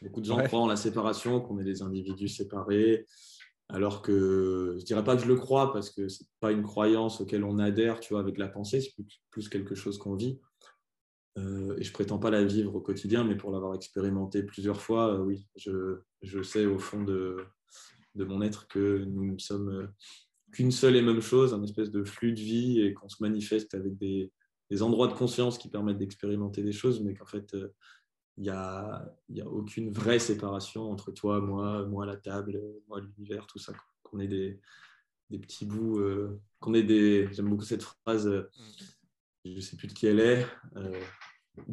Beaucoup 0.01 0.23
de 0.23 0.27
gens 0.27 0.39
croient 0.39 0.61
en 0.61 0.67
la 0.67 0.77
séparation, 0.77 1.43
qu'on 1.43 1.59
est 1.59 1.65
des 1.65 1.83
individus 1.83 2.29
séparés, 2.29 3.05
alors 3.69 4.03
que 4.03 4.77
je 4.79 4.85
dirais 4.85 5.03
pas 5.03 5.17
que 5.17 5.23
je 5.23 5.29
le 5.29 5.37
crois 5.37 5.73
parce 5.73 5.91
que 5.91 6.09
ce 6.09 6.23
n'est 6.23 6.29
pas 6.41 6.53
une 6.53 6.63
croyance 6.63 7.21
auquel 7.21 7.45
on 7.45 7.59
adhère, 7.59 8.01
tu 8.01 8.15
vois, 8.15 8.21
avec 8.21 8.39
la 8.39 8.49
pensée, 8.49 8.81
c'est 8.81 8.95
plus, 9.31 9.49
quelque 9.49 9.75
chose 9.75 9.99
qu'on 9.99 10.15
vit. 10.15 10.41
Euh, 11.39 11.77
et 11.77 11.83
je 11.83 11.93
prétends 11.93 12.19
pas 12.19 12.31
la 12.31 12.45
vivre 12.45 12.77
au 12.77 12.81
quotidien, 12.81 13.25
mais 13.25 13.37
pour 13.37 13.51
l'avoir 13.51 13.75
expérimenté 13.75 14.43
plusieurs 14.43 14.81
fois, 14.81 15.15
euh, 15.15 15.19
oui, 15.19 15.47
je, 15.57 16.43
sais 16.43 16.65
au 16.65 16.79
fond 16.79 17.03
de, 17.03 17.39
mon 18.15 18.41
être 18.41 18.69
que 18.69 19.05
nous 19.05 19.33
ne 19.33 19.39
sommes 19.39 19.69
euh, 19.69 19.87
qu'une 20.53 20.71
seule 20.71 20.97
et 20.97 21.03
même 21.03 21.21
chose, 21.21 21.53
un 21.53 21.63
espèce 21.63 21.91
de 21.91 22.05
flux 22.05 22.33
de 22.33 22.41
vie 22.41 22.81
et 22.81 22.95
qu'on 22.95 23.09
se 23.09 23.23
manifeste 23.23 23.75
avec 23.75 23.99
des, 23.99 24.33
des, 24.71 24.83
endroits 24.83 25.09
de 25.09 25.13
conscience 25.13 25.59
qui 25.59 25.69
permettent 25.69 25.99
d'expérimenter 25.99 26.63
des 26.63 26.73
choses, 26.73 27.03
mais 27.03 27.15
qu'en 27.15 27.27
fait, 27.27 27.55
il 28.39 28.43
n'y 28.43 28.51
a, 28.51 29.15
y 29.31 29.41
a 29.41 29.47
aucune 29.47 29.91
vraie 29.91 30.19
séparation 30.19 30.91
entre 30.91 31.11
toi, 31.11 31.41
moi, 31.41 31.87
moi, 31.87 32.05
la 32.05 32.17
table, 32.17 32.61
moi, 32.89 33.01
l'univers, 33.01 33.47
tout 33.47 33.59
ça. 33.59 33.73
Qu'on 34.03 34.21
ait 34.21 34.29
des, 34.29 34.61
des, 35.31 35.39
petits 35.39 35.65
bouts, 35.65 35.99
euh, 35.99 36.39
qu'on 36.61 36.75
ait 36.75 36.83
des. 36.83 37.29
J'aime 37.33 37.49
beaucoup 37.49 37.65
cette 37.65 37.83
phrase, 37.83 38.27
euh, 38.27 38.51
je 39.45 39.53
ne 39.53 39.61
sais 39.61 39.77
plus 39.77 39.89
de 39.89 39.95
qui 39.95 40.07
elle 40.07 40.21
est. 40.21 40.47
Euh, 40.77 41.01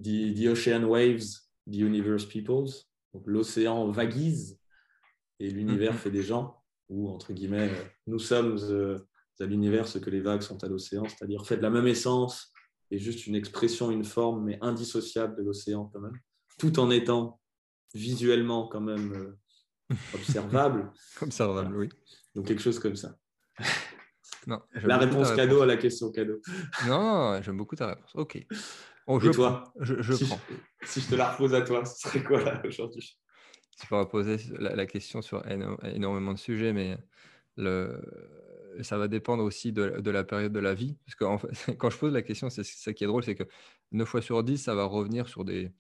the, 0.01 0.47
ocean 0.47 0.85
waves, 0.85 1.41
the 1.69 1.75
universe 1.75 2.25
peoples. 2.25 2.71
Donc 3.13 3.23
l'océan 3.27 3.91
vaguise 3.91 4.59
et 5.39 5.49
l'univers 5.51 5.93
mm-hmm. 5.93 5.97
fait 5.97 6.11
des 6.11 6.23
gens, 6.23 6.63
ou 6.89 7.09
entre 7.09 7.33
guillemets, 7.33 7.71
nous 8.07 8.19
sommes 8.19 8.57
à 9.39 9.45
l'univers 9.45 9.87
ce 9.87 9.99
que 9.99 10.09
les 10.09 10.21
vagues 10.21 10.41
sont 10.41 10.63
à 10.63 10.67
l'océan, 10.67 11.03
c'est-à-dire 11.07 11.45
fait 11.45 11.57
de 11.57 11.61
la 11.61 11.69
même 11.69 11.87
essence 11.87 12.51
et 12.89 12.97
juste 12.97 13.27
une 13.27 13.35
expression, 13.35 13.91
une 13.91 14.05
forme, 14.05 14.45
mais 14.45 14.57
indissociable 14.61 15.35
de 15.35 15.43
l'océan 15.43 15.89
quand 15.93 15.99
même 15.99 16.17
tout 16.57 16.79
en 16.79 16.89
étant 16.91 17.41
visuellement 17.93 18.67
quand 18.67 18.81
même 18.81 19.13
euh, 19.13 19.95
observable. 20.13 20.91
observable, 21.21 21.75
oui. 21.75 21.89
Donc 22.35 22.47
quelque 22.47 22.61
chose 22.61 22.79
comme 22.79 22.95
ça. 22.95 23.15
Non, 24.45 24.61
la 24.73 24.97
réponse 24.97 25.31
cadeau 25.31 25.61
à 25.61 25.65
la 25.65 25.77
question 25.77 26.11
cadeau. 26.11 26.41
Non, 26.85 27.41
j'aime 27.41 27.55
beaucoup 27.55 27.77
ta 27.77 27.87
réponse. 27.87 28.11
Ok. 28.13 28.45
Je 29.07 29.29
Et 29.29 29.31
toi 29.31 29.73
Je, 29.79 30.13
si 30.13 30.25
prends. 30.25 30.39
Je, 30.81 30.87
si 30.87 30.99
je 30.99 31.09
te 31.11 31.15
la 31.15 31.31
repose 31.31 31.53
à 31.53 31.61
toi, 31.61 31.85
ce 31.85 32.09
serait 32.09 32.21
quoi 32.21 32.43
là 32.43 32.61
aujourd'hui? 32.65 33.17
Tu 33.79 33.87
peux 33.87 33.95
reposer 33.95 34.35
la, 34.59 34.85
question 34.85 35.21
sur 35.21 35.47
énormément 35.47 36.33
de 36.33 36.37
sujets, 36.37 36.73
mais 36.73 36.97
le, 37.55 38.01
ça 38.81 38.97
va 38.97 39.07
dépendre 39.07 39.43
aussi 39.43 39.71
de, 39.71 40.09
la 40.09 40.23
période 40.23 40.53
de 40.53 40.59
la 40.59 40.73
vie. 40.73 40.97
Parce 41.05 41.15
que 41.15 41.25
en 41.25 41.37
fait, 41.37 41.47
quand 41.77 41.89
je 41.89 41.97
pose 41.97 42.13
la 42.13 42.21
question, 42.21 42.49
c'est 42.49 42.63
ça 42.63 42.93
qui 42.93 43.03
est 43.03 43.07
drôle, 43.07 43.23
c'est 43.23 43.35
que 43.35 43.43
9 43.91 44.07
fois 44.07 44.21
sur 44.21 44.43
10, 44.43 44.57
ça 44.57 44.75
va 44.75 44.85
revenir 44.85 45.27
sur 45.27 45.45
des, 45.45 45.71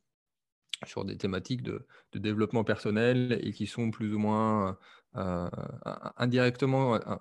sur 0.85 1.05
des 1.05 1.17
thématiques 1.17 1.63
de, 1.63 1.85
développement 2.13 2.63
personnel 2.63 3.39
et 3.41 3.51
qui 3.51 3.67
sont 3.67 3.91
plus 3.91 4.13
ou 4.13 4.19
moins 4.19 4.77
euh, 5.15 5.49
indirectement, 6.17 6.95
euh, 6.95 7.15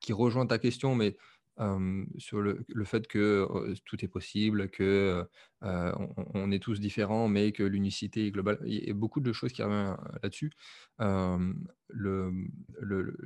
qui 0.00 0.12
rejoignent 0.12 0.48
ta 0.48 0.58
question, 0.58 0.96
mais 0.96 1.16
euh, 1.60 2.04
sur 2.18 2.40
le, 2.40 2.64
fait 2.84 3.06
que 3.06 3.48
tout 3.84 4.04
est 4.04 4.08
possible, 4.08 4.68
que 4.68 5.24
on, 5.62 6.50
est 6.50 6.58
tous 6.58 6.80
différents, 6.80 7.28
mais 7.28 7.52
que 7.52 7.62
l'unicité 7.62 8.26
est 8.26 8.30
globale. 8.30 8.58
Il 8.66 8.86
y 8.86 8.90
a 8.90 8.94
beaucoup 8.94 9.20
de 9.20 9.32
choses 9.32 9.52
qui 9.52 9.62
reviennent 9.62 9.96
là-dessus. 10.22 10.50
Le, 10.98 12.32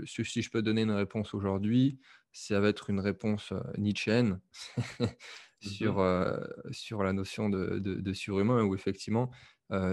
si 0.05 0.43
je 0.43 0.51
peux 0.51 0.63
donner 0.63 0.83
une 0.83 0.93
réponse 0.93 1.35
aujourd'hui, 1.35 1.99
ça 2.33 2.61
va 2.61 2.69
être 2.69 2.91
une 2.91 3.01
réponse 3.01 3.53
nietzschéenne 3.79 4.41
sur, 5.61 5.99
mmh 5.99 6.41
sur 6.71 7.03
la 7.03 7.13
notion 7.13 7.49
de, 7.51 7.79
de 7.79 8.13
surhumain, 8.13 8.63
où 8.63 8.75
effectivement, 8.75 9.31
euh, 9.31 9.35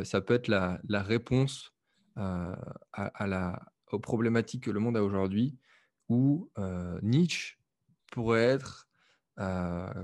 ça 0.03 0.21
peut 0.21 0.33
être 0.33 0.47
la, 0.47 0.79
réponse 1.03 1.73
euh, 2.17 2.55
à, 2.93 3.27
la, 3.27 3.61
aux 3.91 3.99
problématiques 3.99 4.63
que 4.63 4.71
le 4.71 4.79
monde 4.79 4.97
a 4.97 5.03
aujourd'hui, 5.03 5.57
où 6.09 6.49
euh, 6.57 6.99
Nietzsche 7.03 7.57
pourrait 8.11 8.43
être, 8.43 8.89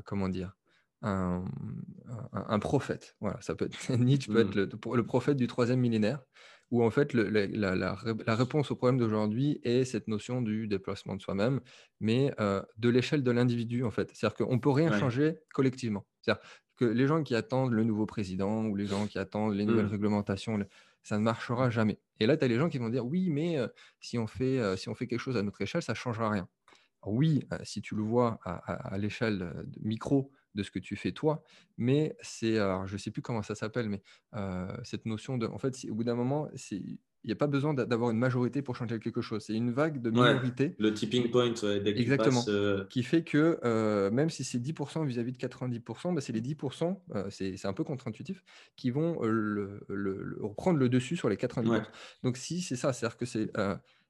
comment 0.06 0.30
dire, 0.30 0.56
un, 1.02 2.60
prophète. 2.60 3.16
Voilà, 3.20 3.42
ça 3.42 3.56
peut 3.56 3.66
être, 3.66 3.92
Nietzsche 3.98 4.32
peut 4.32 4.42
être 4.42 4.56
mmh. 4.56 4.96
le, 4.96 5.06
prophète 5.06 5.38
du 5.38 5.48
troisième 5.48 5.80
millénaire, 5.80 6.22
où 6.70 6.84
en 6.84 6.92
fait 6.92 7.14
la, 7.14 7.96
réponse 8.28 8.70
au 8.70 8.76
problème 8.76 9.00
d'aujourd'hui 9.00 9.60
est 9.64 9.86
cette 9.86 10.08
notion 10.08 10.44
du 10.44 10.68
déplacement 10.68 11.16
de 11.16 11.22
soi-même, 11.22 11.62
mais 12.00 12.32
de 12.78 12.90
l'échelle 12.90 13.24
de 13.24 13.32
l'individu 13.32 13.84
en 13.84 13.92
fait. 13.92 14.12
C'est-à-dire 14.14 14.38
qu'on 14.38 14.56
ne 14.56 14.62
peut 14.62 14.70
rien 14.70 14.98
changer 15.00 15.40
collectivement. 15.52 16.06
C'est-à-dire 16.22 16.44
que 16.84 16.92
les 16.92 17.08
gens 17.08 17.24
qui 17.24 17.36
attendent 17.36 17.74
le 17.74 17.84
nouveau 17.84 18.06
président 18.06 18.66
ou 18.66 18.76
les 18.76 18.86
gens 18.86 19.08
qui 19.08 19.20
attendent 19.20 19.56
les 19.56 19.66
nouvelles 19.66 19.86
mmh. 19.86 19.92
réglementations, 19.92 20.60
ça 21.04 21.18
ne 21.18 21.24
marchera 21.24 21.70
jamais. 21.70 22.00
Et 22.20 22.26
là, 22.26 22.38
tu 22.38 22.46
as 22.46 22.48
les 22.48 22.58
gens 22.58 22.70
qui 22.70 22.78
vont 22.78 22.90
dire 22.90 23.06
oui, 23.06 23.30
mais 23.30 23.58
si, 24.00 24.18
on 24.18 24.28
fait, 24.28 24.78
si 24.78 24.90
on 24.90 24.96
fait 24.96 25.08
quelque 25.08 25.20
chose 25.20 25.38
à 25.38 25.44
notre 25.44 25.62
échelle, 25.62 25.82
ça 25.82 25.94
ne 25.94 25.98
changera 25.98 26.30
rien. 26.30 26.48
oui, 27.06 27.46
si 27.64 27.82
tu 27.82 27.96
le 27.96 28.02
vois 28.02 28.40
à, 28.46 28.98
l'échelle 28.98 29.54
micro 29.82 30.32
de 30.56 30.64
ce 30.64 30.72
que 30.72 30.80
tu 30.80 30.96
fais 30.96 31.12
toi, 31.12 31.44
mais 31.78 32.16
c'est, 32.22 32.56
je 32.56 32.94
ne 32.94 32.98
sais 32.98 33.12
plus 33.12 33.22
comment 33.22 33.42
ça 33.42 33.56
s'appelle, 33.56 33.90
mais 33.90 34.02
cette 34.84 35.06
notion 35.06 35.38
de, 35.38 35.48
en 35.48 35.58
fait, 35.58 35.76
au 35.90 35.96
bout 35.96 36.04
d'un 36.04 36.16
moment, 36.16 36.48
c'est 36.56 36.82
il 37.24 37.28
n'y 37.28 37.34
a 37.34 37.38
pas 37.38 37.48
besoin 37.48 37.74
d'avoir 37.74 38.12
une 38.12 38.18
majorité 38.18 38.62
pour 38.62 38.76
changer 38.76 39.00
quelque 39.00 39.22
chose. 39.22 39.44
C'est 39.46 39.54
une 39.54 39.72
vague 39.72 40.02
de 40.02 40.10
minorité. 40.10 40.76
le 40.78 40.94
tipping 40.94 41.32
point, 41.32 41.54
exactement. 41.86 42.44
Euh, 42.50 42.84
qui 42.86 43.02
fait 43.04 43.24
que 43.24 43.60
euh, 43.64 44.12
même 44.12 44.30
si 44.30 44.44
c'est 44.44 44.60
10% 44.60 45.06
vis-à-vis 45.06 45.32
de 45.32 45.38
90%, 45.38 46.14
bah, 46.14 46.22
c'est 46.22 46.34
les 46.34 46.42
10%, 46.42 47.00
euh, 47.16 47.30
c'est 47.30 47.66
un 47.66 47.74
peu 47.74 47.86
contre-intuitif, 47.86 48.44
qui 48.76 48.92
vont 48.92 49.22
le, 49.22 49.80
reprendre 50.42 50.80
le 50.80 50.90
dessus 50.90 51.16
sur 51.16 51.30
les 51.30 51.38
90%. 51.38 51.86
Donc 52.24 52.38
si 52.38 52.62
c'est 52.62 52.76
ça, 52.76 52.92
c'est-à-dire 52.92 53.18
que 53.18 53.26
c'est 53.26 53.52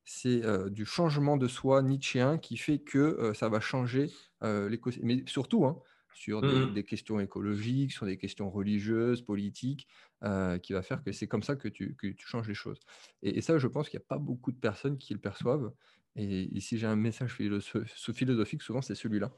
c'est 0.06 0.42
du 0.70 0.86
changement 0.86 1.38
de 1.38 1.48
soi 1.48 1.82
nietzschéen 1.82 2.38
qui 2.38 2.58
fait 2.58 2.80
que 2.80 3.32
ça 3.36 3.48
va 3.48 3.60
changer 3.60 4.10
l'écosystème. 4.42 5.08
Mais 5.08 5.24
surtout, 5.28 5.66
hein, 5.66 5.78
sur 6.14 6.42
mmh 6.42 6.74
des, 6.74 6.84
questions 6.84 7.20
écologiques, 7.20 7.92
sur 7.92 8.06
des 8.06 8.18
questions 8.18 8.50
religieuses, 8.50 9.22
politiques, 9.22 9.88
euh, 10.24 10.58
qui 10.58 10.72
va 10.72 10.82
faire 10.82 11.04
que 11.04 11.12
c'est 11.12 11.28
comme 11.28 11.44
ça 11.44 11.58
que 11.58 11.68
tu, 11.68 11.96
que 11.96 12.08
tu, 12.08 12.26
changes 12.26 12.48
les 12.48 12.54
choses. 12.54 12.80
Et, 13.24 13.42
ça, 13.42 13.58
je 13.58 13.68
pense 13.68 13.90
qu'il 13.90 14.00
n'y 14.00 14.06
a 14.06 14.08
pas 14.08 14.18
beaucoup 14.18 14.54
de 14.54 14.58
personnes 14.58 14.98
qui 14.98 15.14
le 15.14 15.20
perçoivent. 15.20 15.74
Et, 16.16 16.60
si 16.62 16.78
j'ai 16.78 16.88
un 16.88 16.96
message 16.96 17.34
philosophique, 17.34 18.62
souvent 18.62 18.82
c'est 18.82 18.96
celui-là. 18.96 19.34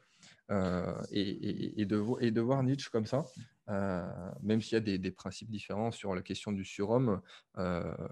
Euh, 0.52 1.02
et, 1.10 1.82
et, 1.82 1.86
de, 1.88 2.04
et 2.22 2.30
de 2.30 2.42
voir 2.42 2.62
Nietzsche 2.62 2.92
comme 2.92 3.08
ça, 3.08 3.26
euh, 3.70 4.06
même 4.44 4.62
s'il 4.62 4.74
y 4.74 4.76
a 4.76 4.80
des, 4.80 5.00
des, 5.00 5.10
principes 5.10 5.50
différents 5.50 5.90
sur 5.90 6.14
la 6.14 6.22
question 6.22 6.52
du 6.52 6.64
surhomme, 6.64 7.20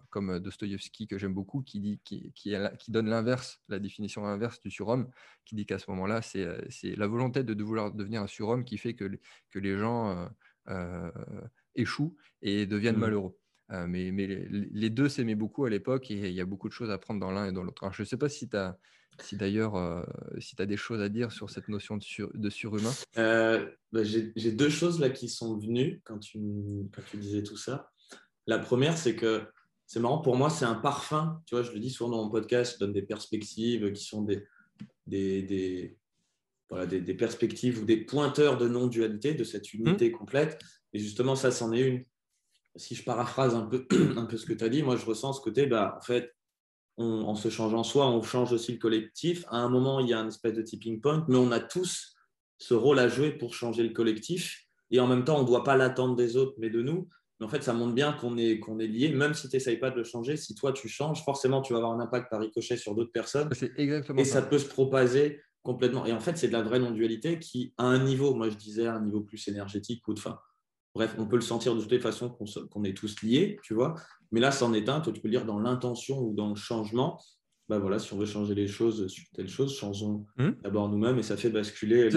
comme 0.09 0.39
Dostoïevski, 0.39 1.05
que 1.05 1.19
j'aime 1.19 1.35
beaucoup, 1.35 1.61
qui, 1.61 1.79
dit, 1.79 2.01
qui, 2.03 2.31
qui, 2.33 2.55
qui 2.79 2.91
donne 2.91 3.07
l'inverse, 3.07 3.61
la 3.69 3.77
définition 3.77 4.25
inverse 4.25 4.59
du 4.61 4.71
surhomme, 4.71 5.11
qui 5.45 5.53
dit 5.53 5.67
qu'à 5.67 5.77
ce 5.77 5.91
moment-là, 5.91 6.23
c'est 6.23 6.95
la 6.95 7.05
volonté 7.05 7.43
de, 7.43 7.53
de, 7.53 7.63
vouloir 7.63 7.91
devenir 7.91 8.23
un 8.23 8.27
surhomme 8.27 8.65
qui 8.65 8.79
fait 8.79 8.95
que, 8.95 9.11
que 9.51 9.59
les 9.59 9.77
gens 9.77 10.27
échouent 11.75 12.15
et 12.41 12.65
deviennent 12.65 12.97
mmh. 12.97 12.99
malheureux. 12.99 13.35
mais, 13.69 14.11
mais 14.11 14.27
les, 14.49 14.89
deux 14.89 15.09
s'aimaient 15.09 15.35
beaucoup 15.35 15.65
à 15.65 15.69
l'époque 15.69 16.11
et 16.11 16.29
il 16.29 16.33
y 16.33 16.41
a 16.41 16.45
beaucoup 16.45 16.67
de 16.67 16.73
choses 16.73 16.91
à 16.91 16.97
prendre 16.97 17.19
dans 17.19 17.31
l'un 17.31 17.47
et 17.47 17.51
dans 17.51 17.63
l'autre. 17.63 17.89
Je 17.93 18.01
ne 18.01 18.05
sais 18.05 18.17
pas 18.17 18.29
si 18.29 18.49
tu 18.49 18.57
as 18.57 18.77
si 19.21 19.37
d'ailleurs, 19.37 19.75
euh, 19.75 20.03
si 20.39 20.55
tu 20.55 20.61
as 20.61 20.65
des 20.65 20.77
choses 20.77 21.01
à 21.01 21.09
dire 21.09 21.31
sur 21.31 21.49
cette 21.49 21.67
notion 21.67 21.97
de, 21.97 22.03
de 22.33 22.49
surhumain. 22.49 22.91
Euh, 23.17 23.69
bah, 23.91 24.03
J'ai 24.03 24.51
deux 24.51 24.69
choses 24.69 24.99
là 24.99 25.09
qui 25.09 25.29
sont 25.29 25.57
venues 25.57 26.01
quand 26.03 26.19
tu, 26.19 26.39
quand 26.93 27.01
tu 27.09 27.17
disais 27.17 27.43
tout 27.43 27.57
ça. 27.57 27.91
La 28.47 28.59
première, 28.59 28.97
c'est 28.97 29.15
que 29.15 29.43
c'est 29.85 29.99
marrant, 29.99 30.19
pour 30.19 30.35
moi, 30.35 30.49
c'est 30.49 30.65
un 30.65 30.75
parfum. 30.75 31.41
Tu 31.45 31.55
vois, 31.55 31.63
je 31.63 31.71
le 31.71 31.79
dis 31.79 31.89
souvent 31.89 32.09
dans 32.09 32.23
mon 32.23 32.29
podcast, 32.29 32.73
je 32.75 32.79
donne 32.79 32.93
des 32.93 33.03
perspectives 33.03 33.91
qui 33.91 34.03
sont 34.03 34.23
des, 34.23 34.43
des, 35.05 35.43
des, 35.43 35.97
voilà, 36.69 36.85
des, 36.85 37.01
des 37.01 37.13
perspectives 37.13 37.81
ou 37.81 37.85
des 37.85 37.97
pointeurs 37.97 38.57
de 38.57 38.67
non-dualité, 38.67 39.33
de 39.33 39.43
cette 39.43 39.73
unité 39.73 40.09
mmh. 40.09 40.13
complète. 40.13 40.59
Et 40.93 40.99
justement, 40.99 41.35
ça, 41.35 41.51
c'en 41.51 41.71
est 41.73 41.81
une. 41.81 42.05
si 42.75 42.95
je 42.95 43.03
paraphrase 43.03 43.55
un 43.55 43.65
peu, 43.65 43.87
un 44.17 44.25
peu 44.25 44.37
ce 44.37 44.45
que 44.45 44.53
tu 44.53 44.63
as 44.63 44.69
dit, 44.69 44.83
moi 44.83 44.95
je 44.95 45.05
ressens 45.05 45.33
ce 45.33 45.41
côté, 45.41 45.65
bah, 45.65 45.95
en 45.97 46.01
fait, 46.01 46.31
en 46.97 47.35
se 47.35 47.49
changeant 47.49 47.83
soi, 47.83 48.07
on 48.07 48.21
change 48.21 48.51
aussi 48.53 48.73
le 48.73 48.77
collectif. 48.77 49.45
À 49.49 49.57
un 49.57 49.69
moment, 49.69 49.99
il 49.99 50.09
y 50.09 50.13
a 50.13 50.19
un 50.19 50.27
espèce 50.27 50.53
de 50.53 50.61
tipping 50.61 51.01
point, 51.01 51.25
mais 51.27 51.37
on 51.37 51.51
a 51.51 51.59
tous 51.59 52.15
ce 52.59 52.73
rôle 52.73 52.99
à 52.99 53.07
jouer 53.07 53.31
pour 53.31 53.55
changer 53.55 53.83
le 53.83 53.89
collectif. 53.89 54.67
Et 54.91 54.99
en 54.99 55.07
même 55.07 55.23
temps, 55.23 55.37
on 55.39 55.41
ne 55.41 55.47
doit 55.47 55.63
pas 55.63 55.75
l'attendre 55.75 56.15
des 56.15 56.37
autres, 56.37 56.53
mais 56.59 56.69
de 56.69 56.81
nous. 56.81 57.09
Mais 57.39 57.47
en 57.47 57.49
fait, 57.49 57.63
ça 57.63 57.73
montre 57.73 57.93
bien 57.93 58.13
qu'on 58.13 58.37
est, 58.37 58.59
qu'on 58.59 58.79
est 58.79 58.87
lié, 58.87 59.09
même 59.09 59.33
si 59.33 59.49
tu 59.49 59.55
n'essayes 59.55 59.77
pas 59.77 59.89
de 59.89 59.97
le 59.97 60.03
changer. 60.03 60.37
Si 60.37 60.53
toi, 60.53 60.71
tu 60.71 60.87
changes, 60.87 61.23
forcément, 61.23 61.61
tu 61.61 61.73
vas 61.73 61.79
avoir 61.79 61.93
un 61.93 61.99
impact 61.99 62.29
par 62.29 62.39
ricochet 62.39 62.77
sur 62.77 62.93
d'autres 62.93 63.11
personnes. 63.11 63.49
C'est 63.53 63.71
exactement 63.77 64.21
et 64.21 64.25
ça. 64.25 64.43
peut 64.43 64.59
se 64.59 64.67
propager 64.67 65.41
complètement. 65.63 66.05
Et 66.05 66.13
en 66.13 66.19
fait, 66.19 66.37
c'est 66.37 66.47
de 66.47 66.53
la 66.53 66.61
vraie 66.61 66.79
non-dualité 66.79 67.39
qui, 67.39 67.73
à 67.77 67.85
un 67.85 68.03
niveau, 68.03 68.35
moi 68.35 68.49
je 68.49 68.55
disais, 68.55 68.85
à 68.85 68.93
un 68.93 69.01
niveau 69.01 69.21
plus 69.21 69.47
énergétique 69.47 70.07
ou 70.07 70.13
de 70.13 70.19
fin. 70.19 70.39
Bref, 70.95 71.15
on 71.17 71.27
peut 71.27 71.37
le 71.37 71.41
sentir 71.41 71.75
de 71.75 71.81
toutes 71.81 71.91
les 71.91 71.99
façons 71.99 72.29
qu'on 72.29 72.83
est 72.83 72.95
tous 72.95 73.21
liés, 73.23 73.59
tu 73.63 73.73
vois. 73.73 73.95
Mais 74.31 74.39
là, 74.39 74.51
c'en 74.51 74.73
est 74.73 74.89
un. 74.89 75.01
Toi, 75.01 75.11
tu 75.13 75.21
peux 75.21 75.27
le 75.27 75.33
dire 75.33 75.45
dans 75.45 75.59
l'intention 75.59 76.19
ou 76.19 76.33
dans 76.33 76.49
le 76.49 76.55
changement. 76.55 77.19
Bah 77.69 77.79
voilà, 77.79 77.97
si 77.97 78.13
on 78.13 78.17
veut 78.17 78.25
changer 78.25 78.55
les 78.55 78.67
choses 78.67 79.07
sur 79.07 79.23
telle 79.33 79.47
chose, 79.47 79.75
changeons 79.75 80.25
hmm 80.37 80.51
d'abord 80.61 80.89
nous-mêmes 80.89 81.17
et 81.17 81.23
ça 81.23 81.37
fait 81.37 81.49
basculer. 81.49 82.09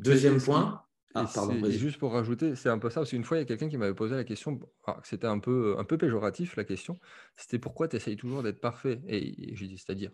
Deuxième 0.00 0.40
point. 0.40 0.82
Ah, 1.16 1.30
pardon, 1.32 1.64
juste 1.70 1.98
pour 1.98 2.12
rajouter, 2.12 2.56
c'est 2.56 2.68
un 2.68 2.78
peu 2.80 2.90
ça, 2.90 3.02
parce 3.02 3.10
qu'une 3.10 3.22
fois, 3.22 3.36
il 3.36 3.40
y 3.40 3.42
a 3.44 3.46
quelqu'un 3.46 3.68
qui 3.68 3.76
m'avait 3.76 3.94
posé 3.94 4.16
la 4.16 4.24
question, 4.24 4.58
c'était 5.04 5.28
un 5.28 5.38
peu, 5.38 5.76
un 5.78 5.84
peu 5.84 5.96
péjoratif 5.96 6.56
la 6.56 6.64
question, 6.64 6.98
c'était 7.36 7.60
pourquoi 7.60 7.86
tu 7.86 7.94
essayes 7.94 8.16
toujours 8.16 8.42
d'être 8.42 8.60
parfait? 8.60 9.00
Et, 9.06 9.54
j'ai 9.54 9.68
dit, 9.68 9.78
c'est-à-dire, 9.78 10.10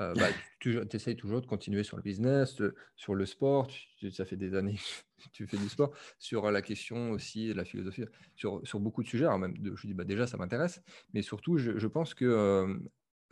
euh, 0.00 0.12
bah, 0.14 0.26
tu 0.58 0.80
essayes 0.92 1.16
toujours 1.16 1.40
de 1.40 1.46
continuer 1.46 1.84
sur 1.84 1.96
le 1.96 2.02
business, 2.02 2.60
sur 2.96 3.14
le 3.14 3.26
sport, 3.26 3.68
ça 4.10 4.24
fait 4.24 4.36
des 4.36 4.54
années 4.54 4.76
que 5.18 5.28
tu 5.32 5.46
fais 5.46 5.56
du 5.56 5.68
sport, 5.68 5.92
sur 6.18 6.50
la 6.50 6.62
question 6.62 7.12
aussi, 7.12 7.54
la 7.54 7.64
philosophie, 7.64 8.04
sur, 8.34 8.60
sur 8.66 8.80
beaucoup 8.80 9.02
de 9.02 9.08
sujets. 9.08 9.24
Alors 9.24 9.38
même, 9.38 9.54
je 9.62 9.86
dis, 9.86 9.94
bah, 9.94 10.04
déjà, 10.04 10.26
ça 10.26 10.36
m'intéresse, 10.36 10.82
mais 11.12 11.22
surtout, 11.22 11.58
je, 11.58 11.86
pense 11.86 12.14
que, 12.14 12.24
euh, 12.24 12.76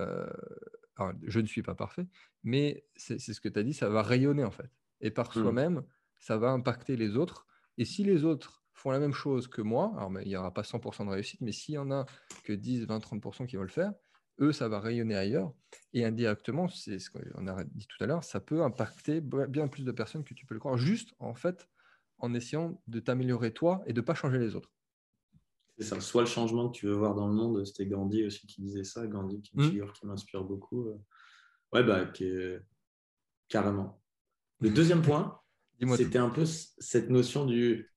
euh, 0.00 1.12
je 1.26 1.40
ne 1.40 1.46
suis 1.46 1.62
pas 1.62 1.74
parfait, 1.74 2.06
mais 2.44 2.84
c'est 2.94 3.18
ce 3.18 3.40
que 3.40 3.48
tu 3.48 3.58
as 3.58 3.64
dit, 3.64 3.74
ça 3.74 3.88
va 3.88 4.02
rayonner 4.02 4.44
en 4.44 4.50
fait. 4.50 4.70
Et 5.00 5.10
par 5.10 5.30
mmh. 5.30 5.42
soi-même, 5.42 5.82
ça 6.20 6.38
va 6.38 6.50
impacter 6.50 6.96
les 6.96 7.16
autres. 7.16 7.46
Et 7.76 7.84
si 7.84 8.04
les 8.04 8.24
autres 8.24 8.62
font 8.72 8.90
la 8.90 9.00
même 9.00 9.12
chose 9.12 9.48
que 9.48 9.62
moi, 9.62 9.92
alors 9.96 10.12
il 10.20 10.28
n'y 10.28 10.36
aura 10.36 10.54
pas 10.54 10.62
100% 10.62 11.06
de 11.06 11.10
réussite, 11.10 11.40
mais 11.40 11.52
s'il 11.52 11.74
y 11.74 11.78
en 11.78 11.90
a 11.90 12.06
que 12.44 12.52
10, 12.52 12.86
20, 12.86 12.98
30% 12.98 13.46
qui 13.46 13.56
vont 13.56 13.62
le 13.62 13.68
faire, 13.68 13.92
eux, 14.42 14.52
ça 14.52 14.68
va 14.68 14.80
rayonner 14.80 15.14
ailleurs. 15.14 15.52
Et 15.94 16.04
indirectement, 16.04 16.68
c'est 16.68 16.98
ce 16.98 17.10
qu'on 17.10 17.46
a 17.46 17.64
dit 17.64 17.86
tout 17.86 18.02
à 18.02 18.06
l'heure, 18.06 18.24
ça 18.24 18.40
peut 18.40 18.62
impacter 18.62 19.20
bien 19.20 19.68
plus 19.68 19.84
de 19.84 19.92
personnes 19.92 20.24
que 20.24 20.34
tu 20.34 20.44
peux 20.44 20.54
le 20.54 20.60
croire, 20.60 20.76
juste 20.76 21.14
en 21.18 21.34
fait 21.34 21.68
en 22.18 22.34
essayant 22.34 22.80
de 22.86 23.00
t'améliorer 23.00 23.52
toi 23.52 23.82
et 23.86 23.92
de 23.92 24.00
ne 24.00 24.04
pas 24.04 24.14
changer 24.14 24.38
les 24.38 24.54
autres. 24.54 24.70
C'est 25.78 25.84
ça, 25.84 26.00
soit 26.00 26.22
le 26.22 26.28
changement 26.28 26.68
que 26.68 26.76
tu 26.76 26.86
veux 26.86 26.92
voir 26.92 27.14
dans 27.14 27.26
le 27.26 27.34
monde, 27.34 27.64
c'était 27.64 27.86
Gandhi 27.86 28.24
aussi 28.24 28.46
qui 28.46 28.60
disait 28.60 28.84
ça, 28.84 29.06
Gandhi 29.06 29.40
qui 29.40 29.52
est 29.52 29.60
une 29.60 29.66
mmh. 29.66 29.70
figure 29.70 29.92
qui 29.92 30.06
m'inspire 30.06 30.44
beaucoup. 30.44 30.88
Euh. 30.88 30.98
Ouais, 31.72 31.82
bah, 31.82 32.04
qui 32.06 32.30
carrément. 33.48 34.02
Le 34.60 34.70
deuxième 34.74 35.02
point, 35.02 35.40
c'était 35.96 36.18
un 36.18 36.30
peu 36.30 36.44
cette 36.44 37.10
notion 37.10 37.46
du. 37.46 37.90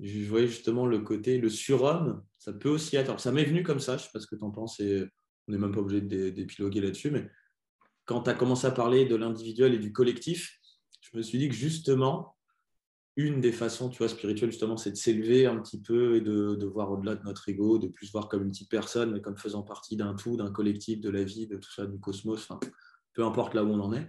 Je 0.00 0.28
voyais 0.28 0.48
justement 0.48 0.86
le 0.86 1.00
côté, 1.00 1.38
le 1.38 1.48
surhomme, 1.48 2.24
ça 2.38 2.52
peut 2.52 2.68
aussi 2.68 2.96
être. 2.96 3.20
ça 3.20 3.30
m'est 3.30 3.44
venu 3.44 3.62
comme 3.62 3.78
ça, 3.78 3.96
je 3.96 4.04
sais 4.04 4.10
pas 4.12 4.20
ce 4.20 4.26
que 4.26 4.34
tu 4.34 4.42
en 4.42 4.50
penses, 4.50 4.80
et 4.80 5.04
on 5.52 5.56
n'est 5.56 5.60
même 5.60 5.72
pas 5.72 5.80
obligé 5.80 6.00
d'épiloguer 6.00 6.80
là-dessus, 6.80 7.10
mais 7.10 7.28
quand 8.06 8.22
tu 8.22 8.30
as 8.30 8.34
commencé 8.34 8.66
à 8.66 8.70
parler 8.70 9.04
de 9.04 9.16
l'individuel 9.16 9.74
et 9.74 9.78
du 9.78 9.92
collectif, 9.92 10.58
je 11.00 11.16
me 11.16 11.22
suis 11.22 11.38
dit 11.38 11.48
que 11.48 11.54
justement, 11.54 12.36
une 13.16 13.40
des 13.40 13.52
façons, 13.52 13.90
tu 13.90 13.98
vois, 13.98 14.08
spirituelles, 14.08 14.50
justement, 14.50 14.78
c'est 14.78 14.90
de 14.90 14.96
s'élever 14.96 15.46
un 15.46 15.58
petit 15.60 15.80
peu 15.80 16.16
et 16.16 16.20
de, 16.22 16.64
voir 16.64 16.90
au-delà 16.90 17.14
de 17.14 17.24
notre 17.24 17.48
ego, 17.48 17.78
de 17.78 17.88
plus 17.88 18.10
voir 18.10 18.28
comme 18.28 18.44
une 18.44 18.50
petite 18.50 18.70
personne, 18.70 19.12
mais 19.12 19.20
comme 19.20 19.36
faisant 19.36 19.62
partie 19.62 19.96
d'un 19.96 20.14
tout, 20.14 20.36
d'un 20.36 20.50
collectif, 20.50 21.00
de 21.00 21.10
la 21.10 21.22
vie, 21.22 21.46
de 21.46 21.58
tout 21.58 21.70
ça, 21.70 21.86
du 21.86 22.00
cosmos, 22.00 22.40
enfin, 22.48 22.58
peu 23.12 23.24
importe 23.24 23.54
là 23.54 23.62
où 23.62 23.68
on 23.68 23.80
en 23.80 23.92
est. 23.92 24.08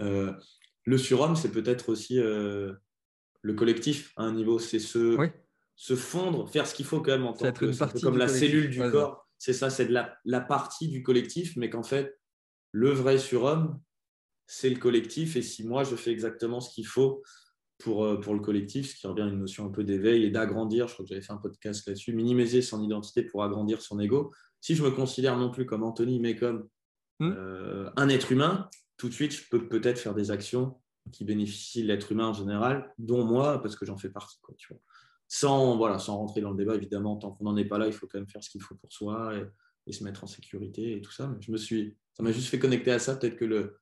Euh, 0.00 0.32
le 0.84 0.98
surhomme, 0.98 1.36
c'est 1.36 1.52
peut-être 1.52 1.88
aussi 1.88 2.18
euh, 2.18 2.74
le 3.40 3.54
collectif 3.54 4.12
à 4.16 4.24
un 4.24 4.32
niveau. 4.32 4.58
C'est 4.58 4.78
se, 4.78 5.16
se 5.74 5.96
fondre, 5.96 6.50
faire 6.50 6.66
ce 6.66 6.74
qu'il 6.74 6.84
faut 6.84 7.00
quand 7.00 7.12
même 7.12 7.26
en 7.26 7.32
tant 7.32 7.52
que. 7.52 8.00
comme 8.02 8.18
la 8.18 8.28
cellule 8.28 8.68
du 8.68 8.80
corps. 8.90 9.21
C'est 9.42 9.54
ça, 9.54 9.70
c'est 9.70 9.86
de 9.86 9.92
la, 9.92 10.16
la, 10.24 10.40
partie 10.40 10.86
du 10.86 11.02
collectif, 11.02 11.56
mais 11.56 11.68
qu'en 11.68 11.82
fait, 11.82 12.16
le 12.70 12.90
vrai 12.90 13.18
surhomme, 13.18 13.80
c'est 14.46 14.70
le 14.70 14.78
collectif. 14.78 15.34
Et 15.34 15.42
si 15.42 15.66
moi, 15.66 15.82
je 15.82 15.96
fais 15.96 16.12
exactement 16.12 16.60
ce 16.60 16.72
qu'il 16.72 16.86
faut 16.86 17.24
pour, 17.78 18.04
euh, 18.04 18.20
pour 18.20 18.34
le 18.34 18.40
collectif, 18.40 18.92
ce 18.92 18.94
qui 18.94 19.04
revient 19.08 19.22
à 19.22 19.26
une 19.26 19.40
notion 19.40 19.66
un 19.66 19.70
peu 19.70 19.82
d'éveil 19.82 20.22
et 20.22 20.30
d'agrandir, 20.30 20.86
je 20.86 20.92
crois 20.92 21.04
que 21.04 21.08
j'avais 21.08 21.22
fait 21.22 21.32
un 21.32 21.38
podcast 21.38 21.88
là-dessus, 21.88 22.12
minimiser 22.12 22.62
son 22.62 22.84
identité 22.84 23.24
pour 23.24 23.42
agrandir 23.42 23.82
son 23.82 23.98
ego. 23.98 24.32
Si 24.60 24.76
je 24.76 24.84
me 24.84 24.92
considère 24.92 25.36
non 25.36 25.50
plus 25.50 25.66
comme 25.66 25.82
Anthony, 25.82 26.20
mais 26.20 26.36
comme 26.36 26.68
hmm. 27.18 27.32
euh, 27.36 27.90
un 27.96 28.08
être 28.10 28.30
humain, 28.30 28.70
tout 28.96 29.08
de 29.08 29.14
suite, 29.14 29.32
je 29.32 29.42
peux 29.50 29.66
peut-être 29.66 29.98
faire 29.98 30.14
des 30.14 30.30
actions 30.30 30.80
qui 31.10 31.24
bénéficient 31.24 31.82
de 31.82 31.88
l'être 31.88 32.12
humain 32.12 32.28
en 32.28 32.32
général, 32.32 32.94
dont 32.96 33.24
moi, 33.24 33.60
parce 33.60 33.74
que 33.74 33.86
j'en 33.86 33.96
fais 33.96 34.10
partie. 34.10 34.38
Quoi, 34.40 34.54
tu 34.56 34.68
vois. 34.72 34.80
Sans, 35.34 35.78
voilà, 35.78 35.98
sans 35.98 36.18
rentrer 36.18 36.42
dans 36.42 36.50
le 36.50 36.58
débat, 36.58 36.74
évidemment, 36.74 37.16
tant 37.16 37.30
qu'on 37.30 37.44
n'en 37.44 37.56
est 37.56 37.64
pas 37.64 37.78
là, 37.78 37.86
il 37.86 37.92
faut 37.94 38.06
quand 38.06 38.18
même 38.18 38.28
faire 38.28 38.44
ce 38.44 38.50
qu'il 38.50 38.60
faut 38.60 38.74
pour 38.74 38.92
soi 38.92 39.32
et, 39.86 39.92
se 39.92 40.04
mettre 40.04 40.24
en 40.24 40.26
sécurité 40.26 40.98
et 40.98 41.00
tout 41.00 41.10
ça. 41.10 41.26
Mais 41.26 41.40
je 41.40 41.50
me 41.50 41.56
suis, 41.56 41.96
ça 42.12 42.22
m'a 42.22 42.32
juste 42.32 42.48
fait 42.48 42.58
connecter 42.58 42.92
à 42.92 42.98
ça. 42.98 43.16
Peut-être 43.16 43.36
que 43.36 43.46
le, 43.46 43.78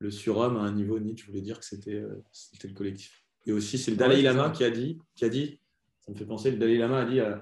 le 0.00 0.10
surhomme, 0.10 0.56
à 0.56 0.62
un 0.62 0.72
niveau, 0.72 0.98
Nietzsche 0.98 1.24
voulait 1.28 1.42
dire 1.42 1.60
que 1.60 1.64
c'était, 1.64 1.94
euh, 1.94 2.24
c'était 2.32 2.66
le 2.66 2.74
collectif. 2.74 3.24
Et 3.46 3.52
aussi, 3.52 3.78
c'est 3.78 3.92
le 3.92 3.96
Dalai 3.96 4.20
Lama 4.20 4.50
qui 4.50 4.64
a, 4.64 4.70
dit, 4.70 4.98
qui 5.14 5.24
a 5.24 5.28
dit, 5.28 5.60
ça 6.00 6.10
me 6.10 6.16
fait 6.16 6.26
penser, 6.26 6.50
le 6.50 6.56
Dalai 6.56 6.76
Lama 6.76 7.02
a 7.02 7.04
dit 7.04 7.20
euh, 7.20 7.36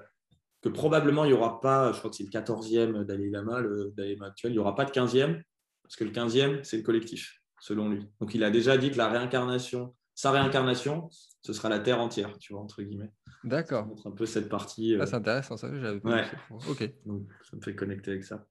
que 0.60 0.68
probablement 0.68 1.24
il 1.24 1.28
n'y 1.28 1.34
aura 1.34 1.58
pas, 1.58 1.90
je 1.92 2.00
crois 2.00 2.10
que 2.10 2.16
c'est 2.16 2.24
le 2.24 2.28
14e 2.28 3.04
Dalai 3.04 3.30
Lama, 3.30 3.62
le 3.62 3.94
Dalai 3.96 4.12
Lama 4.12 4.26
actuel, 4.26 4.52
il 4.52 4.56
n'y 4.56 4.60
aura 4.60 4.74
pas 4.74 4.84
de 4.84 4.90
15e, 4.90 5.40
parce 5.82 5.96
que 5.96 6.04
le 6.04 6.10
15e, 6.10 6.64
c'est 6.64 6.76
le 6.76 6.82
collectif, 6.82 7.40
selon 7.60 7.88
lui. 7.88 8.06
Donc 8.20 8.34
il 8.34 8.44
a 8.44 8.50
déjà 8.50 8.76
dit 8.76 8.90
que 8.90 8.98
la 8.98 9.08
réincarnation, 9.08 9.94
sa 10.18 10.32
réincarnation, 10.32 11.08
ce 11.42 11.52
sera 11.52 11.68
la 11.68 11.78
Terre 11.78 12.00
entière, 12.00 12.36
tu 12.38 12.52
vois, 12.52 12.60
entre 12.60 12.82
guillemets. 12.82 13.12
D'accord. 13.44 13.86
Un 14.04 14.10
peu 14.10 14.26
cette 14.26 14.48
partie. 14.48 14.96
Ah, 15.00 15.06
c'est 15.06 15.14
intéressant, 15.14 15.56
ça, 15.56 15.72
j'avais 15.72 16.00
pas 16.00 16.24
Ok. 16.68 16.90
Donc 17.06 17.28
ça 17.48 17.56
me 17.56 17.62
fait 17.62 17.76
connecter 17.76 18.10
avec 18.10 18.24
ça. 18.24 18.44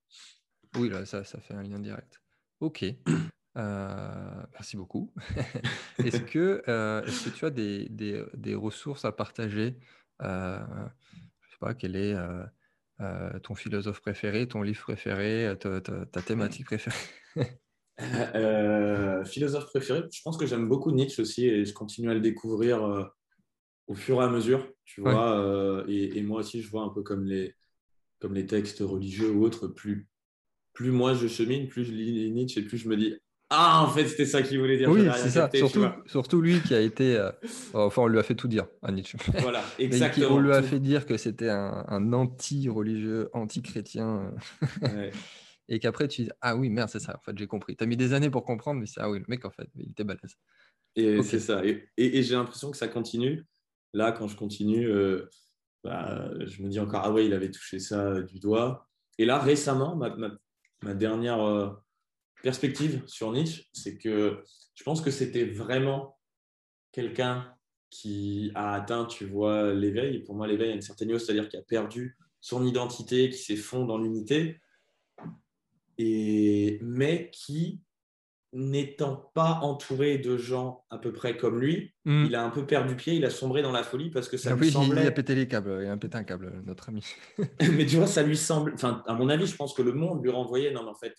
Oui, 0.77 0.87
là, 0.87 1.05
ça, 1.05 1.25
ça 1.25 1.41
fait 1.41 1.55
un 1.55 1.63
lien 1.63 1.79
direct. 1.79 2.21
Ok. 2.61 2.85
Euh, 3.57 4.43
merci 4.53 4.77
beaucoup. 4.77 5.13
est-ce, 5.97 6.21
que, 6.21 6.63
euh, 6.69 7.01
que 7.01 7.29
tu 7.31 7.43
as 7.43 7.49
des, 7.49 7.89
des, 7.89 8.23
des 8.33 8.55
ressources 8.55 9.03
à 9.03 9.11
partager 9.11 9.77
euh, 10.21 10.59
Je 11.41 11.47
ne 11.47 11.51
sais 11.51 11.57
pas, 11.59 11.73
quel 11.73 11.97
est 11.97 12.15
euh, 12.15 13.39
ton 13.39 13.55
philosophe 13.55 13.99
préféré, 13.99 14.47
ton 14.47 14.61
livre 14.61 14.83
préféré, 14.83 15.53
ta, 15.59 15.81
ta, 15.81 16.21
thématique 16.21 16.67
préférée? 16.67 16.95
euh, 18.01 19.23
Philosophe 19.25 19.65
préféré, 19.65 20.03
je 20.11 20.21
pense 20.23 20.37
que 20.37 20.45
j'aime 20.45 20.67
beaucoup 20.67 20.91
Nietzsche 20.91 21.21
aussi 21.21 21.45
et 21.45 21.65
je 21.65 21.73
continue 21.73 22.09
à 22.09 22.13
le 22.13 22.19
découvrir 22.19 22.83
euh, 22.83 23.03
au 23.87 23.95
fur 23.95 24.21
et 24.21 24.25
à 24.25 24.29
mesure, 24.29 24.67
tu 24.85 25.01
vois. 25.01 25.83
Et, 25.87 26.21
moi 26.21 26.41
aussi, 26.41 26.61
je 26.61 26.69
vois 26.69 26.83
un 26.83 26.89
peu 26.89 27.01
comme 27.01 27.25
les, 27.25 27.55
comme 28.19 28.33
les 28.33 28.45
textes 28.45 28.79
religieux 28.79 29.31
ou 29.31 29.43
autres, 29.43 29.67
plus, 29.67 30.07
plus 30.73 30.91
moi 30.91 31.13
je 31.13 31.27
chemine, 31.27 31.67
plus 31.67 31.85
je 31.85 31.91
lis 31.91 32.31
Nietzsche 32.31 32.59
et 32.59 32.63
plus 32.63 32.77
je 32.77 32.89
me 32.89 32.97
dis 32.97 33.15
ah, 33.49 33.83
en 33.83 33.89
fait, 33.89 34.07
c'était 34.07 34.25
ça 34.25 34.41
qu'il 34.41 34.59
voulait 34.59 34.77
dire. 34.77 34.89
Oui, 34.89 35.07
c'est 35.15 35.29
ça. 35.29 35.49
surtout, 35.53 35.85
surtout, 36.05 36.41
lui 36.41 36.59
qui 36.59 36.73
a 36.73 36.81
été. 36.81 37.15
Euh, 37.15 37.31
enfin, 37.73 38.01
on 38.01 38.07
lui 38.07 38.19
a 38.19 38.23
fait 38.23 38.35
tout 38.35 38.49
dire 38.49 38.67
à 38.83 38.91
Nietzsche. 38.91 39.17
Voilà, 39.39 39.63
exactement. 39.79 40.35
on 40.35 40.39
lui 40.39 40.51
a 40.51 40.61
fait 40.61 40.79
dire 40.79 41.05
que 41.05 41.15
c'était 41.15 41.49
un, 41.49 42.13
anti-religieux, 42.13 43.29
anti-chrétien. 43.33 44.33
Et 45.69 45.79
qu'après, 45.79 46.07
tu 46.07 46.23
dis 46.23 46.29
Ah 46.41 46.55
oui, 46.55 46.69
merde, 46.69 46.89
c'est 46.89 46.99
ça. 46.99 47.17
En 47.17 47.21
fait, 47.21 47.37
j'ai 47.37 47.47
compris. 47.47 47.75
Tu 47.75 47.83
as 47.83 47.87
mis 47.87 47.97
des 47.97 48.13
années 48.13 48.29
pour 48.29 48.43
comprendre, 48.43 48.79
mais 48.79 48.85
c'est 48.85 49.01
Ah 49.01 49.09
oui, 49.09 49.19
le 49.19 49.25
mec, 49.27 49.45
en 49.45 49.51
fait, 49.51 49.67
il 49.75 49.91
était 49.91 50.03
balèze. 50.03 50.35
Et 50.95 51.21
c'est 51.23 51.39
ça. 51.39 51.61
Et, 51.65 51.89
j'ai 51.97 52.35
l'impression 52.35 52.71
que 52.71 52.77
ça 52.77 52.87
continue. 52.87 53.45
Là, 53.93 54.11
quand 54.11 54.27
je 54.27 54.35
continue, 54.35 54.87
euh, 54.87 55.29
bah, 55.83 56.29
je 56.45 56.61
me 56.63 56.69
dis 56.69 56.79
encore 56.79 57.01
Ah 57.03 57.11
ouais, 57.11 57.25
il 57.25 57.33
avait 57.33 57.51
touché 57.51 57.79
ça 57.79 58.21
du 58.21 58.39
doigt. 58.39 58.87
Et 59.17 59.25
là, 59.25 59.39
récemment, 59.39 59.95
ma, 59.95 60.15
ma, 60.81 60.93
dernière. 60.93 61.41
Euh, 61.41 61.69
perspective 62.43 63.03
sur 63.07 63.31
Nietzsche, 63.31 63.65
c'est 63.73 63.97
que 63.97 64.43
je 64.75 64.83
pense 64.83 65.01
que 65.01 65.11
c'était 65.11 65.45
vraiment 65.45 66.17
quelqu'un 66.91 67.53
qui 67.89 68.51
a 68.55 68.73
atteint, 68.73 69.05
tu 69.05 69.25
vois, 69.25 69.73
l'éveil. 69.73 70.19
Pour 70.19 70.35
moi, 70.35 70.47
l'éveil 70.47 70.71
a 70.71 70.73
une 70.73 70.81
certaine 70.81 71.07
niveau, 71.07 71.19
c'est-à-dire 71.19 71.49
qui 71.49 71.57
a 71.57 71.61
perdu 71.61 72.17
son 72.41 72.65
identité, 72.65 73.29
qui 73.29 73.37
s'est 73.37 73.55
fond 73.55 73.85
dans 73.85 73.97
l'unité, 73.97 74.59
et 75.97 76.79
mais 76.81 77.29
qui, 77.31 77.81
n'étant 78.53 79.31
pas 79.33 79.59
entouré 79.61 80.17
de 80.17 80.37
gens 80.37 80.85
à 80.89 80.97
peu 80.97 81.11
près 81.11 81.37
comme 81.37 81.59
lui, 81.59 81.93
hmm. 82.05 82.25
il 82.25 82.35
a 82.35 82.43
un 82.43 82.49
peu 82.49 82.65
perdu 82.65 82.95
pied, 82.95 83.15
il 83.15 83.25
a 83.25 83.29
sombré 83.29 83.61
dans 83.61 83.71
la 83.71 83.83
folie 83.83 84.09
parce 84.09 84.29
que 84.29 84.37
ça 84.37 84.55
lui 84.55 84.71
semblait... 84.71 85.03
Il 85.03 85.07
a 85.07 85.11
pété 85.11 85.35
les 85.35 85.47
câbles, 85.47 85.81
il 85.83 85.89
a 85.89 85.97
pété 85.97 86.17
un 86.17 86.23
câble, 86.23 86.63
notre 86.65 86.89
ami. 86.89 87.05
mais 87.73 87.85
tu 87.85 87.97
vois, 87.97 88.07
ça 88.07 88.23
lui 88.23 88.37
semble... 88.37 88.73
Enfin, 88.73 89.03
à 89.05 89.13
mon 89.13 89.29
avis, 89.29 89.45
je 89.45 89.55
pense 89.55 89.73
que 89.73 89.81
le 89.81 89.93
monde 89.93 90.23
lui 90.23 90.31
renvoyait, 90.31 90.71
non, 90.71 90.83
mais 90.83 90.89
en 90.89 90.95
fait, 90.95 91.13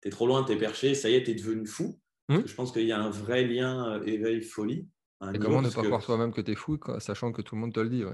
t'es 0.00 0.10
trop 0.10 0.26
loin, 0.26 0.42
t'es 0.42 0.56
perché, 0.56 0.94
ça 0.94 1.10
y 1.10 1.14
est, 1.14 1.22
t'es 1.22 1.34
devenu 1.34 1.66
fou. 1.66 1.98
Hmm. 2.28 2.40
Je 2.46 2.54
pense 2.54 2.72
qu'il 2.72 2.86
y 2.86 2.92
a 2.92 3.00
un 3.00 3.10
vrai 3.10 3.44
lien 3.44 3.92
euh, 3.92 4.02
éveil-folie. 4.04 4.88
et 5.34 5.38
comment 5.38 5.62
ne 5.62 5.68
pas 5.68 5.82
croire 5.82 6.02
soi-même 6.02 6.32
que 6.32 6.40
tu 6.40 6.52
es 6.52 6.54
fou, 6.54 6.78
sachant 6.98 7.30
que 7.32 7.42
tout 7.42 7.56
le 7.56 7.60
monde 7.60 7.74
te 7.74 7.80
le 7.80 7.90
dit. 7.90 8.04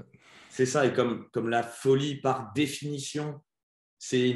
C'est 0.49 0.65
ça, 0.65 0.85
et 0.85 0.93
comme, 0.93 1.29
comme 1.31 1.49
la 1.49 1.63
folie, 1.63 2.15
par 2.15 2.51
définition, 2.53 3.39
c'est 3.99 4.35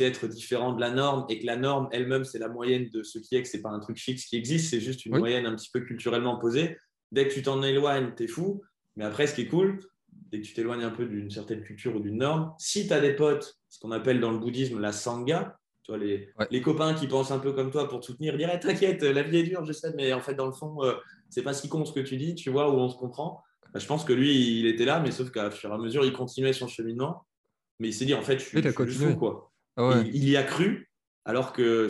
être 0.00 0.26
différent 0.26 0.72
de 0.72 0.80
la 0.80 0.90
norme, 0.90 1.26
et 1.28 1.38
que 1.38 1.46
la 1.46 1.56
norme 1.56 1.88
elle-même, 1.92 2.24
c'est 2.24 2.38
la 2.38 2.48
moyenne 2.48 2.88
de 2.92 3.02
ce 3.02 3.18
qui 3.18 3.36
est, 3.36 3.42
que 3.42 3.48
ce 3.48 3.56
n'est 3.56 3.62
pas 3.62 3.70
un 3.70 3.80
truc 3.80 3.98
fixe 3.98 4.26
qui 4.26 4.36
existe, 4.36 4.70
c'est 4.70 4.80
juste 4.80 5.06
une 5.06 5.18
moyenne 5.18 5.46
un 5.46 5.54
petit 5.54 5.70
peu 5.72 5.80
culturellement 5.80 6.38
posée. 6.38 6.76
Dès 7.12 7.26
que 7.26 7.32
tu 7.32 7.42
t'en 7.42 7.62
éloignes, 7.62 8.12
tu 8.16 8.24
es 8.24 8.26
fou. 8.26 8.62
Mais 8.96 9.04
après, 9.04 9.26
ce 9.26 9.34
qui 9.34 9.42
est 9.42 9.48
cool, 9.48 9.78
dès 10.30 10.40
que 10.40 10.46
tu 10.46 10.52
t'éloignes 10.52 10.82
un 10.82 10.90
peu 10.90 11.06
d'une 11.06 11.30
certaine 11.30 11.62
culture 11.62 11.94
ou 11.96 12.00
d'une 12.00 12.18
norme, 12.18 12.52
si 12.58 12.86
tu 12.86 12.92
as 12.92 13.00
des 13.00 13.14
potes, 13.14 13.56
ce 13.68 13.78
qu'on 13.78 13.92
appelle 13.92 14.20
dans 14.20 14.30
le 14.30 14.38
bouddhisme 14.38 14.80
la 14.80 14.92
sangha, 14.92 15.56
les, 15.96 16.28
les, 16.50 16.60
copains 16.60 16.94
qui 16.94 17.06
pensent 17.06 17.30
un 17.30 17.38
peu 17.38 17.52
comme 17.52 17.70
toi 17.70 17.88
pour 17.88 18.00
te 18.00 18.06
soutenir, 18.06 18.36
diraient 18.36 18.60
T'inquiète, 18.60 19.02
la 19.02 19.22
vie 19.22 19.38
est 19.38 19.42
dure, 19.44 19.64
je 19.64 19.72
sais, 19.72 19.92
mais 19.96 20.12
en 20.12 20.20
fait, 20.20 20.34
dans 20.34 20.46
le 20.46 20.52
fond, 20.52 20.82
euh, 20.84 20.94
c'est 21.30 21.42
pas 21.42 21.54
si 21.54 21.68
con 21.68 21.84
ce 21.84 21.92
que 21.92 22.00
tu 22.00 22.16
dis, 22.16 22.34
tu 22.34 22.50
vois, 22.50 22.70
où 22.70 22.74
on 22.74 22.88
se 22.88 22.96
comprend. 22.96 23.42
Bah, 23.72 23.78
je 23.78 23.86
pense 23.86 24.04
que 24.04 24.12
lui, 24.12 24.58
il 24.58 24.66
était 24.66 24.84
là, 24.84 25.00
mais 25.00 25.10
sauf 25.10 25.30
qu'à 25.30 25.50
fur 25.50 25.70
et 25.70 25.74
à 25.74 25.78
mesure, 25.78 26.04
il 26.04 26.12
continuait 26.12 26.52
son 26.52 26.68
cheminement. 26.68 27.24
Mais 27.78 27.88
il 27.88 27.92
s'est 27.92 28.04
dit 28.04 28.14
En 28.14 28.22
fait, 28.22 28.38
je 28.38 28.44
suis, 28.44 28.62
fou, 28.92 29.16
quoi. 29.16 29.52
Ah 29.76 30.02
il, 30.06 30.28
y 30.28 30.36
a 30.36 30.42
cru, 30.42 30.90
alors 31.24 31.52
que 31.52 31.88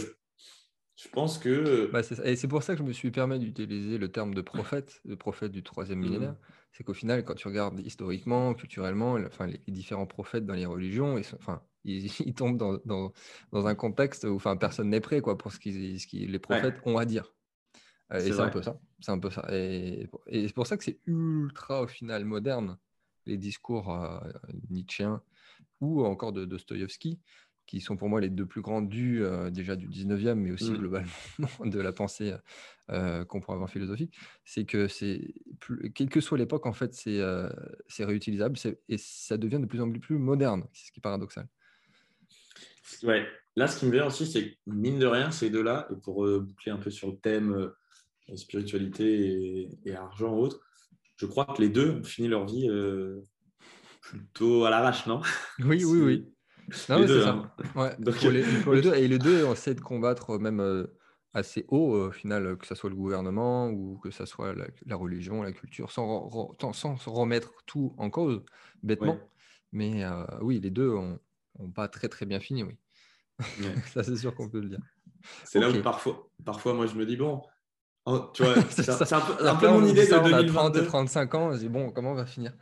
je, 0.97 1.09
pense 1.09 1.39
que. 1.39 1.91
Bah, 1.91 2.01
et 2.25 2.37
c'est 2.37 2.49
pour 2.49 2.63
ça 2.63 2.75
que 2.75 2.81
je 2.81 2.85
me 2.85 2.93
suis 2.93 3.11
permis 3.11 3.39
d'utiliser 3.39 3.97
le 3.99 4.11
terme 4.11 4.35
de 4.35 4.43
prophète, 4.43 5.01
le 5.05 5.17
prophète 5.17 5.53
du 5.53 5.63
troisième 5.63 6.01
millénaire. 6.01 6.33
Mmh. 6.33 6.53
C'est 6.73 6.85
qu'au 6.85 6.95
final, 6.95 7.25
quand 7.25 7.35
tu 7.35 7.49
regardes 7.49 7.81
historiquement, 7.81 8.55
culturellement, 8.55 9.15
enfin, 9.27 9.47
les 9.47 9.59
différents 9.69 10.07
prophètes 10.07 10.45
dans 10.45 10.55
les 10.55 10.67
religions, 10.67 11.19
enfin, 11.35 11.63
ils, 11.85 12.11
tombent 12.37 12.59
dans, 12.59 12.79
dans, 13.53 13.67
un 13.67 13.75
contexte 13.75 14.25
où 14.25 14.35
enfin, 14.35 14.57
personne 14.57 14.91
n'est 14.91 15.01
prêt 15.01 15.21
quoi, 15.21 15.39
pour 15.39 15.53
ce 15.53 15.59
que 15.59 15.71
les 15.71 16.39
prophètes 16.39 16.77
ont 16.85 16.99
à 16.99 17.07
dire. 17.07 17.33
Euh, 18.13 18.19
et 18.19 18.33
c'est 18.33 18.41
un 18.41 18.49
peu 18.49 18.63
ça. 18.63 18.79
C'est 19.01 19.13
un 19.13 19.19
peu 19.19 19.31
ça. 19.31 19.47
Et, 19.51 20.09
c'est 20.31 20.55
pour 20.55 20.67
ça 20.67 20.77
que 20.77 20.85
c'est 20.85 20.99
ultra 21.07 21.83
au 21.83 21.87
final 21.87 22.25
moderne 22.25 22.79
les 23.27 23.37
discours 23.37 23.93
euh, 23.93 24.19
nietzschéens 24.71 25.23
ou 25.81 26.05
encore 26.05 26.33
de 26.33 26.45
Dostoïevski, 26.45 27.19
qui 27.67 27.81
sont 27.81 27.97
pour 27.97 28.09
moi 28.09 28.21
les 28.21 28.31
deux 28.31 28.47
plus 28.47 28.63
grands 28.63 28.83
du 28.83 29.23
euh, 29.23 29.51
déjà 29.51 29.77
du 29.77 29.89
19e, 29.89 30.35
mais 30.35 30.53
aussi 30.53 30.71
mmh. 30.71 30.79
globalement 30.79 31.09
de 31.65 31.79
la 31.81 31.93
pensée 31.93 32.35
euh, 32.91 33.25
qu'on 33.25 33.41
pourrait 33.41 33.57
avoir 33.57 33.71
philosophique, 33.71 34.17
c'est 34.45 34.65
que 34.65 34.89
c'est 34.89 35.35
quelle 35.95 36.09
que 36.09 36.21
soit 36.21 36.39
l'époque, 36.39 36.67
en 36.67 36.73
fait, 36.73 36.95
c'est 36.95 37.21
c'est 37.87 38.05
réutilisable 38.05 38.59
et 38.89 38.99
ça 38.99 39.37
devient 39.37 39.61
de 39.61 39.67
plus 39.67 39.81
en 39.81 39.91
plus 39.91 40.19
moderne, 40.19 40.67
c'est 40.73 40.87
ce 40.87 40.93
qui 40.93 41.01
est 41.01 41.03
paradoxal. 41.03 41.49
Ouais. 43.03 43.27
Là, 43.57 43.67
ce 43.67 43.79
qui 43.79 43.87
me 43.87 43.93
vient 43.93 44.07
aussi, 44.07 44.27
c'est 44.27 44.51
que 44.51 44.57
mine 44.67 44.99
de 44.99 45.07
rien, 45.07 45.31
ces 45.31 45.51
deux-là, 45.51 45.89
et 45.91 45.97
pour 45.97 46.25
euh, 46.25 46.41
boucler 46.41 46.73
un 46.73 46.77
peu 46.77 46.91
sur 46.91 47.09
le 47.09 47.17
thème 47.17 47.53
euh, 47.53 48.37
spiritualité 48.37 49.69
et, 49.85 49.95
argent 49.95 50.33
ou 50.33 50.43
autre, 50.43 50.61
je 51.17 51.27
crois 51.27 51.45
que 51.45 51.61
les 51.61 51.69
deux 51.69 51.99
ont 51.99 52.05
fini 52.05 52.29
leur 52.29 52.47
vie 52.47 52.69
euh, 52.69 53.21
plutôt 54.01 54.65
à 54.65 54.71
l'arrache, 54.71 55.07
non? 55.07 55.21
Oui, 55.61 55.85
oui, 55.85 56.01
oui. 56.01 56.35
Non, 56.89 57.07
c'est 57.07 57.23
ça. 57.23 57.31
Hein. 57.31 57.53
Ouais. 57.75 57.97
pour, 57.97 58.73
les, 58.73 58.83
deux, 58.83 58.95
et 58.95 59.09
les 59.09 59.19
deux, 59.19 59.45
on 59.45 59.53
essaie 59.53 59.75
de 59.75 59.81
combattre 59.81 60.39
même 60.39 60.87
assez 61.33 61.65
haut, 61.69 61.95
au 61.95 62.11
final, 62.11 62.57
que 62.57 62.67
ce 62.67 62.75
soit 62.75 62.91
le 62.91 62.97
gouvernement 62.97 63.69
ou 63.69 63.99
que 64.03 64.11
ce 64.11 64.27
soit 64.27 64.55
la, 64.55 64.97
religion, 64.97 65.43
la 65.43 65.53
culture, 65.53 65.91
sans, 65.91 66.31
sans, 66.73 66.97
remettre 67.07 67.53
tout 67.67 67.95
en 67.97 68.11
cause, 68.11 68.43
bêtement. 68.83 69.19
Mais 69.73 70.05
oui, 70.43 70.61
les 70.61 70.71
deux 70.71 70.91
ont, 70.91 71.19
n'ont 71.59 71.71
pas 71.71 71.89
très 71.89 72.09
très 72.09 72.27
bien 72.27 72.41
fini, 72.41 72.65
oui. 72.65 72.77
ça, 73.93 74.03
c'est 74.03 74.17
sûr 74.17 74.35
qu'on 74.35 74.49
peut 74.49 74.61
le 74.61 74.69
dire. 74.69 74.81
C'est 75.45 75.61
là 75.61 75.71
où 75.71 75.83
parfois, 75.83 76.29
parfois, 76.45 76.75
moi, 76.75 76.87
je 76.87 76.95
me 76.95 77.07
dis, 77.07 77.17
bon, 77.17 77.43
oh, 78.07 78.31
tu 78.35 78.43
vois, 78.43 78.55
c'est 78.71 78.89
un, 79.13 79.21
peu, 79.21 79.49
un 79.49 79.57
peu 79.57 79.69
mon 79.69 79.85
idée 79.87 80.07
de 80.07 80.23
2022. 80.23 80.87
35 80.87 81.35
ans, 81.35 81.53
je 81.53 81.59
dis, 81.59 81.69
bon, 81.69 81.91
comment 81.91 82.13
on 82.13 82.15
va 82.15 82.27
finir? 82.27 82.53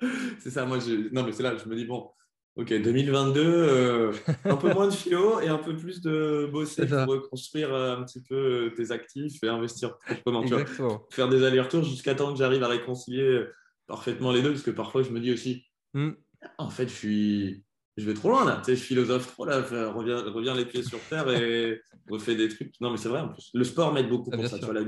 C'est 0.38 0.50
ça, 0.50 0.64
moi, 0.64 0.78
je... 0.78 1.12
non, 1.12 1.24
mais 1.24 1.32
c'est 1.32 1.42
là, 1.42 1.56
je 1.56 1.68
me 1.68 1.76
dis, 1.76 1.84
bon, 1.84 2.10
ok, 2.56 2.68
2022, 2.68 3.40
euh, 3.42 4.12
un 4.44 4.56
peu 4.56 4.72
moins 4.72 4.86
de 4.86 4.92
philo 4.92 5.40
et 5.40 5.48
un 5.48 5.58
peu 5.58 5.76
plus 5.76 6.00
de 6.00 6.48
bosser 6.50 6.86
pour 6.86 7.06
reconstruire 7.06 7.72
euh, 7.72 7.96
un 7.96 8.04
petit 8.04 8.22
peu 8.22 8.34
euh, 8.34 8.70
tes 8.74 8.90
actifs 8.90 9.42
et 9.42 9.48
investir 9.48 9.96
proprement. 9.98 10.42
Tu 10.42 10.54
vois, 10.54 11.06
faire 11.10 11.28
des 11.28 11.44
allers-retours 11.44 11.84
jusqu'à 11.84 12.14
temps 12.14 12.32
que 12.32 12.38
j'arrive 12.38 12.62
à 12.62 12.68
réconcilier 12.68 13.44
parfaitement 13.86 14.32
les 14.32 14.42
deux, 14.42 14.50
parce 14.50 14.62
que 14.62 14.70
parfois, 14.70 15.02
je 15.02 15.10
me 15.10 15.20
dis 15.20 15.32
aussi, 15.32 15.64
hmm. 15.94 16.12
en 16.58 16.70
fait, 16.70 16.88
je 16.88 16.94
suis 16.94 17.62
je 17.96 18.04
vais 18.04 18.14
trop 18.14 18.28
loin 18.28 18.44
là, 18.44 18.58
tu 18.58 18.64
sais, 18.64 18.76
je 18.76 18.82
philosophe 18.82 19.26
trop 19.32 19.46
là, 19.46 19.62
reviens, 19.62 20.18
reviens 20.18 20.54
les 20.54 20.66
pieds 20.66 20.82
sur 20.82 21.00
terre 21.08 21.30
et 21.30 21.80
refais 22.10 22.34
des 22.34 22.48
trucs. 22.48 22.78
Non, 22.80 22.90
mais 22.90 22.98
c'est 22.98 23.08
vrai 23.08 23.20
en 23.20 23.28
plus. 23.28 23.50
Le 23.54 23.64
sport 23.64 23.92
m'aide 23.92 24.08
beaucoup 24.08 24.30
ah, 24.32 24.36
pour 24.36 24.46
ça. 24.46 24.58
Tu 24.58 24.64
vois, 24.66 24.74
la, 24.74 24.82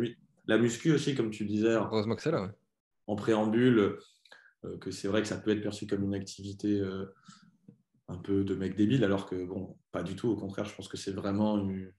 la, 0.47 0.59
muscu 0.59 0.93
aussi, 0.93 1.15
comme 1.15 1.31
tu 1.31 1.47
disais. 1.47 1.73
Heureusement 1.73 2.17
que 2.17 2.23
c'est 2.23 2.31
là, 2.31 2.53
En 3.07 3.17
préambule, 3.17 3.97
que 4.81 4.91
c'est 4.91 5.09
vrai 5.09 5.23
que 5.23 5.29
ça 5.29 5.37
peut 5.37 5.51
être 5.51 5.63
perçu 5.63 5.87
comme 5.87 6.05
une 6.05 6.15
activité 6.15 6.81
euh, 6.81 7.07
un 8.09 8.17
peu 8.17 8.45
de 8.45 8.55
mec 8.55 8.77
débile, 8.77 9.05
alors 9.05 9.27
que 9.27 9.45
bon, 9.45 9.77
pas 9.93 10.03
du 10.03 10.17
tout. 10.17 10.29
Au 10.29 10.37
contraire, 10.37 10.65
je 10.65 10.75
pense 10.75 10.89
que 10.89 10.97
c'est 10.97 11.13
vraiment 11.13 11.59
une, 11.59 11.93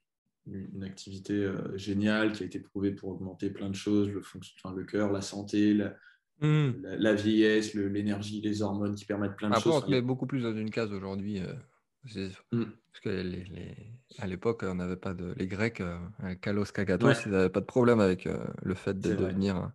une 0.47 0.83
activité 0.83 1.33
euh, 1.33 1.77
géniale 1.77 2.33
qui 2.33 2.43
a 2.43 2.45
été 2.45 2.59
prouvée 2.59 2.91
pour 2.91 3.09
augmenter 3.09 3.49
plein 3.49 3.69
de 3.69 3.75
choses, 3.75 4.09
le, 4.09 4.19
enfin, 4.19 4.73
le 4.75 4.83
cœur, 4.83 5.11
la 5.11 5.21
santé, 5.21 5.73
la, 5.73 5.95
Hmm. 6.41 6.71
La, 6.83 7.13
vieillesse, 7.13 7.73
l'énergie, 7.73 8.39
les 8.41 8.61
hormones 8.61 8.95
qui 8.95 9.05
permettent 9.05 9.35
plein 9.35 9.49
de 9.49 9.55
choses. 9.55 9.83
On 9.85 9.89
met 9.89 10.01
beaucoup 10.01 10.25
plus 10.25 10.41
dans 10.41 10.55
une 10.55 10.69
case 10.69 10.91
aujourd'hui. 10.93 11.41
Euh, 11.41 12.29
hmm. 12.53 12.63
Parce 12.63 12.99
que 13.03 14.19
à 14.19 14.27
l'époque, 14.27 14.63
on 14.63 14.75
n'avait 14.75 14.95
pas 14.95 15.13
de. 15.13 15.33
Les 15.35 15.47
Grecs, 15.47 15.81
euh, 15.81 15.99
Kalos 16.41 16.71
Kagatos, 16.73 17.25
ils 17.25 17.31
n'avaient 17.31 17.49
pas 17.49 17.59
de 17.59 17.65
problème 17.65 17.99
avec 17.99 18.25
euh, 18.25 18.37
le 18.61 18.73
fait 18.73 18.97
de 18.97 19.15
devenir. 19.15 19.71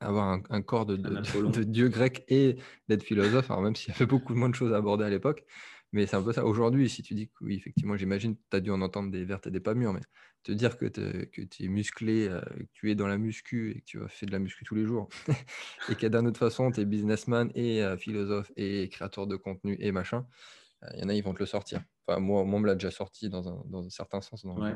Avoir 0.00 0.40
un, 0.48 0.62
corps 0.62 0.86
de, 0.86 0.96
de, 0.96 1.62
dieu 1.62 1.88
grec 1.88 2.24
et 2.28 2.56
d'être 2.88 3.02
philosophe, 3.02 3.50
alors 3.50 3.62
même 3.62 3.76
s'il 3.76 3.92
y 3.92 3.96
avait 3.96 4.06
beaucoup 4.06 4.34
moins 4.34 4.48
de 4.48 4.54
choses 4.54 4.72
à 4.72 4.76
aborder 4.76 5.04
à 5.04 5.10
l'époque. 5.10 5.44
Mais 5.92 6.06
c'est 6.06 6.16
un 6.16 6.22
peu 6.22 6.32
ça. 6.32 6.44
Aujourd'hui, 6.44 6.88
si 6.88 7.02
tu 7.02 7.14
dis 7.14 7.28
que 7.28 7.44
oui, 7.44 7.56
effectivement, 7.56 7.96
j'imagine, 7.96 8.36
tu 8.36 8.56
as 8.56 8.60
dû 8.60 8.70
en 8.70 8.80
entendre 8.80 9.10
des 9.10 9.24
vertes 9.24 9.48
et 9.48 9.50
des 9.50 9.60
pas 9.60 9.74
mûres, 9.74 9.92
mais 9.92 10.00
te 10.42 10.52
dire 10.52 10.78
que, 10.78 10.86
tu 10.86 11.64
es 11.64 11.68
musclé, 11.68 12.28
euh, 12.28 12.40
que 12.40 12.64
tu 12.72 12.90
es 12.90 12.94
dans 12.94 13.08
la 13.08 13.18
muscu 13.18 13.72
et 13.72 13.80
que 13.80 13.84
tu 13.84 14.02
as 14.02 14.08
fait 14.08 14.26
de 14.26 14.32
la 14.32 14.38
muscu 14.38 14.64
tous 14.64 14.74
les 14.74 14.86
jours, 14.86 15.08
et 15.90 15.94
que 15.96 16.06
d'une 16.06 16.28
autre 16.28 16.38
façon, 16.38 16.70
tu 16.70 16.80
es 16.80 16.84
businessman 16.84 17.50
et 17.54 17.82
euh, 17.82 17.96
philosophe 17.96 18.52
et 18.56 18.88
créateur 18.88 19.26
de 19.26 19.36
contenu 19.36 19.76
et 19.80 19.92
machin, 19.92 20.26
il 20.82 20.98
euh, 20.98 21.00
y 21.00 21.04
en 21.04 21.08
a, 21.08 21.14
ils 21.14 21.24
vont 21.24 21.34
te 21.34 21.40
le 21.40 21.46
sortir. 21.46 21.82
Enfin, 22.06 22.20
moi, 22.20 22.44
moi 22.44 22.58
on 22.58 22.60
me 22.60 22.66
l'a 22.66 22.74
déjà 22.74 22.90
sorti 22.90 23.28
dans 23.28 23.48
un, 23.48 23.62
dans 23.66 23.84
un 23.84 23.90
certain 23.90 24.20
sens. 24.20 24.44
Ouais, 24.44 24.74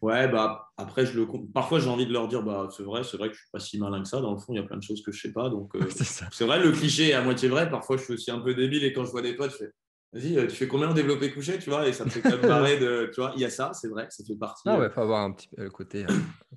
bah 0.00 0.72
après, 0.76 1.06
je 1.06 1.18
le... 1.18 1.26
parfois 1.52 1.78
j'ai 1.78 1.88
envie 1.88 2.06
de 2.06 2.12
leur 2.12 2.28
dire 2.28 2.42
bah, 2.42 2.68
c'est 2.76 2.82
vrai, 2.82 3.04
c'est 3.04 3.16
vrai 3.16 3.28
que 3.28 3.34
je 3.34 3.40
suis 3.40 3.50
pas 3.52 3.60
si 3.60 3.78
malin 3.78 4.02
que 4.02 4.08
ça. 4.08 4.20
Dans 4.20 4.32
le 4.32 4.38
fond, 4.38 4.52
il 4.52 4.56
y 4.56 4.58
a 4.58 4.62
plein 4.64 4.76
de 4.76 4.82
choses 4.82 5.02
que 5.02 5.12
je 5.12 5.20
sais 5.20 5.32
pas. 5.32 5.48
Donc, 5.48 5.74
euh, 5.76 5.88
c'est 5.90 6.44
vrai, 6.44 6.62
le 6.62 6.72
cliché 6.72 7.10
est 7.10 7.12
à 7.14 7.22
moitié 7.22 7.48
vrai. 7.48 7.70
Parfois, 7.70 7.96
je 7.96 8.04
suis 8.04 8.14
aussi 8.14 8.30
un 8.30 8.40
peu 8.40 8.54
débile 8.54 8.84
et 8.84 8.92
quand 8.92 9.04
je 9.04 9.10
vois 9.10 9.22
des 9.22 9.34
potes, 9.34 9.52
je 9.52 9.56
fais 9.56 9.72
vas-y, 10.12 10.36
euh, 10.36 10.46
tu 10.46 10.56
fais 10.56 10.68
combien 10.68 10.90
en 10.90 10.94
développé 10.94 11.32
couché, 11.32 11.58
tu 11.58 11.70
vois? 11.70 11.88
Et 11.88 11.92
ça 11.92 12.04
me 12.04 12.10
fait 12.10 12.20
quand 12.20 12.30
même 12.30 12.46
marrer 12.46 12.78
de. 12.78 13.10
Tu 13.14 13.20
vois, 13.20 13.32
il 13.34 13.40
y 13.40 13.44
a 13.44 13.50
ça, 13.50 13.72
c'est 13.72 13.88
vrai, 13.88 14.06
ça 14.10 14.24
fait 14.24 14.36
partie. 14.36 14.62
Ah 14.66 14.78
ouais, 14.78 14.90
faut 14.90 15.00
avoir 15.00 15.22
un 15.22 15.32
petit 15.32 15.48
le 15.56 15.70
côté, 15.70 16.04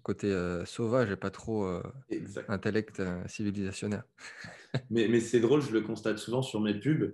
côté 0.03 0.27
euh, 0.27 0.65
sauvage 0.65 1.11
et 1.11 1.15
pas 1.15 1.29
trop 1.29 1.69
intellect 2.47 3.01
civilisationnaire. 3.27 4.03
mais 4.89 5.07
mais 5.07 5.19
c'est 5.19 5.39
drôle, 5.39 5.61
je 5.61 5.71
le 5.71 5.81
constate 5.81 6.17
souvent 6.17 6.41
sur 6.41 6.59
mes 6.61 6.73
pubs 6.73 7.13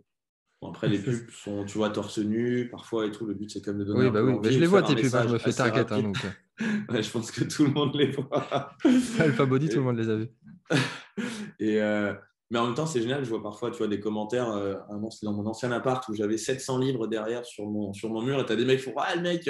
après, 0.69 0.87
les 0.87 0.99
pubs 1.03 1.29
sont, 1.31 1.65
tu 1.65 1.77
vois, 1.77 1.89
torse 1.89 2.19
nu, 2.19 2.69
parfois 2.69 3.05
et 3.05 3.11
tout. 3.11 3.25
Le 3.25 3.33
but, 3.33 3.49
c'est 3.49 3.63
comme 3.63 3.79
de 3.79 3.83
donner. 3.83 4.05
Oui, 4.05 4.11
bah 4.11 4.23
oui, 4.23 4.37
je 4.43 4.59
les 4.59 4.67
vois 4.67 4.81
tes 4.83 4.95
pubs, 4.95 5.15
hein, 5.15 5.25
je 5.27 5.33
me 5.33 5.37
fais 5.37 5.53
target. 5.53 5.85
Hein, 5.91 6.03
donc... 6.03 6.17
Euh. 6.25 7.01
je 7.01 7.09
pense 7.09 7.31
que 7.31 7.43
tout 7.43 7.65
le 7.65 7.71
monde 7.71 7.95
les 7.95 8.11
voit. 8.11 8.75
Alpha 9.19 9.45
Body, 9.45 9.69
tout 9.69 9.77
le 9.77 9.83
monde 9.83 9.97
les 9.97 10.09
a 10.09 10.15
vus. 10.15 10.29
et, 11.59 11.81
euh, 11.81 12.13
mais 12.49 12.59
en 12.59 12.67
même 12.67 12.75
temps, 12.75 12.85
c'est 12.85 13.01
génial. 13.01 13.23
Je 13.23 13.29
vois 13.29 13.41
parfois, 13.41 13.71
tu 13.71 13.77
vois, 13.77 13.87
des 13.87 13.99
commentaires. 13.99 14.49
Euh, 14.51 14.75
c'était 15.09 15.25
dans 15.25 15.33
mon 15.33 15.45
ancien 15.47 15.71
appart 15.71 16.07
où 16.09 16.13
j'avais 16.13 16.37
700 16.37 16.77
livres 16.77 17.07
derrière 17.07 17.45
sur 17.45 17.65
mon, 17.65 17.93
sur 17.93 18.09
mon 18.09 18.21
mur. 18.21 18.39
Et 18.39 18.45
tu 18.45 18.51
as 18.51 18.55
des 18.55 18.65
mecs 18.65 18.79
qui 18.79 18.85
font 18.85 18.93
Ah, 18.97 19.15
le 19.15 19.21
mec, 19.21 19.49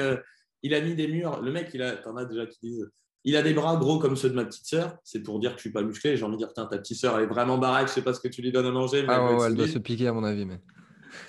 il 0.64 0.74
a 0.74 0.82
mis 0.82 0.95
des 0.95 1.07
murs. 1.07 1.41
Le 1.41 1.51
mec, 1.51 1.72
il 1.74 1.82
a, 1.82 1.97
t'en 1.97 2.16
as 2.16 2.26
déjà 2.26 2.45
qui 2.45 2.59
disent 2.62 2.89
il 3.24 3.36
a 3.36 3.43
des 3.43 3.53
bras 3.53 3.78
gros 3.78 3.99
comme 3.99 4.16
ceux 4.16 4.30
de 4.30 4.36
ma 4.36 4.45
petite 4.45 4.66
sœur. 4.66 4.97
C'est 5.03 5.22
pour 5.22 5.39
dire 5.39 5.51
que 5.51 5.57
je 5.57 5.62
suis 5.62 5.72
pas 5.72 5.84
musclé. 5.84 6.18
J'ai 6.18 6.24
envie 6.24 6.34
de 6.34 6.39
dire, 6.39 6.53
ta 6.53 6.66
petite 6.66 6.97
sœur, 6.97 7.18
elle 7.18 7.26
est 7.26 7.28
vraiment 7.28 7.57
baraque. 7.57 7.88
Je 7.88 7.93
sais 7.93 8.01
pas 8.01 8.14
ce 8.14 8.20
que 8.20 8.28
tu 8.28 8.41
lui 8.41 8.51
donnes 8.51 8.66
à 8.66 8.72
manger. 8.72 9.03
Mais 9.03 9.09
ah 9.12 9.36
ouais, 9.36 9.47
elle 9.47 9.55
doit 9.55 9.68
se 9.68 9.78
piquer, 9.78 10.07
à 10.07 10.14
mon 10.14 10.24
avis. 10.24 10.45
Mais... 10.45 10.59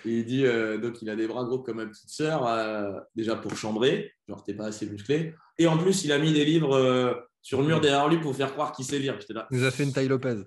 Et 0.05 0.19
il 0.19 0.25
dit 0.25 0.45
euh, 0.45 0.79
donc 0.79 1.03
il 1.03 1.11
a 1.11 1.17
des 1.17 1.27
bras 1.27 1.45
gros 1.45 1.59
comme 1.59 1.77
ma 1.77 1.87
petite 1.87 2.11
sœur, 2.11 2.47
euh, 2.47 2.99
déjà 3.15 3.37
pour 3.37 3.57
chambrer, 3.57 4.13
genre 4.29 4.43
t'es 4.43 4.55
pas 4.55 4.67
assez 4.67 4.87
musclé. 4.87 5.35
Et 5.59 5.67
en 5.67 5.79
plus, 5.79 6.05
il 6.05 6.13
a 6.13 6.19
mis 6.19 6.33
des 6.33 6.45
livres 6.45 6.75
euh, 6.75 7.15
sur 7.43 7.61
le 7.61 7.67
mur 7.67 7.81
derrière 7.81 8.09
lui 8.09 8.19
pour 8.19 8.35
faire 8.35 8.53
croire 8.53 8.73
qu'il 8.73 8.85
sait 8.85 8.99
lire. 8.99 9.19
Là. 9.31 9.47
Il 9.51 9.59
nous 9.59 9.65
a 9.65 9.71
fait 9.71 9.85
une 9.85 9.93
taille 9.93 10.09
Lopez. 10.09 10.43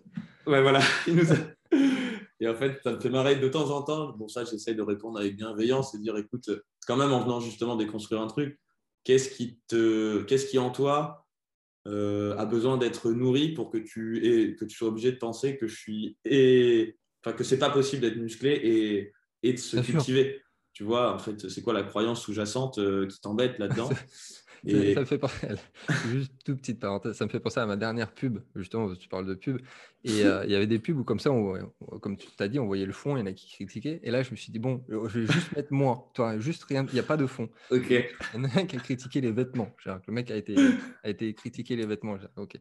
Ouais, 0.47 0.61
voilà. 0.61 0.81
Et 2.41 2.49
en 2.49 2.55
fait, 2.55 2.79
ça 2.83 2.91
me 2.91 2.99
fait 2.99 3.09
marrer 3.09 3.37
de 3.37 3.47
temps 3.47 3.71
en 3.71 3.81
temps. 3.81 4.11
Bon, 4.17 4.27
ça, 4.27 4.43
j'essaye 4.43 4.75
de 4.75 4.81
répondre 4.81 5.17
avec 5.17 5.37
bienveillance 5.37 5.95
et 5.95 5.97
de 5.97 6.03
dire 6.03 6.17
écoute, 6.17 6.49
quand 6.85 6.97
même, 6.97 7.13
en 7.13 7.21
venant 7.21 7.39
justement 7.39 7.77
déconstruire 7.77 8.21
un 8.21 8.27
truc, 8.27 8.59
qu'est-ce 9.05 9.29
qui, 9.29 9.57
te... 9.69 10.21
qu'est-ce 10.23 10.47
qui 10.47 10.59
en 10.59 10.69
toi 10.69 11.25
a 11.85 12.45
besoin 12.45 12.77
d'être 12.77 13.11
nourri 13.11 13.53
pour 13.53 13.69
que 13.69 13.77
tu, 13.77 14.25
aies... 14.25 14.55
que 14.55 14.65
tu 14.65 14.75
sois 14.75 14.89
obligé 14.89 15.13
de 15.13 15.17
penser 15.17 15.57
que 15.57 15.67
je 15.67 15.75
suis. 15.75 16.17
Et... 16.25 16.97
Enfin, 17.23 17.35
que 17.35 17.45
c'est 17.45 17.57
pas 17.57 17.69
possible 17.69 18.01
d'être 18.01 18.17
musclé 18.17 18.51
et 18.51 19.13
de 19.53 19.57
se 19.57 19.77
cultiver. 19.77 20.41
Tu 20.73 20.83
vois, 20.83 21.13
en 21.13 21.19
fait, 21.19 21.49
c'est 21.49 21.61
quoi 21.61 21.73
la 21.73 21.83
croyance 21.83 22.21
sous-jacente 22.21 22.79
euh, 22.79 23.07
qui 23.07 23.21
t'embête 23.21 23.59
là-dedans 23.59 23.89
Et... 24.67 24.95
Ça, 24.95 25.01
me 25.01 25.05
fait 25.05 25.19
penser, 25.19 25.47
juste 26.09 26.33
toute 26.43 26.57
petite 26.57 26.79
parenthèse, 26.79 27.15
ça 27.15 27.25
me 27.25 27.29
fait 27.29 27.39
penser 27.39 27.59
à 27.59 27.67
ma 27.67 27.75
dernière 27.75 28.11
pub, 28.11 28.39
justement, 28.55 28.93
tu 28.95 29.07
parles 29.07 29.27
de 29.27 29.35
pub. 29.35 29.59
Et 30.03 30.23
euh, 30.23 30.43
il 30.45 30.51
y 30.51 30.55
avait 30.55 30.65
des 30.65 30.79
pubs 30.79 30.97
où, 30.97 31.03
comme 31.03 31.19
ça, 31.19 31.29
comme 32.01 32.17
tu 32.17 32.27
t'as 32.35 32.47
dit, 32.47 32.57
on 32.57 32.65
voyait 32.65 32.87
le 32.87 32.93
fond, 32.93 33.15
il 33.15 33.19
y 33.19 33.23
en 33.23 33.27
a 33.27 33.33
qui 33.33 33.47
critiquaient. 33.47 33.99
Et 34.01 34.09
là, 34.09 34.23
je 34.23 34.31
me 34.31 34.35
suis 34.35 34.51
dit, 34.51 34.57
bon, 34.57 34.83
je 34.89 35.19
vais 35.19 35.31
juste 35.31 35.55
mettre 35.55 35.71
moi, 35.71 36.09
toi, 36.15 36.39
juste 36.39 36.63
rien, 36.63 36.83
il 36.89 36.93
n'y 36.93 36.99
a 36.99 37.03
pas 37.03 37.17
de 37.17 37.27
fond. 37.27 37.47
Ok. 37.69 37.89
Il 37.89 38.05
y 38.33 38.37
en 38.37 38.43
a 38.45 38.59
un 38.59 38.65
qui 38.65 38.75
a 38.75 38.79
critiqué 38.79 39.21
les 39.21 39.31
vêtements. 39.31 39.69
le 39.85 40.13
mec 40.13 40.31
a 40.31 40.35
été, 40.35 40.55
a 41.03 41.09
été 41.09 41.31
critiqué 41.35 41.75
les 41.75 41.85
vêtements. 41.85 42.17
Ok. 42.35 42.55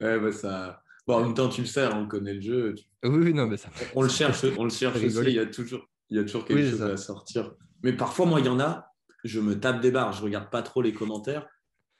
Ouais, 0.00 0.18
bah 0.18 0.32
ça. 0.32 0.82
Bon, 1.08 1.14
en 1.14 1.24
même 1.24 1.32
temps, 1.32 1.48
tu 1.48 1.62
le 1.62 1.66
sais, 1.66 1.86
on 1.86 2.06
connaît 2.06 2.34
le 2.34 2.42
jeu. 2.42 2.74
Oui, 3.02 3.18
oui, 3.24 3.32
non, 3.32 3.46
mais 3.46 3.56
ça. 3.56 3.70
On 3.94 4.02
le 4.02 4.08
cherche, 4.10 4.44
on 4.58 4.64
le 4.64 4.70
cherche 4.70 5.02
aussi. 5.02 5.18
Il 5.22 5.32
y 5.32 5.38
a 5.38 5.46
toujours, 5.46 5.88
il 6.10 6.18
y 6.18 6.20
a 6.20 6.22
toujours 6.22 6.44
quelque 6.44 6.70
chose 6.70 6.82
à 6.82 6.98
sortir. 6.98 7.54
Mais 7.82 7.94
parfois, 7.94 8.26
moi, 8.26 8.40
il 8.40 8.46
y 8.46 8.50
en 8.50 8.60
a, 8.60 8.92
je 9.24 9.40
me 9.40 9.58
tape 9.58 9.80
des 9.80 9.90
barres, 9.90 10.12
je 10.12 10.22
regarde 10.22 10.50
pas 10.50 10.60
trop 10.60 10.82
les 10.82 10.92
commentaires, 10.92 11.48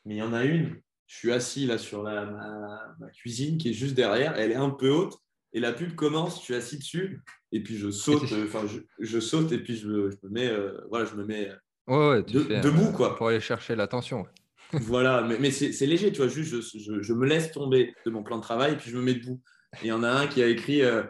mais 0.05 0.17
il 0.17 0.19
y 0.19 0.23
en 0.23 0.35
a 0.35 0.45
une, 0.45 0.77
je 1.07 1.17
suis 1.17 1.33
assis 1.33 1.65
là 1.65 1.79
sur 1.79 2.03
la, 2.03 2.27
ma, 2.27 3.09
cuisine 3.15 3.57
qui 3.57 3.71
est 3.71 3.73
juste 3.73 3.95
derrière, 3.95 4.37
elle 4.37 4.53
est 4.53 4.57
un 4.57 4.69
peu 4.69 4.91
haute, 4.91 5.17
et 5.55 5.61
la 5.61 5.73
pub 5.73 5.95
commence, 5.95 6.41
je 6.41 6.43
suis 6.43 6.55
assis 6.55 6.77
dessus, 6.77 7.23
et 7.51 7.63
puis 7.63 7.79
je 7.79 7.91
saute, 7.91 8.25
enfin 8.25 8.67
je, 8.99 9.21
saute 9.21 9.53
et 9.53 9.59
puis 9.59 9.75
je, 9.75 9.89
me 9.89 10.11
mets, 10.29 10.49
euh, 10.49 10.83
voilà, 10.91 11.07
je 11.07 11.15
me 11.15 11.25
mets 11.25 11.51
debout 11.89 12.93
quoi. 12.93 13.17
Pour 13.17 13.29
aller 13.29 13.41
chercher 13.41 13.75
l'attention. 13.75 14.27
Voilà, 14.73 15.23
mais, 15.23 15.39
mais 15.39 15.51
c'est 15.51 15.87
léger, 15.87 16.13
tu 16.13 16.19
vois, 16.19 16.29
juste 16.29 16.51
je, 16.79 17.03
je, 17.03 17.13
me 17.13 17.27
laisse 17.27 17.53
tomber 17.53 17.95
de 18.05 18.11
mon 18.11 18.23
plan 18.23 18.37
de 18.37 18.43
travail 18.43 18.75
et 18.75 18.77
puis 18.77 18.91
je 18.91 18.97
me 18.97 19.03
mets 19.03 19.15
debout. 19.15 19.41
Et 19.83 19.87
il 19.87 19.89
y 19.89 19.93
en 19.93 20.03
a 20.03 20.11
un 20.11 20.27
qui 20.27 20.43
a 20.43 20.47
écrit, 20.47 20.83
euh, 20.83 21.03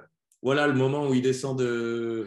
voilà 0.42 0.66
le 0.66 0.74
moment 0.74 1.08
où 1.08 1.14
il 1.14 1.22
descend 1.22 1.58
de, 1.58 2.26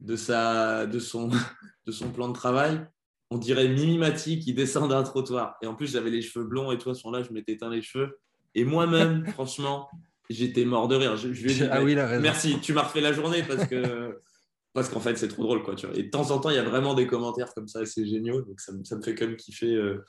de, 0.00 0.16
sa, 0.16 0.86
de, 0.86 0.98
son, 0.98 1.28
de 1.86 1.92
son 1.92 2.10
plan 2.10 2.28
de 2.28 2.34
travail, 2.34 2.86
on 3.30 3.38
dirait 3.38 3.68
Mimimati 3.68 4.40
qui 4.40 4.54
descend 4.54 4.90
d'un 4.90 5.02
trottoir. 5.02 5.56
Et 5.62 5.66
en 5.66 5.74
plus, 5.74 5.92
j'avais 5.92 6.10
les 6.10 6.22
cheveux 6.22 6.44
blonds 6.44 6.72
et 6.72 6.78
toi, 6.78 6.94
sont 6.94 7.10
là, 7.10 7.22
je 7.22 7.32
m'étais 7.32 7.52
éteint 7.52 7.70
les 7.70 7.82
cheveux. 7.82 8.18
Et 8.54 8.64
moi-même, 8.64 9.26
franchement, 9.32 9.88
j'étais 10.28 10.64
mort 10.64 10.88
de 10.88 10.96
rire. 10.96 11.16
Je, 11.16 11.28
lui 11.28 11.52
ai 11.52 11.54
dit, 11.54 11.64
ah 11.70 11.82
oui, 11.82 11.94
merci, 11.94 12.58
tu 12.60 12.72
m'as 12.72 12.82
refait 12.82 13.00
la 13.00 13.12
journée 13.12 13.42
parce 13.46 13.66
que 13.66 14.18
parce 14.72 14.88
qu'en 14.88 15.00
fait, 15.00 15.16
c'est 15.16 15.28
trop 15.28 15.42
drôle. 15.42 15.62
Quoi, 15.62 15.74
tu 15.74 15.86
vois. 15.86 15.96
Et 15.96 16.04
de 16.04 16.10
temps 16.10 16.30
en 16.30 16.38
temps, 16.38 16.50
il 16.50 16.56
y 16.56 16.60
a 16.60 16.64
vraiment 16.64 16.94
des 16.94 17.06
commentaires 17.06 17.52
comme 17.54 17.68
ça, 17.68 17.84
c'est 17.86 18.06
génial. 18.06 18.44
Donc, 18.44 18.60
ça, 18.60 18.72
ça, 18.84 18.96
me 18.96 19.02
fait 19.02 19.14
quand 19.14 19.26
même 19.26 19.36
kiffer 19.36 19.74
euh, 19.74 20.04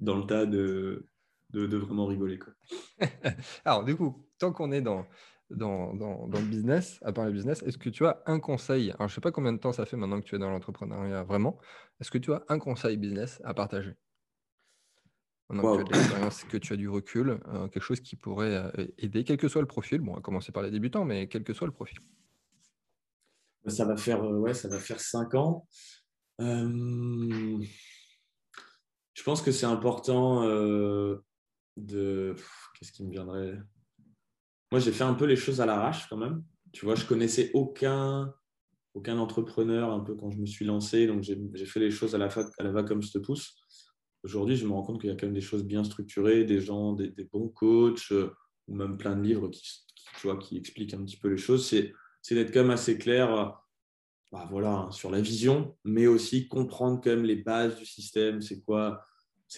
dans 0.00 0.16
le 0.16 0.26
tas 0.26 0.46
de, 0.46 1.06
de, 1.50 1.66
de 1.66 1.76
vraiment 1.76 2.06
rigoler. 2.06 2.38
Quoi. 2.38 2.52
Alors, 3.64 3.84
du 3.84 3.96
coup, 3.96 4.26
tant 4.38 4.52
qu'on 4.52 4.72
est 4.72 4.82
dans, 4.82 5.06
dans, 5.50 5.92
le 5.92 6.46
business, 6.46 6.98
à 7.02 7.12
part 7.12 7.26
le 7.26 7.32
business, 7.32 7.62
est-ce 7.62 7.78
que 7.78 7.90
tu 7.90 8.06
as 8.06 8.22
un 8.26 8.40
conseil 8.40 8.90
Alors, 8.92 9.08
je 9.08 9.12
ne 9.12 9.14
sais 9.14 9.20
pas 9.20 9.32
combien 9.32 9.52
de 9.52 9.58
temps 9.58 9.72
ça 9.72 9.86
fait 9.86 9.96
maintenant 9.96 10.20
que 10.20 10.26
tu 10.26 10.34
es 10.34 10.38
dans 10.38 10.50
l'entrepreneuriat 10.50 11.22
vraiment. 11.24 11.58
Est-ce 12.00 12.10
que 12.10 12.18
tu 12.18 12.32
as 12.32 12.44
un 12.48 12.58
conseil 12.58 12.96
business 12.96 13.40
à 13.44 13.54
partager? 13.54 13.94
Maintenant 15.50 15.76
que 15.76 15.82
tu 15.82 15.92
as 15.92 15.96
de 15.96 15.98
l'expérience, 15.98 16.44
que 16.44 16.56
tu 16.56 16.72
as 16.72 16.76
du 16.76 16.88
recul, 16.88 17.38
euh, 17.48 17.68
quelque 17.68 17.82
chose 17.82 18.00
qui 18.00 18.16
pourrait 18.16 18.56
euh, 18.78 18.86
aider, 18.98 19.24
quel 19.24 19.36
que 19.36 19.48
soit 19.48 19.60
le 19.60 19.68
profil. 19.68 20.00
Bon, 20.00 20.12
on 20.12 20.14
va 20.16 20.20
commencer 20.22 20.52
par 20.52 20.62
les 20.62 20.70
débutants, 20.70 21.04
mais 21.04 21.28
quel 21.28 21.44
que 21.44 21.52
soit 21.52 21.66
le 21.66 21.72
profil. 21.72 21.98
Ça 23.66 23.84
va 23.84 23.96
faire, 23.96 24.22
euh, 24.24 24.38
ouais, 24.38 24.54
ça 24.54 24.68
va 24.68 24.78
faire 24.78 25.00
cinq 25.00 25.34
ans. 25.34 25.66
Je 29.14 29.22
pense 29.22 29.42
que 29.42 29.52
c'est 29.52 29.66
important 29.66 30.44
de. 31.76 32.34
Qu'est-ce 32.74 32.92
qui 32.92 33.04
me 33.04 33.10
viendrait? 33.10 33.58
Moi, 34.70 34.80
j'ai 34.80 34.92
fait 34.92 35.04
un 35.04 35.14
peu 35.14 35.24
les 35.24 35.36
choses 35.36 35.60
à 35.60 35.66
l'arrache 35.66 36.08
quand 36.08 36.16
même. 36.16 36.42
Tu 36.72 36.84
vois, 36.84 36.96
je 36.96 37.06
connaissais 37.06 37.50
aucun, 37.54 38.34
aucun 38.94 39.18
entrepreneur 39.18 39.92
un 39.92 40.00
peu 40.00 40.16
quand 40.16 40.30
je 40.30 40.38
me 40.38 40.46
suis 40.46 40.64
lancé. 40.64 41.06
Donc, 41.06 41.22
j'ai 41.22 41.66
fait 41.66 41.80
les 41.80 41.90
choses 41.90 42.14
à 42.14 42.18
la, 42.18 42.28
à 42.58 42.62
la 42.62 42.72
va 42.72 42.82
comme 42.82 43.02
je 43.02 43.12
te 43.12 43.18
pousse. 43.18 43.54
Aujourd'hui, 44.24 44.56
je 44.56 44.66
me 44.66 44.72
rends 44.72 44.82
compte 44.82 45.00
qu'il 45.00 45.10
y 45.10 45.12
a 45.12 45.16
quand 45.16 45.26
même 45.26 45.34
des 45.34 45.42
choses 45.42 45.64
bien 45.64 45.84
structurées, 45.84 46.44
des 46.44 46.60
gens, 46.60 46.94
des, 46.94 47.12
bons 47.30 47.48
coachs, 47.48 48.10
euh, 48.10 48.34
ou 48.66 48.74
même 48.74 48.96
plein 48.96 49.14
de 49.14 49.22
livres 49.22 49.48
qui, 49.48 49.62
tu 50.18 50.26
vois, 50.26 50.38
qui 50.38 50.56
expliquent 50.56 50.94
un 50.94 51.04
petit 51.04 51.18
peu 51.18 51.28
les 51.28 51.36
choses. 51.36 51.68
C'est 51.68 52.34
d'être 52.34 52.52
quand 52.52 52.62
même 52.62 52.70
assez 52.70 52.96
clair 52.96 53.32
euh, 53.32 53.46
bah, 54.32 54.46
voilà, 54.50 54.88
sur 54.90 55.10
la 55.10 55.20
vision, 55.20 55.76
mais 55.84 56.06
aussi 56.06 56.48
comprendre 56.48 57.00
quand 57.02 57.10
même 57.10 57.24
les 57.24 57.36
bases 57.36 57.76
du 57.76 57.86
système. 57.86 58.40
C'est 58.40 58.62
quoi, 58.62 59.04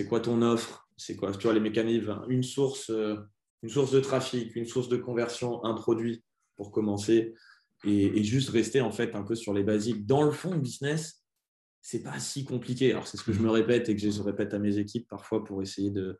quoi 0.09 0.21
ton 0.21 0.43
offre? 0.43 0.89
C'est 0.97 1.17
quoi 1.17 1.33
tu 1.33 1.43
vois, 1.45 1.55
les 1.55 1.61
mécanismes 1.61 2.25
Une 2.29 2.43
source. 2.43 2.91
Euh, 2.91 3.17
une 3.63 3.71
source 3.71 3.91
de 3.91 4.01
trafic, 4.01 4.55
une 4.55 4.67
source 4.67 4.89
de 4.89 4.97
conversion, 4.97 5.65
un 5.65 5.75
produit 5.75 6.23
pour 6.57 6.71
commencer, 6.71 7.35
et, 7.85 8.23
juste 8.23 8.51
rester 8.51 8.81
en 8.81 8.91
fait 8.91 9.15
un 9.15 9.23
peu 9.23 9.35
sur 9.35 9.53
les 9.53 9.63
basiques. 9.63 10.07
Dans 10.07 10.23
le 10.23 10.31
fond, 10.31 10.53
le 10.53 10.61
business, 10.61 11.25
c'est 11.83 12.03
pas 12.03 12.19
si 12.19 12.45
compliqué. 12.45 12.93
Alors 12.93 13.07
c'est 13.07 13.17
ce 13.17 13.25
que 13.25 13.33
je 13.33 13.41
me 13.41 13.51
répète 13.51 13.89
et 13.89 13.97
que 13.97 14.01
je 14.01 14.23
répète 14.23 14.55
à 14.55 14.59
mes 14.59 14.79
équipes 14.79 15.09
parfois 15.09 15.45
pour 15.45 15.63
essayer 15.63 15.91
de, 15.91 16.19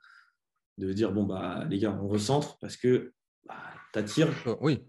dire 0.79 1.13
bon 1.13 1.25
bah 1.25 1.65
les 1.71 1.79
gars, 1.79 1.99
on 2.03 2.09
recentre 2.09 2.59
parce 2.59 2.77
que 2.77 3.13
bah, 3.47 3.57
tu 3.93 3.99
attires. 3.99 4.29
Oh, 4.47 4.57
oui. 4.61 4.85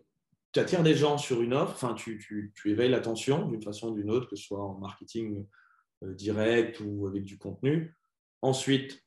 Tu 0.58 0.62
attires 0.62 0.82
des 0.82 0.95
gens 0.95 1.20
sur 1.20 1.43
une 1.43 1.53
offre, 1.53 1.74
enfin, 1.74 1.93
tu, 1.93 2.18
tu, 2.18 2.51
tu 2.55 2.72
éveilles 2.72 2.89
l'attention 2.89 3.47
d'une 3.47 3.62
façon 3.62 3.89
ou 3.89 3.93
d'une 3.95 4.10
autre, 4.10 4.28
que 4.28 4.36
ce 4.36 4.41
soit 4.41 4.60
en 4.60 4.80
marketing 4.80 5.45
euh, 6.01 6.16
direct 6.16 6.82
ou 6.84 7.05
avec 7.05 7.26
du 7.26 7.38
contenu. 7.38 7.95
Ensuite, 8.41 9.05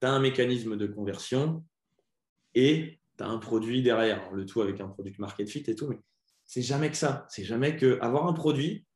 tu 0.00 0.06
as 0.06 0.12
un 0.12 0.20
mécanisme 0.20 0.76
de 0.76 0.86
conversion 0.86 1.64
et 2.54 3.00
tu 3.18 3.24
as 3.24 3.26
un 3.26 3.38
produit 3.38 3.82
derrière, 3.82 4.30
le 4.30 4.46
tout 4.46 4.62
avec 4.62 4.80
un 4.80 4.86
produit 4.86 5.12
market 5.18 5.48
fit 5.48 5.64
et 5.66 5.74
tout, 5.74 5.88
mais 5.88 5.98
c'est 6.44 6.62
jamais 6.62 6.92
que 6.92 6.96
ça. 6.96 7.26
C'est 7.28 7.42
jamais 7.42 7.74
que 7.74 7.98
avoir 8.00 8.28
un 8.28 8.32
produit 8.32 8.86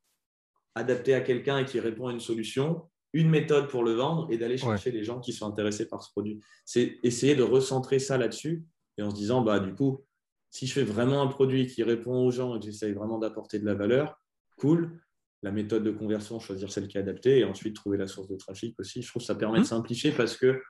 adapté 0.76 1.14
à 1.14 1.20
quelqu'un 1.20 1.58
et 1.58 1.64
qui 1.64 1.80
répond 1.80 2.06
à 2.06 2.12
une 2.12 2.20
solution, 2.20 2.88
une 3.12 3.28
méthode 3.28 3.66
pour 3.66 3.82
le 3.82 3.94
vendre 3.94 4.28
et 4.30 4.38
d'aller 4.38 4.56
chercher 4.56 4.92
les 4.92 5.02
gens 5.02 5.18
qui 5.18 5.32
sont 5.32 5.48
intéressés 5.48 5.88
par 5.88 6.04
ce 6.04 6.12
produit. 6.12 6.38
C'est 6.64 7.00
essayer 7.02 7.34
de 7.34 7.42
recentrer 7.42 7.98
ça 7.98 8.18
là-dessus 8.18 8.64
et 8.98 9.02
en 9.02 9.10
se 9.10 9.16
disant, 9.16 9.42
bah, 9.42 9.58
du 9.58 9.74
coup, 9.74 10.04
si 10.50 10.66
je 10.66 10.72
fais 10.72 10.84
vraiment 10.84 11.22
un 11.22 11.26
produit 11.26 11.66
qui 11.66 11.82
répond 11.82 12.24
aux 12.24 12.30
gens 12.30 12.56
et 12.56 12.58
que 12.58 12.66
j'essaye 12.66 12.92
vraiment 12.92 13.18
d'apporter 13.18 13.58
de 13.58 13.66
la 13.66 13.74
valeur, 13.74 14.20
cool. 14.56 15.00
La 15.42 15.52
méthode 15.52 15.84
de 15.84 15.92
conversion, 15.92 16.40
choisir 16.40 16.72
celle 16.72 16.88
qui 16.88 16.98
est 16.98 17.00
adaptée 17.00 17.38
et 17.38 17.44
ensuite 17.44 17.76
trouver 17.76 17.96
la 17.96 18.08
source 18.08 18.28
de 18.28 18.36
trafic 18.36 18.78
aussi. 18.80 19.02
Je 19.02 19.08
trouve 19.08 19.22
que 19.22 19.26
ça 19.26 19.36
permet 19.36 19.58
de 19.58 19.62
mmh. 19.62 19.66
simplifier 19.66 20.10
parce 20.10 20.36
que 20.36 20.60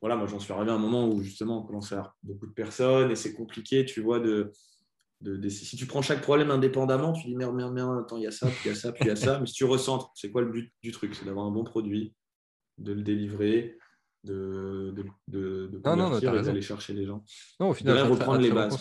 voilà, 0.00 0.16
moi 0.16 0.26
j'en 0.26 0.38
suis 0.38 0.52
arrivé 0.52 0.70
à 0.70 0.74
un 0.74 0.78
moment 0.78 1.08
où 1.08 1.22
justement 1.22 1.62
on 1.62 1.66
commence 1.66 1.90
à 1.92 1.96
avoir 1.96 2.16
beaucoup 2.22 2.46
de 2.46 2.52
personnes 2.52 3.10
et 3.10 3.16
c'est 3.16 3.34
compliqué, 3.34 3.84
tu 3.84 4.00
vois, 4.00 4.20
de, 4.20 4.52
de, 5.22 5.48
si 5.48 5.76
tu 5.76 5.86
prends 5.86 6.02
chaque 6.02 6.22
problème 6.22 6.50
indépendamment, 6.50 7.12
tu 7.12 7.26
dis 7.26 7.34
merde, 7.34 7.54
merde, 7.54 7.72
merde, 7.72 7.98
attends, 8.04 8.18
il 8.18 8.24
y 8.24 8.26
a 8.26 8.30
ça, 8.30 8.46
puis 8.48 8.60
il 8.66 8.68
y 8.68 8.70
a 8.70 8.74
ça, 8.74 8.92
puis 8.92 9.04
il 9.04 9.08
y 9.08 9.10
a 9.10 9.16
ça, 9.16 9.40
mais 9.40 9.46
si 9.46 9.54
tu 9.54 9.64
recentres, 9.64 10.12
c'est 10.14 10.30
quoi 10.30 10.42
le 10.42 10.50
but 10.50 10.72
du 10.82 10.92
truc? 10.92 11.14
C'est 11.14 11.24
d'avoir 11.24 11.46
un 11.46 11.50
bon 11.50 11.64
produit, 11.64 12.14
de 12.78 12.92
le 12.92 13.02
délivrer, 13.02 13.78
de, 14.26 14.92
de, 14.94 15.04
de, 15.28 15.66
de 15.72 16.18
et 16.18 16.42
d'aller 16.42 16.62
chercher 16.62 16.92
les 16.92 17.06
gens. 17.06 17.24
Non, 17.60 17.70
au 17.70 17.74
final, 17.74 18.06
reprendre 18.06 18.40
les 18.40 18.50
bases. 18.50 18.78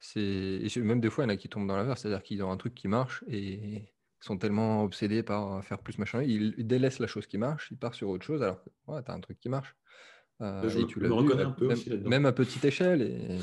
C'est 0.00 0.76
même 0.76 1.00
des 1.00 1.10
fois, 1.10 1.24
il 1.24 1.28
y 1.28 1.30
en 1.30 1.34
a 1.34 1.36
qui 1.36 1.48
tombent 1.48 1.66
dans 1.66 1.76
la 1.76 1.96
c'est-à-dire 1.96 2.22
qu'ils 2.22 2.42
ont 2.42 2.50
un 2.50 2.56
truc 2.56 2.74
qui 2.74 2.88
marche 2.88 3.24
et 3.28 3.92
sont 4.20 4.38
tellement 4.38 4.84
obsédés 4.84 5.22
par 5.22 5.64
faire 5.64 5.78
plus 5.78 5.98
machin, 5.98 6.22
ils, 6.22 6.66
délaissent 6.66 6.98
la 6.98 7.06
chose 7.06 7.26
qui 7.26 7.38
marche, 7.38 7.68
ils 7.70 7.78
partent 7.78 7.94
sur 7.94 8.08
autre 8.10 8.24
chose 8.24 8.42
alors 8.42 8.62
que 8.62 8.70
ouais, 8.86 9.02
tu 9.02 9.10
as 9.10 9.14
un 9.14 9.20
truc 9.20 9.38
qui 9.40 9.48
marche. 9.48 9.74
Euh, 10.42 10.68
je 10.68 10.78
et 10.78 10.86
tu 10.86 11.00
l'as 11.00 11.10
reconnais 11.10 11.42
un 11.42 11.50
peu 11.50 11.66
même, 11.66 11.76
aussi 11.76 11.90
même 11.90 12.26
à 12.26 12.32
petite 12.32 12.64
échelle 12.64 13.02
et, 13.02 13.38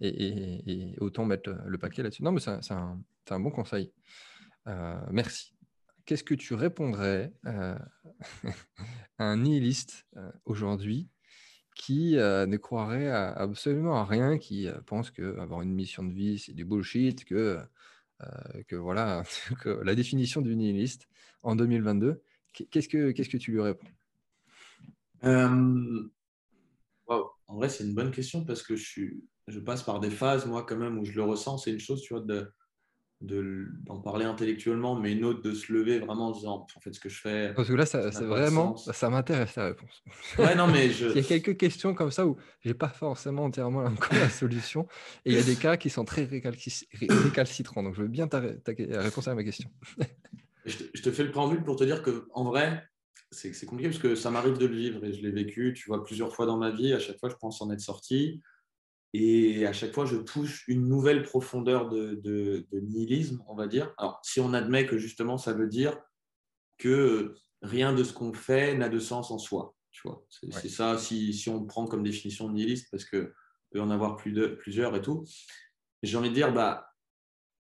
et, 0.00 0.94
autant 1.00 1.24
mettre 1.24 1.56
le 1.66 1.78
paquet 1.78 2.02
là-dessus. 2.02 2.22
Non, 2.22 2.32
mais 2.32 2.40
c'est 2.40 2.72
un, 2.72 3.00
un, 3.30 3.40
bon 3.40 3.50
conseil. 3.50 3.92
Euh, 4.68 5.00
merci. 5.10 5.57
Qu'est-ce 6.08 6.24
que 6.24 6.32
tu 6.32 6.54
répondrais 6.54 7.34
euh, 7.44 7.78
à 9.18 9.24
un 9.24 9.36
nihiliste 9.36 10.06
aujourd'hui 10.46 11.10
qui 11.74 12.14
ne 12.14 12.56
croirait 12.56 13.10
absolument 13.10 13.96
à 13.96 14.06
rien, 14.06 14.38
qui 14.38 14.68
pense 14.86 15.10
que 15.10 15.38
avoir 15.38 15.60
une 15.60 15.74
mission 15.74 16.02
de 16.02 16.14
vie, 16.14 16.38
c'est 16.38 16.54
du 16.54 16.64
bullshit, 16.64 17.26
que, 17.26 17.60
que 18.68 18.74
voilà, 18.74 19.22
que 19.60 19.68
la 19.68 19.94
définition 19.94 20.40
du 20.40 20.56
nihiliste 20.56 21.08
en 21.42 21.56
2022, 21.56 22.22
qu'est-ce 22.70 22.88
que, 22.88 23.12
que 23.12 23.36
tu 23.36 23.52
lui 23.52 23.60
réponds? 23.60 23.86
En 27.48 27.56
vrai, 27.56 27.68
c'est 27.68 27.84
une 27.84 27.94
bonne 27.94 28.12
question 28.12 28.46
parce 28.46 28.62
que 28.62 28.76
je, 28.76 29.02
je 29.46 29.60
passe 29.60 29.82
par 29.82 30.00
des 30.00 30.10
phases, 30.10 30.46
moi, 30.46 30.64
quand 30.64 30.78
même, 30.78 30.98
où 30.98 31.04
je 31.04 31.12
le 31.12 31.22
ressens. 31.22 31.58
C'est 31.58 31.72
une 31.72 31.80
chose, 31.80 32.00
tu 32.00 32.14
vois, 32.14 32.22
de, 32.22 32.50
d'en 33.20 34.00
parler 34.00 34.24
intellectuellement, 34.24 34.94
mais 34.94 35.12
une 35.12 35.24
autre 35.24 35.42
de 35.42 35.52
se 35.52 35.72
lever 35.72 35.98
vraiment 35.98 36.28
en 36.28 36.30
disant 36.30 36.66
en 36.76 36.80
fait 36.80 36.92
ce 36.92 37.00
que 37.00 37.08
je 37.08 37.20
fais. 37.20 37.52
Parce 37.54 37.68
que 37.68 37.74
là, 37.74 37.84
ça, 37.84 38.08
vraiment, 38.10 38.76
ça, 38.76 39.10
m'intéresse 39.10 39.54
ta 39.54 39.64
réponse. 39.64 40.04
Ouais, 40.38 40.54
non, 40.54 40.68
mais 40.68 40.90
je... 40.90 41.08
il 41.10 41.16
y 41.16 41.18
a 41.18 41.22
quelques 41.22 41.56
questions 41.56 41.94
comme 41.94 42.12
ça 42.12 42.26
où 42.26 42.36
j'ai 42.60 42.74
pas 42.74 42.88
forcément 42.88 43.44
entièrement 43.44 43.90
la, 44.12 44.28
solution, 44.28 44.86
et 45.24 45.32
il 45.32 45.36
y 45.36 45.38
a 45.38 45.42
des 45.42 45.56
cas 45.56 45.76
qui 45.76 45.90
sont 45.90 46.04
très 46.04 46.24
récalcitrants. 46.24 47.82
Donc, 47.82 47.94
je 47.96 48.02
veux 48.02 48.08
bien 48.08 48.28
ta, 48.28 48.40
réponse 48.40 49.26
à 49.26 49.34
ma 49.34 49.42
question. 49.42 49.68
je, 50.64 50.76
te, 50.76 50.84
je 50.94 51.02
te 51.02 51.10
fais 51.10 51.24
le 51.24 51.32
préambule 51.32 51.64
pour 51.64 51.74
te 51.74 51.84
dire 51.84 52.02
que 52.02 52.28
en 52.34 52.44
vrai, 52.44 52.84
c'est 53.30 53.66
compliqué 53.66 53.90
parce 53.90 54.00
que 54.00 54.14
ça 54.14 54.30
m'arrive 54.30 54.58
de 54.58 54.66
le 54.66 54.76
vivre 54.76 55.04
et 55.04 55.12
je 55.12 55.22
l'ai 55.22 55.30
vécu, 55.30 55.74
tu 55.74 55.88
vois, 55.88 56.04
plusieurs 56.04 56.34
fois 56.34 56.46
dans 56.46 56.56
ma 56.56 56.70
vie. 56.70 56.92
À 56.92 56.98
chaque 56.98 57.18
fois, 57.18 57.28
je 57.28 57.34
pense 57.34 57.60
en 57.60 57.70
être 57.70 57.80
sorti. 57.80 58.40
Et 59.14 59.66
à 59.66 59.72
chaque 59.72 59.92
fois, 59.92 60.04
je 60.04 60.16
touche 60.16 60.64
une 60.68 60.86
nouvelle 60.86 61.22
profondeur 61.22 61.88
de, 61.88 62.66
nihilisme, 62.72 63.42
on 63.46 63.54
va 63.54 63.66
dire. 63.66 63.94
Alors, 63.96 64.20
si 64.22 64.40
on 64.40 64.52
admet 64.52 64.86
que 64.86 64.98
justement, 64.98 65.38
ça 65.38 65.52
veut 65.52 65.68
dire 65.68 65.98
que 66.76 67.34
rien 67.62 67.92
de 67.94 68.04
ce 68.04 68.12
qu'on 68.12 68.32
fait 68.32 68.76
n'a 68.76 68.88
de 68.88 68.98
sens 68.98 69.30
en 69.30 69.38
soi. 69.38 69.74
Tu 69.90 70.06
vois, 70.06 70.24
c'est 70.28 70.68
ça 70.68 70.96
si, 70.98 71.32
si, 71.32 71.48
on 71.48 71.64
prend 71.64 71.86
comme 71.86 72.04
définition 72.04 72.48
de 72.48 72.52
nihiliste, 72.54 72.88
parce 72.90 73.04
que 73.04 73.32
peut 73.70 73.80
en 73.80 73.90
avoir 73.90 74.16
plus 74.16 74.32
de, 74.32 74.46
plusieurs 74.46 74.94
et 74.96 75.02
tout. 75.02 75.24
J'ai 76.02 76.16
envie 76.16 76.30
de 76.30 76.34
dire, 76.34 76.52
bah, 76.52 76.92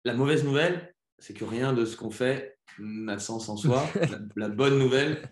la 0.04 0.14
mauvaise 0.14 0.44
nouvelle, 0.44 0.94
c'est 1.18 1.34
que 1.34 1.44
rien 1.44 1.72
de 1.72 1.84
ce 1.84 1.96
qu'on 1.96 2.10
fait 2.10 2.58
n'a 2.78 3.16
de 3.16 3.20
sens 3.20 3.48
en 3.48 3.56
soi. 3.56 3.86
la, 4.36 4.48
bonne 4.48 4.78
nouvelle, 4.78 5.30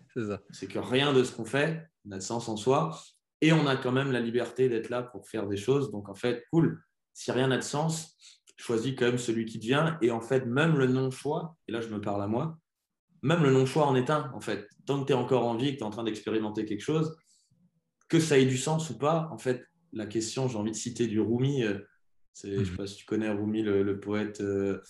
c'est 0.51 0.67
que 0.67 0.79
rien 0.79 1.13
de 1.13 1.25
ce 1.25 1.33
qu'on 1.33 1.45
fait 1.45 1.87
n'a 2.05 2.19
de 2.19 2.23
sens 2.23 2.49
en 2.49 2.57
soi. 2.57 2.99
Et 3.41 3.53
on 3.53 3.67
a 3.67 3.77
quand 3.77 3.93
même 3.93 4.13
la 4.13 4.21
liberté 4.21 4.69
d'être 4.69 4.89
là 4.89 5.03
pour 5.03 5.29
faire 5.29 5.47
des 5.47 5.57
choses. 5.57 5.91
Donc, 5.91 6.09
en 6.09 6.15
fait, 6.15 6.45
cool. 6.51 6.83
Si 7.13 7.31
rien 7.31 7.49
n'a 7.49 7.59
de 7.59 7.63
sens, 7.63 8.17
choisis 8.57 8.95
quand 8.97 9.07
même 9.07 9.19
celui 9.19 9.45
qui 9.45 9.59
te 9.59 9.67
vient. 9.67 9.99
Et 10.03 10.11
en 10.11 10.21
fait, 10.21 10.47
même 10.47 10.77
le 10.77 10.87
non-choix, 10.87 11.57
et 11.69 11.73
là, 11.73 11.81
je 11.81 11.89
me 11.89 12.01
parle 12.01 12.23
à 12.23 12.27
moi, 12.27 12.59
même 13.23 13.43
le 13.43 13.51
non-choix 13.53 13.87
en 13.87 13.95
est 13.95 14.11
un, 14.11 14.31
en 14.35 14.41
fait. 14.41 14.69
Tant 14.87 15.01
que 15.01 15.07
tu 15.07 15.13
es 15.13 15.17
encore 15.17 15.47
en 15.47 15.57
vie, 15.57 15.73
que 15.73 15.79
tu 15.79 15.81
es 15.81 15.87
en 15.87 15.91
train 15.91 16.05
d'expérimenter 16.05 16.65
quelque 16.65 16.83
chose, 16.83 17.17
que 18.09 18.21
ça 18.21 18.39
ait 18.39 18.47
du 18.47 18.59
sens 18.59 18.91
ou 18.91 18.99
pas, 18.99 19.29
en 19.33 19.39
fait, 19.39 19.65
la 19.93 20.07
question, 20.07 20.49
j'ai 20.49 20.59
envie 20.59 20.73
de 20.73 20.77
citer 20.77 21.07
du 21.07 21.21
Rumi. 21.21 21.63
Euh, 21.63 21.79
je 22.43 22.49
ne 22.49 22.65
sais 22.65 22.71
mhm. 22.71 22.77
pas 22.77 22.87
si 22.87 22.97
tu 22.97 23.07
connais 23.07 23.31
Rumi, 23.31 23.63
le, 23.63 23.99
poète 24.01 24.41
euh, 24.41 24.81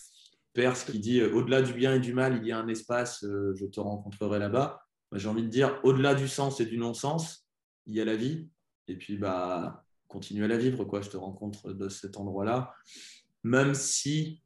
perse, 0.52 0.84
qui 0.84 0.98
dit 0.98 1.20
euh, 1.20 1.32
Au-delà 1.32 1.62
du 1.62 1.72
bien 1.74 1.94
et 1.94 2.00
du 2.00 2.12
mal, 2.12 2.38
il 2.40 2.46
y 2.46 2.52
a 2.52 2.58
un 2.58 2.68
espace, 2.68 3.20
je 3.22 3.66
te 3.66 3.80
rencontrerai 3.80 4.38
là-bas. 4.38 4.80
J'ai 5.12 5.28
envie 5.28 5.44
de 5.44 5.48
dire 5.48 5.78
Au-delà 5.84 6.14
du 6.14 6.26
sens 6.26 6.60
et 6.60 6.66
du 6.66 6.78
non-sens, 6.78 7.43
il 7.86 7.94
y 7.94 8.00
a 8.00 8.04
la 8.04 8.16
vie. 8.16 8.48
Et 8.88 8.96
puis, 8.96 9.16
bah, 9.16 9.84
continue 10.08 10.44
à 10.44 10.48
la 10.48 10.58
vivre. 10.58 10.84
Quoi. 10.84 11.00
Je 11.00 11.10
te 11.10 11.16
rencontre 11.16 11.72
de 11.72 11.88
cet 11.88 12.16
endroit-là. 12.16 12.74
Même 13.42 13.74
si, 13.74 14.42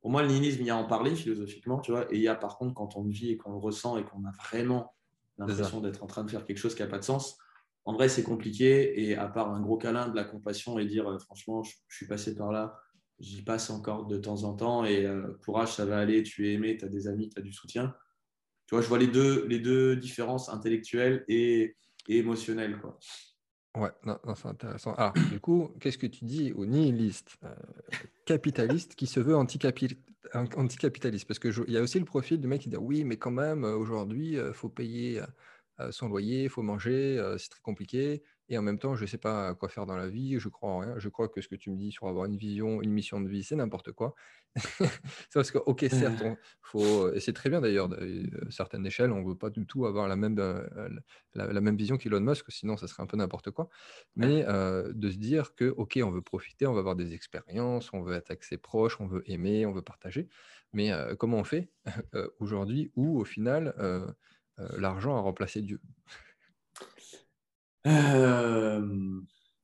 pour 0.00 0.10
moi, 0.10 0.22
le 0.22 0.28
nihilisme, 0.28 0.60
il 0.60 0.66
y 0.66 0.70
a 0.70 0.76
à 0.76 0.78
en 0.78 0.86
parler 0.86 1.14
philosophiquement, 1.14 1.80
tu 1.80 1.90
vois. 1.90 2.12
Et 2.12 2.16
il 2.16 2.22
y 2.22 2.28
a 2.28 2.34
par 2.34 2.58
contre, 2.58 2.74
quand 2.74 2.96
on 2.96 3.04
vit 3.04 3.30
et 3.30 3.36
qu'on 3.36 3.52
le 3.52 3.58
ressent 3.58 3.98
et 3.98 4.04
qu'on 4.04 4.24
a 4.24 4.32
vraiment 4.32 4.94
l'impression 5.38 5.80
d'être 5.80 6.02
en 6.02 6.06
train 6.06 6.24
de 6.24 6.30
faire 6.30 6.44
quelque 6.44 6.58
chose 6.58 6.74
qui 6.74 6.82
n'a 6.82 6.88
pas 6.88 6.98
de 6.98 7.04
sens, 7.04 7.38
en 7.84 7.94
vrai, 7.94 8.08
c'est 8.08 8.22
compliqué. 8.22 9.02
Et 9.02 9.16
à 9.16 9.28
part 9.28 9.52
un 9.52 9.60
gros 9.60 9.78
câlin, 9.78 10.08
de 10.08 10.14
la 10.14 10.24
compassion 10.24 10.78
et 10.78 10.84
dire 10.84 11.08
euh, 11.08 11.18
franchement, 11.18 11.62
je, 11.62 11.74
suis 11.88 12.06
passé 12.06 12.34
par 12.34 12.52
là, 12.52 12.78
j'y 13.18 13.42
passe 13.42 13.70
encore 13.70 14.06
de 14.06 14.18
temps 14.18 14.44
en 14.44 14.54
temps. 14.54 14.84
Et 14.84 15.06
euh, 15.06 15.38
courage, 15.44 15.74
ça 15.74 15.84
va 15.84 15.98
aller, 15.98 16.22
tu 16.22 16.48
es 16.48 16.54
aimé, 16.54 16.76
tu 16.76 16.84
as 16.84 16.88
des 16.88 17.08
amis, 17.08 17.30
tu 17.30 17.38
as 17.38 17.42
du 17.42 17.52
soutien. 17.52 17.94
Tu 18.66 18.74
vois, 18.74 18.82
je 18.82 18.88
vois 18.88 18.98
les 18.98 19.06
deux, 19.06 19.46
les 19.46 19.58
deux 19.58 19.96
différences 19.96 20.50
intellectuelles 20.50 21.24
et, 21.28 21.76
émotionnelles. 22.08 22.78
Quoi. 22.80 22.98
Ouais, 23.76 23.90
c'est 24.34 24.48
intéressant. 24.48 24.94
Alors, 24.94 25.12
du 25.12 25.40
coup, 25.40 25.70
qu'est-ce 25.80 25.98
que 25.98 26.06
tu 26.06 26.24
dis 26.24 26.52
aux 26.52 26.66
nihilistes 26.66 27.36
euh, 27.44 27.54
capitalistes 28.24 28.94
qui 28.94 29.06
se 29.06 29.20
veut 29.20 29.36
anticapitaliste? 29.36 31.28
Parce 31.28 31.38
qu'il 31.38 31.52
y 31.68 31.76
a 31.76 31.82
aussi 31.82 31.98
le 31.98 32.04
profil 32.04 32.40
du 32.40 32.48
mec 32.48 32.62
qui 32.62 32.68
dit 32.68 32.76
oui, 32.76 33.04
mais 33.04 33.16
quand 33.16 33.30
même, 33.30 33.64
aujourd'hui, 33.64 34.32
il 34.32 34.52
faut 34.52 34.68
payer 34.68 35.22
euh, 35.80 35.92
son 35.92 36.08
loyer, 36.08 36.44
il 36.44 36.48
faut 36.48 36.62
manger, 36.62 37.18
euh, 37.18 37.38
c'est 37.38 37.50
très 37.50 37.60
compliqué. 37.60 38.22
Et 38.48 38.56
en 38.56 38.62
même 38.62 38.78
temps, 38.78 38.94
je 38.94 39.02
ne 39.02 39.06
sais 39.06 39.18
pas 39.18 39.54
quoi 39.54 39.68
faire 39.68 39.84
dans 39.84 39.96
la 39.96 40.08
vie, 40.08 40.38
je 40.38 40.48
crois 40.48 40.70
en 40.70 40.78
rien. 40.78 40.98
Je 40.98 41.08
crois 41.08 41.28
que 41.28 41.40
ce 41.40 41.48
que 41.48 41.54
tu 41.54 41.70
me 41.70 41.76
dis 41.76 41.92
sur 41.92 42.08
avoir 42.08 42.24
une 42.24 42.36
vision, 42.36 42.80
une 42.80 42.92
mission 42.92 43.20
de 43.20 43.28
vie, 43.28 43.42
c'est 43.42 43.56
n'importe 43.56 43.92
quoi. 43.92 44.14
c'est 44.56 45.34
parce 45.34 45.50
que, 45.50 45.58
ok, 45.58 45.86
certes, 45.90 46.24
faut, 46.62 47.12
et 47.12 47.20
c'est 47.20 47.34
très 47.34 47.50
bien 47.50 47.60
d'ailleurs, 47.60 47.92
à 47.92 48.50
certaines 48.50 48.86
échelles, 48.86 49.12
on 49.12 49.20
ne 49.22 49.28
veut 49.28 49.36
pas 49.36 49.50
du 49.50 49.66
tout 49.66 49.86
avoir 49.86 50.08
la 50.08 50.16
même, 50.16 50.38
euh, 50.38 50.66
la, 51.34 51.60
même 51.60 51.76
vision 51.76 51.98
qu'Elon 51.98 52.20
Musk, 52.20 52.46
sinon 52.50 52.76
ça 52.76 52.86
serait 52.86 53.02
un 53.02 53.06
peu 53.06 53.16
n'importe 53.16 53.50
quoi. 53.50 53.68
Mais 54.16 54.44
de 54.44 55.10
se 55.10 55.16
dire 55.16 55.54
que, 55.54 55.66
ok, 55.66 55.98
on 56.02 56.10
veut 56.10 56.22
profiter, 56.22 56.66
on 56.66 56.72
va 56.72 56.80
avoir 56.80 56.96
des 56.96 57.12
expériences, 57.12 57.92
on 57.92 58.02
veut 58.02 58.14
être 58.14 58.30
avec 58.30 58.44
ses 58.44 58.56
proches, 58.56 59.00
on 59.00 59.06
veut 59.06 59.22
aimer, 59.30 59.66
on 59.66 59.72
veut 59.72 59.82
partager. 59.82 60.28
Mais 60.72 60.90
comment 61.18 61.38
on 61.38 61.44
fait 61.44 61.70
aujourd'hui 62.40 62.92
où, 62.96 63.20
au 63.20 63.24
final, 63.24 63.74
euh, 64.60 64.78
l'argent 64.78 65.16
a 65.16 65.20
remplacé 65.20 65.62
Dieu? 65.62 65.80
euh, 65.80 66.27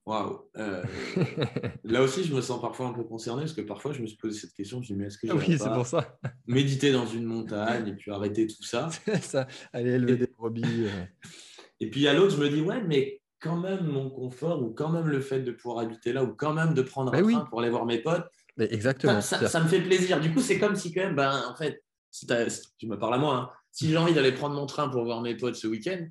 Waouh. 0.05 0.39
Euh, 0.57 0.83
là 1.83 2.03
aussi, 2.03 2.23
je 2.23 2.35
me 2.35 2.41
sens 2.41 2.61
parfois 2.61 2.87
un 2.87 2.93
peu 2.93 3.03
concerné 3.03 3.41
parce 3.41 3.53
que 3.53 3.61
parfois, 3.61 3.91
je 3.91 4.01
me 4.01 4.07
suis 4.07 4.17
posé 4.17 4.39
cette 4.39 4.53
question. 4.53 4.81
Je 4.83 4.93
me 4.93 4.97
dis, 4.97 5.01
mais 5.01 5.07
est-ce 5.07 5.17
que 5.17 5.27
je 5.27 5.33
oui, 5.33 5.57
c'est 5.57 5.73
pour 5.73 5.87
ça. 5.87 6.19
méditer 6.45 6.91
dans 6.91 7.07
une 7.07 7.23
montagne 7.23 7.87
et 7.87 7.93
puis 7.93 8.11
arrêter 8.11 8.45
tout 8.45 8.63
ça? 8.63 8.89
Ça, 9.21 9.47
aller 9.73 9.93
élever 9.93 10.17
des 10.17 10.27
brebis. 10.27 10.87
Et 11.79 11.89
puis 11.89 12.07
à 12.07 12.13
l'autre, 12.13 12.35
je 12.35 12.41
me 12.41 12.49
dis, 12.49 12.61
ouais, 12.61 12.83
mais 12.83 13.21
quand 13.39 13.57
même 13.57 13.87
mon 13.87 14.09
confort 14.11 14.61
ou 14.61 14.69
quand 14.69 14.89
même 14.89 15.07
le 15.07 15.21
fait 15.21 15.41
de 15.41 15.51
pouvoir 15.51 15.79
habiter 15.79 16.13
là 16.13 16.23
ou 16.23 16.33
quand 16.35 16.53
même 16.53 16.73
de 16.73 16.81
prendre 16.81 17.13
un 17.13 17.21
train 17.21 17.45
pour 17.45 17.61
aller 17.61 17.69
voir 17.69 17.85
mes 17.85 17.99
potes. 17.99 18.27
Mais 18.57 18.71
exactement. 18.71 19.21
Ça, 19.21 19.59
me 19.59 19.67
fait 19.67 19.81
plaisir. 19.81 20.21
Du 20.21 20.31
coup, 20.33 20.39
c'est 20.39 20.59
comme 20.59 20.75
si 20.75 20.93
quand 20.93 21.01
même, 21.01 21.15
ben, 21.15 21.43
en 21.49 21.55
fait, 21.55 21.83
si, 22.11 22.27
tu 22.77 22.87
me 22.87 22.97
parles 22.97 23.15
à 23.15 23.17
moi, 23.17 23.35
hein, 23.35 23.49
si 23.71 23.89
j'ai 23.89 23.97
envie 23.97 24.13
d'aller 24.13 24.31
prendre 24.31 24.55
mon 24.55 24.65
train 24.67 24.87
pour 24.87 25.03
voir 25.03 25.21
mes 25.21 25.35
potes 25.35 25.55
ce 25.55 25.67
week-end, 25.67 26.07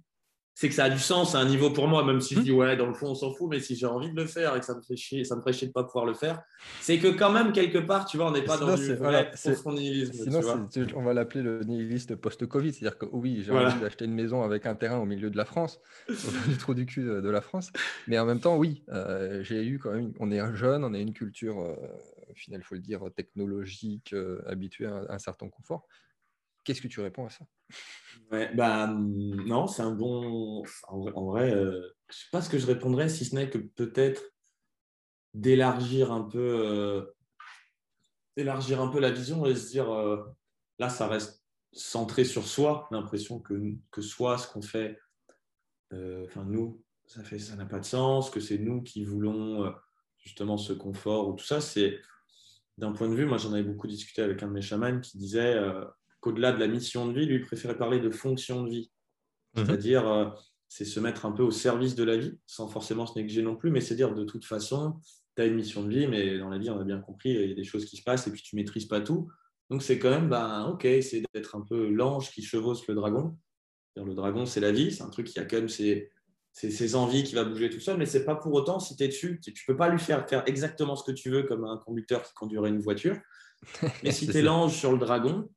c'est 0.54 0.68
que 0.68 0.74
ça 0.74 0.84
a 0.84 0.90
du 0.90 1.00
sens 1.00 1.34
à 1.34 1.40
un 1.40 1.44
niveau 1.46 1.70
pour 1.70 1.88
moi, 1.88 2.04
même 2.04 2.20
si 2.20 2.36
je 2.36 2.40
dis 2.40 2.52
ouais, 2.52 2.76
dans 2.76 2.86
le 2.86 2.94
fond, 2.94 3.08
on 3.08 3.14
s'en 3.14 3.32
fout, 3.32 3.48
mais 3.50 3.58
si 3.58 3.74
j'ai 3.74 3.86
envie 3.86 4.10
de 4.10 4.16
le 4.16 4.26
faire 4.26 4.54
et 4.54 4.60
que 4.60 4.64
ça 4.64 4.76
me 4.76 4.82
fait 4.82 4.96
chier, 4.96 5.24
ça 5.24 5.34
me 5.34 5.40
ferait 5.40 5.52
chier 5.52 5.66
de 5.66 5.72
pas 5.72 5.82
pouvoir 5.82 6.06
le 6.06 6.14
faire, 6.14 6.42
c'est 6.80 6.98
que 6.98 7.08
quand 7.08 7.32
même, 7.32 7.52
quelque 7.52 7.78
part, 7.78 8.06
tu 8.06 8.16
vois, 8.16 8.28
on 8.28 8.30
n'est 8.30 8.44
pas 8.44 8.56
dans 8.56 8.76
du 8.76 8.94
voilà, 8.94 9.30
nihilisme. 9.72 10.12
Sinon, 10.12 10.40
on 10.94 11.02
va 11.02 11.12
l'appeler 11.12 11.42
le 11.42 11.64
nihiliste 11.64 12.14
post-Covid, 12.14 12.72
c'est-à-dire 12.72 12.98
que 12.98 13.06
oui, 13.10 13.42
j'ai 13.44 13.50
envie 13.50 13.80
d'acheter 13.80 14.04
une 14.04 14.14
maison 14.14 14.42
avec 14.42 14.66
un 14.66 14.76
terrain 14.76 14.98
au 14.98 15.06
milieu 15.06 15.28
de 15.28 15.36
la 15.36 15.44
France, 15.44 15.80
du 16.48 16.56
trou 16.56 16.74
du 16.74 16.86
cul 16.86 17.02
de 17.02 17.30
la 17.30 17.40
France, 17.40 17.72
mais 18.06 18.18
en 18.20 18.24
même 18.24 18.40
temps, 18.40 18.56
oui, 18.56 18.84
euh, 18.90 19.42
j'ai 19.42 19.64
eu 19.64 19.80
quand 19.80 19.92
même, 19.92 20.12
on 20.20 20.30
est 20.30 20.38
un 20.38 20.54
jeune, 20.54 20.84
on 20.84 20.94
a 20.94 20.98
une 20.98 21.14
culture, 21.14 21.58
euh, 21.58 21.74
au 22.30 22.34
final, 22.34 22.60
il 22.60 22.64
faut 22.64 22.76
le 22.76 22.80
dire, 22.80 23.00
technologique, 23.16 24.12
euh, 24.12 24.40
habituée 24.46 24.86
à 24.86 25.04
un 25.08 25.18
certain 25.18 25.48
confort. 25.48 25.88
Qu'est-ce 26.64 26.80
que 26.80 26.88
tu 26.88 27.00
réponds 27.00 27.26
à 27.26 27.30
ça? 27.30 27.44
Bah, 28.30 28.86
Non, 28.88 29.66
c'est 29.66 29.82
un 29.82 29.92
bon. 29.92 30.64
En 30.88 31.26
vrai, 31.26 31.54
euh, 31.54 31.94
je 32.08 32.14
ne 32.14 32.18
sais 32.18 32.28
pas 32.32 32.40
ce 32.40 32.48
que 32.48 32.58
je 32.58 32.66
répondrais, 32.66 33.08
si 33.08 33.24
ce 33.24 33.34
n'est 33.34 33.50
que 33.50 33.58
peut-être 33.58 34.22
d'élargir 35.34 36.10
un 36.10 36.22
peu. 36.22 36.38
Euh, 36.38 37.04
un 38.36 38.88
peu 38.88 38.98
la 38.98 39.12
vision 39.12 39.46
et 39.46 39.54
se 39.54 39.68
dire 39.68 39.92
euh, 39.92 40.24
là, 40.78 40.88
ça 40.88 41.06
reste 41.06 41.44
centré 41.72 42.24
sur 42.24 42.46
soi, 42.46 42.88
l'impression 42.90 43.38
que, 43.38 43.54
que 43.90 44.00
soi, 44.00 44.38
ce 44.38 44.48
qu'on 44.48 44.62
fait, 44.62 44.98
enfin 45.92 46.44
nous, 46.44 46.82
ça 47.06 47.22
fait 47.22 47.38
ça 47.38 47.54
n'a 47.56 47.66
pas 47.66 47.78
de 47.78 47.84
sens, 47.84 48.30
que 48.30 48.40
c'est 48.40 48.58
nous 48.58 48.82
qui 48.82 49.04
voulons 49.04 49.72
justement 50.18 50.56
ce 50.56 50.72
confort 50.72 51.28
ou 51.28 51.34
tout 51.34 51.44
ça. 51.44 51.60
C'est 51.60 52.00
d'un 52.78 52.92
point 52.92 53.08
de 53.08 53.14
vue, 53.14 53.26
moi 53.26 53.38
j'en 53.38 53.52
avais 53.52 53.62
beaucoup 53.62 53.86
discuté 53.86 54.22
avec 54.22 54.42
un 54.42 54.48
de 54.48 54.52
mes 54.52 54.62
chamans 54.62 55.00
qui 55.00 55.18
disait 55.18 55.56
qu'au-delà 56.24 56.52
de 56.52 56.58
la 56.58 56.66
mission 56.66 57.06
de 57.06 57.12
vie, 57.12 57.26
lui 57.26 57.40
préférait 57.40 57.76
parler 57.76 58.00
de 58.00 58.08
fonction 58.08 58.64
de 58.64 58.70
vie. 58.70 58.90
Mhm. 59.54 59.66
C'est-à-dire, 59.66 60.08
euh, 60.10 60.30
c'est 60.68 60.86
se 60.86 60.98
mettre 60.98 61.26
un 61.26 61.32
peu 61.32 61.42
au 61.42 61.50
service 61.50 61.94
de 61.94 62.02
la 62.02 62.16
vie, 62.16 62.38
sans 62.46 62.66
forcément 62.66 63.06
se 63.06 63.18
négliger 63.18 63.42
non 63.42 63.56
plus, 63.56 63.70
mais 63.70 63.82
c'est 63.82 63.94
dire 63.94 64.14
de 64.14 64.24
toute 64.24 64.46
façon, 64.46 64.98
tu 65.36 65.42
as 65.42 65.44
une 65.44 65.54
mission 65.54 65.84
de 65.84 65.90
vie, 65.90 66.06
mais 66.06 66.38
dans 66.38 66.48
la 66.48 66.56
vie, 66.56 66.70
on 66.70 66.80
a 66.80 66.84
bien 66.84 66.98
compris, 66.98 67.30
il 67.30 67.48
y 67.50 67.52
a 67.52 67.54
des 67.54 67.64
choses 67.64 67.84
qui 67.84 67.98
se 67.98 68.02
passent 68.02 68.26
et 68.26 68.32
puis 68.32 68.40
tu 68.40 68.56
maîtrises 68.56 68.86
pas 68.86 69.02
tout. 69.02 69.30
Donc 69.68 69.82
c'est 69.82 69.98
quand 69.98 70.08
même, 70.08 70.30
ben, 70.30 70.64
ok, 70.64 70.86
c'est 71.02 71.22
d'être 71.34 71.56
un 71.56 71.60
peu 71.60 71.90
l'ange 71.90 72.30
qui 72.30 72.42
chevauche 72.42 72.86
le 72.86 72.94
dragon. 72.94 73.36
Le 73.96 74.14
dragon, 74.14 74.46
c'est 74.46 74.60
la 74.60 74.72
vie, 74.72 74.90
c'est 74.92 75.02
un 75.02 75.10
truc 75.10 75.26
qui 75.26 75.38
a 75.38 75.44
quand 75.44 75.56
même 75.56 75.68
ses, 75.68 76.10
ses, 76.52 76.94
envies 76.94 77.22
qui 77.22 77.34
va 77.34 77.44
bouger 77.44 77.68
tout 77.68 77.80
seul, 77.80 77.98
mais 77.98 78.06
c'est 78.06 78.24
pas 78.24 78.34
pour 78.34 78.54
autant, 78.54 78.80
si 78.80 78.96
tu 78.96 79.04
es 79.04 79.08
dessus, 79.08 79.40
tu 79.42 79.64
peux 79.66 79.76
pas 79.76 79.90
lui 79.90 79.98
faire 79.98 80.26
faire 80.26 80.42
exactement 80.46 80.96
ce 80.96 81.04
que 81.04 81.12
tu 81.12 81.28
veux 81.28 81.42
comme 81.42 81.64
un 81.64 81.76
conducteur 81.76 82.22
qui 82.22 82.32
conduirait 82.32 82.70
une 82.70 82.80
voiture. 82.80 83.18
Mais 84.02 84.10
si 84.10 84.26
tu 84.26 84.36
es 84.36 84.42
l'ange 84.42 84.76
sur 84.76 84.92
le 84.92 84.98
dragon, 84.98 85.48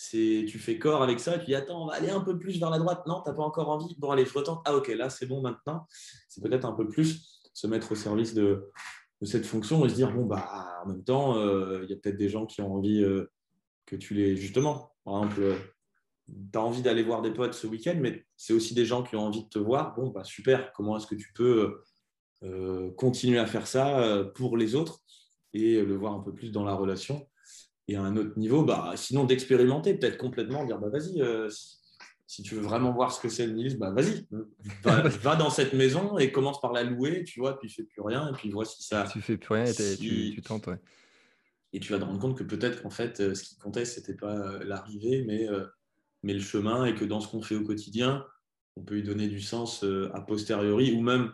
c'est 0.00 0.44
tu 0.46 0.60
fais 0.60 0.78
corps 0.78 1.02
avec 1.02 1.18
ça 1.18 1.40
tu 1.40 1.46
dis 1.46 1.56
attends, 1.56 1.82
on 1.82 1.86
va 1.88 1.94
aller 1.94 2.08
un 2.08 2.20
peu 2.20 2.38
plus 2.38 2.60
vers 2.60 2.70
la 2.70 2.78
droite. 2.78 3.04
Non, 3.08 3.20
tu 3.24 3.28
n'as 3.28 3.34
pas 3.34 3.42
encore 3.42 3.68
envie. 3.68 3.96
Bon, 3.98 4.12
allez, 4.12 4.24
je 4.24 4.32
retente. 4.32 4.62
Ah, 4.64 4.76
ok, 4.76 4.86
là, 4.88 5.10
c'est 5.10 5.26
bon 5.26 5.40
maintenant. 5.40 5.88
C'est 6.28 6.40
peut-être 6.40 6.64
un 6.64 6.72
peu 6.72 6.86
plus 6.86 7.40
se 7.52 7.66
mettre 7.66 7.90
au 7.90 7.94
service 7.96 8.32
de, 8.32 8.70
cette 9.22 9.44
fonction 9.44 9.84
et 9.84 9.88
se 9.88 9.96
dire 9.96 10.12
bon, 10.12 10.24
bah, 10.24 10.80
en 10.84 10.88
même 10.88 11.02
temps, 11.02 11.36
euh, 11.36 11.80
il 11.82 11.90
y 11.90 11.92
a 11.92 11.96
peut-être 11.96 12.16
des 12.16 12.28
gens 12.28 12.46
qui 12.46 12.62
ont 12.62 12.76
envie 12.76 13.02
euh, 13.02 13.28
que 13.86 13.96
tu 13.96 14.14
les. 14.14 14.36
Justement, 14.36 14.92
par 15.04 15.24
exemple, 15.24 15.42
euh, 15.42 15.56
tu 16.28 16.56
as 16.56 16.62
envie 16.62 16.82
d'aller 16.82 17.02
voir 17.02 17.20
des 17.20 17.32
potes 17.32 17.54
ce 17.54 17.66
week-end, 17.66 17.96
mais 17.98 18.24
c'est 18.36 18.52
aussi 18.52 18.74
des 18.74 18.84
gens 18.84 19.02
qui 19.02 19.16
ont 19.16 19.26
envie 19.26 19.42
de 19.42 19.48
te 19.48 19.58
voir. 19.58 19.96
Bon, 19.96 20.10
bah, 20.10 20.22
super. 20.22 20.72
Comment 20.74 20.96
est-ce 20.96 21.08
que 21.08 21.16
tu 21.16 21.32
peux 21.34 21.82
continuer 22.96 23.40
à 23.40 23.46
faire 23.46 23.66
ça 23.66 24.22
pour 24.36 24.56
les 24.56 24.76
autres 24.76 25.00
et 25.54 25.82
le 25.82 25.96
voir 25.96 26.14
un 26.14 26.20
peu 26.20 26.32
plus 26.32 26.52
dans 26.52 26.64
la 26.64 26.74
relation? 26.74 27.26
Et 27.88 27.96
à 27.96 28.02
un 28.02 28.16
autre 28.16 28.38
niveau, 28.38 28.62
bah, 28.64 28.92
sinon 28.96 29.24
d'expérimenter, 29.24 29.94
peut-être 29.94 30.18
complètement, 30.18 30.64
dire 30.64 30.78
bah, 30.78 30.90
vas-y, 30.90 31.22
euh, 31.22 31.48
si, 32.26 32.42
tu 32.42 32.54
veux 32.54 32.60
vraiment 32.60 32.92
voir 32.92 33.10
ce 33.12 33.20
que 33.20 33.30
c'est 33.30 33.46
le 33.46 33.54
nihilisme, 33.54 33.78
bah, 33.78 33.90
vas-y, 33.90 34.26
va, 35.22 35.36
dans 35.36 35.48
cette 35.48 35.72
maison 35.72 36.18
et 36.18 36.30
commence 36.30 36.60
par 36.60 36.74
la 36.74 36.84
louer, 36.84 37.24
tu 37.24 37.40
vois, 37.40 37.58
puis 37.58 37.70
fais 37.70 37.84
plus 37.84 38.02
rien, 38.02 38.28
et 38.28 38.32
puis 38.32 38.50
vois 38.50 38.66
si 38.66 38.82
ça. 38.82 39.04
Tu 39.10 39.22
fais 39.22 39.38
plus 39.38 39.54
rien 39.54 39.64
et 39.64 39.96
tu, 39.96 40.42
tentes, 40.42 40.66
ouais. 40.66 40.78
Et 41.72 41.80
tu 41.80 41.92
vas 41.92 41.98
te 41.98 42.04
rendre 42.04 42.20
compte 42.20 42.36
que 42.36 42.44
peut-être 42.44 42.82
qu'en 42.82 42.90
fait, 42.90 43.20
euh, 43.20 43.34
ce 43.34 43.44
qui 43.44 43.56
comptait, 43.56 43.86
c'était 43.86 44.14
pas 44.14 44.36
euh, 44.36 44.64
l'arrivée, 44.64 45.24
mais, 45.26 45.48
mais 46.22 46.34
le 46.34 46.40
chemin, 46.40 46.84
et 46.84 46.94
que 46.94 47.06
dans 47.06 47.20
ce 47.20 47.28
qu'on 47.28 47.42
fait 47.42 47.56
au 47.56 47.64
quotidien, 47.64 48.24
on 48.76 48.82
peut 48.82 48.98
y 48.98 49.02
donner 49.02 49.28
du 49.28 49.40
sens 49.40 49.82
a 50.12 50.20
posteriori, 50.20 50.94
ou 50.94 51.00
même 51.00 51.32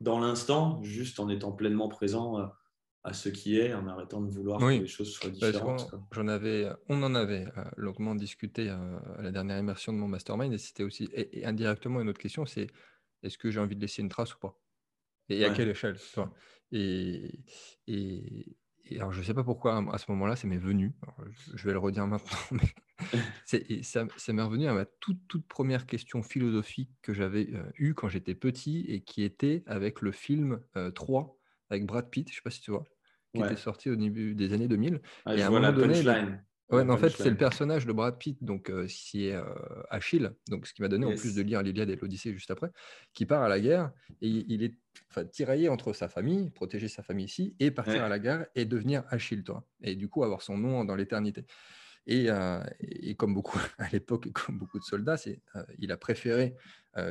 dans 0.00 0.20
l'instant, 0.20 0.82
juste 0.82 1.20
en 1.20 1.28
étant 1.28 1.52
pleinement 1.52 1.88
présent 1.88 2.50
à 3.06 3.12
ce 3.12 3.28
qui 3.28 3.56
est 3.56 3.72
en 3.72 3.86
arrêtant 3.86 4.20
de 4.20 4.28
vouloir 4.28 4.58
que 4.58 4.80
les 4.80 4.86
choses 4.88 5.12
soient 5.12 5.30
différentes. 5.30 5.94
J'en 6.10 6.26
avais, 6.26 6.68
on 6.88 7.00
en 7.04 7.14
avait 7.14 7.46
euh, 7.56 7.64
longuement 7.76 8.16
discuté 8.16 8.68
euh, 8.68 8.98
à 9.16 9.22
la 9.22 9.30
dernière 9.30 9.58
immersion 9.58 9.92
de 9.92 9.98
mon 9.98 10.08
mastermind 10.08 10.52
et 10.52 10.58
c'était 10.58 10.82
aussi 10.82 11.08
et, 11.12 11.46
indirectement 11.46 12.00
une 12.00 12.08
autre 12.08 12.18
question, 12.18 12.46
c'est 12.46 12.66
est-ce 13.22 13.38
que 13.38 13.48
j'ai 13.48 13.60
envie 13.60 13.76
de 13.76 13.80
laisser 13.80 14.02
une 14.02 14.08
trace 14.08 14.34
ou 14.34 14.38
pas? 14.40 14.60
Et 15.28 15.44
à 15.44 15.50
quelle 15.50 15.68
échelle? 15.68 15.96
Et, 16.72 17.44
et, 17.86 18.56
alors, 18.96 19.12
je 19.12 19.20
ne 19.20 19.24
sais 19.24 19.34
pas 19.34 19.44
pourquoi 19.44 19.84
à 19.92 19.98
ce 19.98 20.10
moment-là, 20.10 20.34
ça 20.34 20.48
m'est 20.48 20.58
venu. 20.58 20.92
je 21.54 21.64
vais 21.64 21.72
le 21.72 21.78
redire 21.78 22.08
maintenant, 22.08 22.38
mais 22.50 23.22
ça, 23.82 24.04
ça 24.16 24.32
m'est 24.32 24.42
revenu 24.42 24.66
à 24.66 24.74
ma 24.74 24.84
toute, 24.84 25.28
toute 25.28 25.46
première 25.46 25.86
question 25.86 26.22
philosophique 26.22 26.90
que 27.02 27.12
j'avais 27.12 27.54
euh, 27.54 27.70
eue 27.76 27.94
quand 27.94 28.08
j'étais 28.08 28.34
petit 28.34 28.84
et 28.88 29.00
qui 29.00 29.22
était 29.22 29.62
avec 29.66 30.00
le 30.02 30.10
film 30.10 30.60
3 30.94 31.22
euh, 31.22 31.36
avec 31.70 31.86
Brad 31.86 32.10
Pitt, 32.10 32.28
je 32.28 32.32
ne 32.32 32.36
sais 32.36 32.42
pas 32.42 32.50
si 32.50 32.60
tu 32.60 32.70
vois, 32.70 32.84
qui 33.36 33.42
était 33.42 33.56
sorti 33.56 33.90
au 33.90 33.96
début 33.96 34.34
des 34.34 34.52
années 34.52 34.68
2000. 34.68 35.00
Ah, 35.24 35.34
et 35.34 35.42
à 35.42 35.48
un 35.48 35.50
moment 35.50 35.72
donné, 35.72 36.02
Ouais, 36.68 36.82
en 36.82 36.96
fait, 36.96 37.10
c'est 37.10 37.30
le 37.30 37.36
personnage 37.36 37.86
de 37.86 37.92
Brad 37.92 38.18
Pitt, 38.18 38.42
donc 38.42 38.72
qui 38.88 39.28
est 39.28 39.36
Achille, 39.88 40.32
donc 40.48 40.66
ce 40.66 40.74
qui 40.74 40.82
m'a 40.82 40.88
donné 40.88 41.06
en 41.06 41.14
plus 41.14 41.34
de 41.34 41.42
lire 41.42 41.62
l'Iliade 41.62 41.90
et 41.90 41.96
l'Odyssée 41.96 42.32
juste 42.32 42.50
après, 42.50 42.70
qui 43.12 43.24
part 43.24 43.42
à 43.42 43.48
la 43.48 43.60
guerre 43.60 43.92
et 44.20 44.28
il 44.28 44.64
est 44.64 44.74
tiraillé 45.30 45.68
entre 45.68 45.92
sa 45.92 46.08
famille, 46.08 46.50
protéger 46.50 46.88
sa 46.88 47.04
famille 47.04 47.26
ici, 47.26 47.54
et 47.60 47.70
partir 47.70 48.02
à 48.02 48.08
la 48.08 48.18
guerre 48.18 48.46
et 48.56 48.64
devenir 48.64 49.04
Achille, 49.10 49.44
toi, 49.44 49.64
et 49.80 49.94
du 49.94 50.08
coup 50.08 50.24
avoir 50.24 50.42
son 50.42 50.58
nom 50.58 50.84
dans 50.84 50.96
l'éternité. 50.96 51.46
Et, 52.06 52.28
et, 52.80 53.14
comme 53.16 53.34
beaucoup 53.34 53.58
à 53.78 53.88
l'époque, 53.90 54.30
comme 54.32 54.58
beaucoup 54.58 54.78
de 54.78 54.84
soldats, 54.84 55.16
c'est, 55.16 55.40
il 55.78 55.90
a 55.92 55.96
préféré 55.96 56.54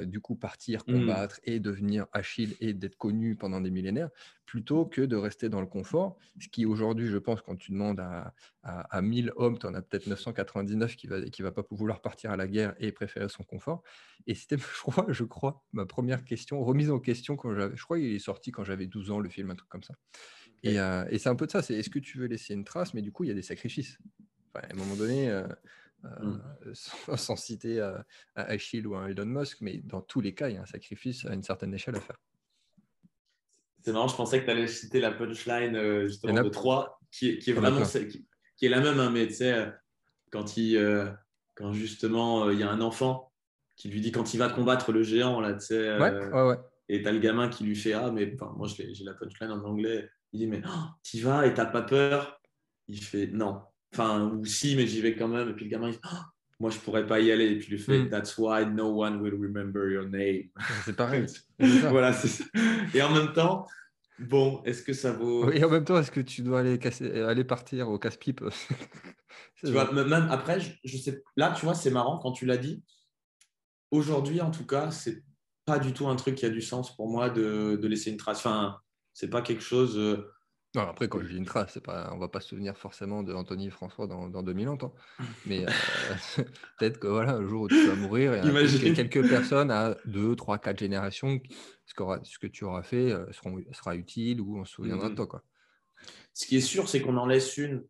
du 0.03 0.19
coup 0.19 0.35
partir 0.35 0.81
mmh. 0.87 0.93
combattre 0.93 1.39
et 1.43 1.59
devenir 1.59 2.07
Achille 2.11 2.55
et 2.59 2.73
d'être 2.73 2.95
connu 2.95 3.35
pendant 3.35 3.61
des 3.61 3.69
millénaires, 3.69 4.09
plutôt 4.45 4.85
que 4.85 5.01
de 5.01 5.15
rester 5.15 5.49
dans 5.49 5.61
le 5.61 5.67
confort. 5.67 6.17
Ce 6.39 6.47
qui 6.47 6.65
aujourd'hui, 6.65 7.07
je 7.07 7.17
pense, 7.17 7.41
quand 7.41 7.55
tu 7.55 7.71
demandes 7.71 7.99
à, 7.99 8.33
à, 8.63 9.01
1000 9.01 9.31
hommes, 9.35 9.59
tu 9.59 9.67
en 9.67 9.73
as 9.73 9.81
peut-être 9.81 10.07
999 10.07 10.95
qui 10.95 11.07
va 11.07 11.21
qui 11.21 11.41
va 11.41 11.51
pas 11.51 11.63
vouloir 11.69 12.01
partir 12.01 12.31
à 12.31 12.37
la 12.37 12.47
guerre 12.47 12.73
et 12.79 12.91
préférer 12.91 13.29
son 13.29 13.43
confort. 13.43 13.83
Et 14.25 14.33
c'était, 14.33 14.57
je 14.57 14.81
crois, 14.81 15.05
je 15.09 15.23
crois, 15.23 15.63
ma 15.71 15.85
première 15.85 16.23
question, 16.23 16.63
remise 16.63 16.89
en 16.89 16.99
question 16.99 17.35
quand 17.35 17.53
j'avais, 17.53 17.75
je 17.75 17.83
crois, 17.83 17.99
il 17.99 18.15
est 18.15 18.19
sorti 18.19 18.51
quand 18.51 18.63
j'avais 18.63 18.87
12 18.87 19.11
ans, 19.11 19.19
le 19.19 19.29
film, 19.29 19.51
un 19.51 19.55
truc 19.55 19.69
comme 19.69 19.83
ça. 19.83 19.93
Et, 20.63 20.77
et 20.77 21.19
c'est 21.19 21.29
un 21.29 21.35
peu 21.35 21.45
de 21.45 21.51
ça, 21.51 21.61
c'est 21.61 21.75
est-ce 21.75 21.91
que 21.91 21.99
tu 21.99 22.17
veux 22.17 22.25
laisser 22.25 22.55
une 22.55 22.63
trace, 22.63 22.95
mais 22.95 23.03
du 23.03 23.11
coup, 23.11 23.23
il 23.23 23.27
y 23.27 23.31
a 23.31 23.35
des 23.35 23.43
sacrifices 23.43 23.99
à 24.61 24.73
un 24.73 24.75
moment 24.75 24.95
donné, 24.95 25.29
euh, 25.29 25.47
euh, 26.05 26.37
sans, 27.15 27.35
citer 27.35 27.79
euh, 27.79 27.97
Achille 28.35 28.87
ou 28.87 28.95
un 28.95 29.07
Elon 29.07 29.25
Musk, 29.25 29.59
mais 29.61 29.77
dans 29.77 30.01
tous 30.01 30.21
les 30.21 30.33
cas, 30.33 30.49
il 30.49 30.55
y 30.55 30.57
a 30.57 30.61
un 30.61 30.65
sacrifice 30.65 31.25
à 31.25 31.33
une 31.33 31.43
certaine 31.43 31.73
échelle 31.73 31.95
à 31.95 32.01
faire. 32.01 32.17
C'est 33.83 33.91
marrant, 33.91 34.07
je 34.07 34.15
pensais 34.15 34.39
que 34.39 34.45
tu 34.45 34.51
allais 34.51 34.67
citer 34.67 34.99
la 34.99 35.11
punchline 35.11 36.07
justement 36.07 36.41
de 36.41 36.49
3, 36.49 36.99
qui 37.11 37.29
est, 37.29 37.37
qui 37.37 37.51
est 37.51 37.53
vraiment 37.53 37.83
qui, 37.85 38.65
est 38.65 38.69
la 38.69 38.79
même, 38.79 38.99
hein, 38.99 39.11
mais 39.11 39.27
tu 39.27 39.35
sais, 39.35 39.71
quand, 40.31 40.57
il, 40.57 41.15
quand 41.53 41.71
justement 41.71 42.49
il 42.49 42.59
y 42.59 42.63
a 42.63 42.69
un 42.71 42.81
enfant 42.81 43.31
qui 43.75 43.89
lui 43.89 44.01
dit 44.01 44.11
quand 44.11 44.33
il 44.33 44.37
va 44.37 44.49
combattre 44.49 44.91
le 44.91 45.03
géant, 45.03 45.39
là, 45.39 45.53
tu 45.53 45.67
sais, 45.67 45.99
ouais, 45.99 46.31
ouais, 46.31 46.57
et 46.89 47.01
tu 47.01 47.07
as 47.07 47.11
le 47.11 47.19
gamin 47.19 47.49
qui 47.49 47.63
lui 47.63 47.75
fait 47.75 47.93
Ah, 47.93 48.11
mais 48.11 48.35
moi 48.55 48.67
j'ai 48.67 49.03
la 49.03 49.13
punchline 49.13 49.51
en 49.51 49.63
anglais, 49.63 50.09
il 50.31 50.39
dit 50.39 50.47
Mais 50.47 50.61
oh, 50.65 50.85
tu 51.03 51.19
vas 51.19 51.45
et 51.45 51.53
t'as 51.53 51.65
pas 51.65 51.81
peur? 51.81 52.41
Il 52.87 53.03
fait 53.03 53.27
Non, 53.27 53.63
Enfin, 53.93 54.25
ou 54.25 54.45
si, 54.45 54.75
mais 54.75 54.87
j'y 54.87 55.01
vais 55.01 55.15
quand 55.15 55.27
même. 55.27 55.49
Et 55.49 55.53
puis 55.53 55.65
le 55.65 55.71
gamin, 55.71 55.87
il 55.87 55.93
dit, 55.93 55.99
oh, 56.03 56.17
moi, 56.59 56.69
je 56.69 56.79
pourrais 56.79 57.05
pas 57.05 57.19
y 57.19 57.31
aller. 57.31 57.47
Et 57.47 57.59
puis 57.59 57.67
il 57.71 57.79
fait, 57.79 58.03
mm. 58.03 58.09
That's 58.09 58.37
why 58.37 58.65
no 58.65 59.03
one 59.03 59.21
will 59.21 59.33
remember 59.33 59.89
your 59.89 60.05
name. 60.05 60.49
C'est 60.85 60.95
pareil. 60.95 61.25
voilà, 61.59 62.13
c'est 62.13 62.27
ça. 62.27 62.43
Et 62.93 63.01
en 63.01 63.11
même 63.11 63.33
temps, 63.33 63.67
bon, 64.19 64.61
est-ce 64.63 64.83
que 64.83 64.93
ça 64.93 65.11
vaut. 65.11 65.51
Et 65.51 65.63
en 65.63 65.69
même 65.69 65.83
temps, 65.83 65.97
est-ce 65.97 66.11
que 66.11 66.21
tu 66.21 66.41
dois 66.41 66.61
aller, 66.61 66.79
casser... 66.79 67.21
aller 67.21 67.43
partir 67.43 67.89
au 67.89 67.99
casse-pipe 67.99 68.43
Tu 69.63 69.71
vois, 69.71 69.91
même 69.91 70.27
après, 70.29 70.59
je, 70.83 70.97
sais. 70.97 71.23
Là, 71.37 71.53
tu 71.57 71.65
vois, 71.65 71.73
c'est 71.73 71.91
marrant 71.91 72.19
quand 72.19 72.31
tu 72.31 72.45
l'as 72.45 72.57
dit. 72.57 72.83
Aujourd'hui, 73.91 74.41
en 74.41 74.51
tout 74.51 74.65
cas, 74.65 74.91
c'est 74.91 75.23
pas 75.65 75.79
du 75.79 75.93
tout 75.93 76.07
un 76.07 76.15
truc 76.15 76.35
qui 76.35 76.45
a 76.45 76.49
du 76.49 76.61
sens 76.61 76.95
pour 76.95 77.09
moi 77.09 77.29
de, 77.29 77.77
de 77.81 77.87
laisser 77.87 78.11
une 78.11 78.17
trace. 78.17 78.39
Enfin, 78.39 78.77
c'est 79.13 79.29
pas 79.29 79.41
quelque 79.41 79.63
chose. 79.63 79.97
Euh, 80.75 80.79
non, 80.79 80.87
après, 80.87 81.07
quand 81.07 81.21
je 81.21 81.27
dis 81.27 81.37
une 81.37 81.45
trace, 81.45 81.71
c'est 81.73 81.83
pas, 81.83 82.11
on 82.13 82.17
va 82.17 82.27
pas 82.27 82.39
se 82.39 82.49
souvenir 82.49 82.77
forcément 82.77 83.23
de 83.23 83.33
Anthony 83.33 83.69
François 83.69 84.07
dans, 84.07 84.29
dans 84.29 84.43
2000 84.43 84.69
ans. 84.69 84.77
Mais 85.45 85.65
euh, 85.65 85.71
peut-être 86.79 86.99
que 86.99 87.07
voilà, 87.07 87.33
un 87.33 87.47
jour 87.47 87.63
où 87.63 87.67
tu 87.67 87.87
vas 87.87 87.95
mourir, 87.95 88.35
il 88.35 88.87
y 88.87 88.89
a 88.89 88.93
quelques 88.93 89.27
personnes 89.27 89.71
à 89.71 89.95
2, 90.05 90.35
3, 90.35 90.57
4 90.59 90.79
générations, 90.79 91.39
ce, 91.85 91.93
ce 92.23 92.39
que 92.39 92.47
tu 92.47 92.63
auras 92.63 92.83
fait 92.83 93.11
euh, 93.11 93.25
sera 93.71 93.95
utile 93.95 94.41
ou 94.41 94.59
on 94.59 94.65
se 94.65 94.73
souviendra 94.73 95.07
de 95.07 95.13
mmh 95.13 95.17
toi. 95.17 95.27
Quoi. 95.27 95.43
Ce 96.33 96.45
qui 96.45 96.57
est 96.57 96.61
sûr, 96.61 96.87
c'est 96.89 97.01
qu'on 97.01 97.17
en 97.17 97.25
laisse 97.25 97.57
une, 97.57 97.83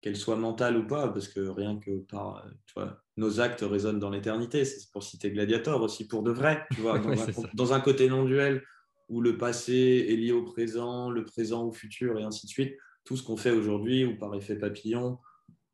qu'elle 0.00 0.16
soit 0.16 0.36
mentale 0.36 0.76
ou 0.76 0.86
pas, 0.86 1.08
parce 1.08 1.28
que 1.28 1.40
rien 1.40 1.78
que 1.78 2.00
par 2.10 2.44
tu 2.66 2.74
vois, 2.74 3.02
nos 3.16 3.40
actes 3.40 3.62
résonnent 3.62 4.00
dans 4.00 4.10
l'éternité. 4.10 4.64
C'est 4.64 4.90
pour 4.90 5.02
citer 5.02 5.30
Gladiator 5.30 5.80
aussi, 5.80 6.06
pour 6.06 6.22
de 6.22 6.32
vrai, 6.32 6.66
tu 6.74 6.80
vois, 6.80 6.98
dans, 6.98 7.12
un, 7.12 7.26
dans 7.54 7.72
un 7.72 7.80
côté 7.80 8.08
non-duel 8.08 8.64
où 9.12 9.20
le 9.20 9.36
passé 9.36 10.06
est 10.08 10.16
lié 10.16 10.32
au 10.32 10.42
présent, 10.42 11.10
le 11.10 11.24
présent 11.24 11.66
au 11.66 11.72
futur, 11.72 12.18
et 12.18 12.24
ainsi 12.24 12.46
de 12.46 12.50
suite. 12.50 12.76
Tout 13.04 13.16
ce 13.16 13.22
qu'on 13.22 13.36
fait 13.36 13.50
aujourd'hui, 13.50 14.06
ou 14.06 14.16
par 14.16 14.34
effet 14.34 14.56
papillon, 14.56 15.18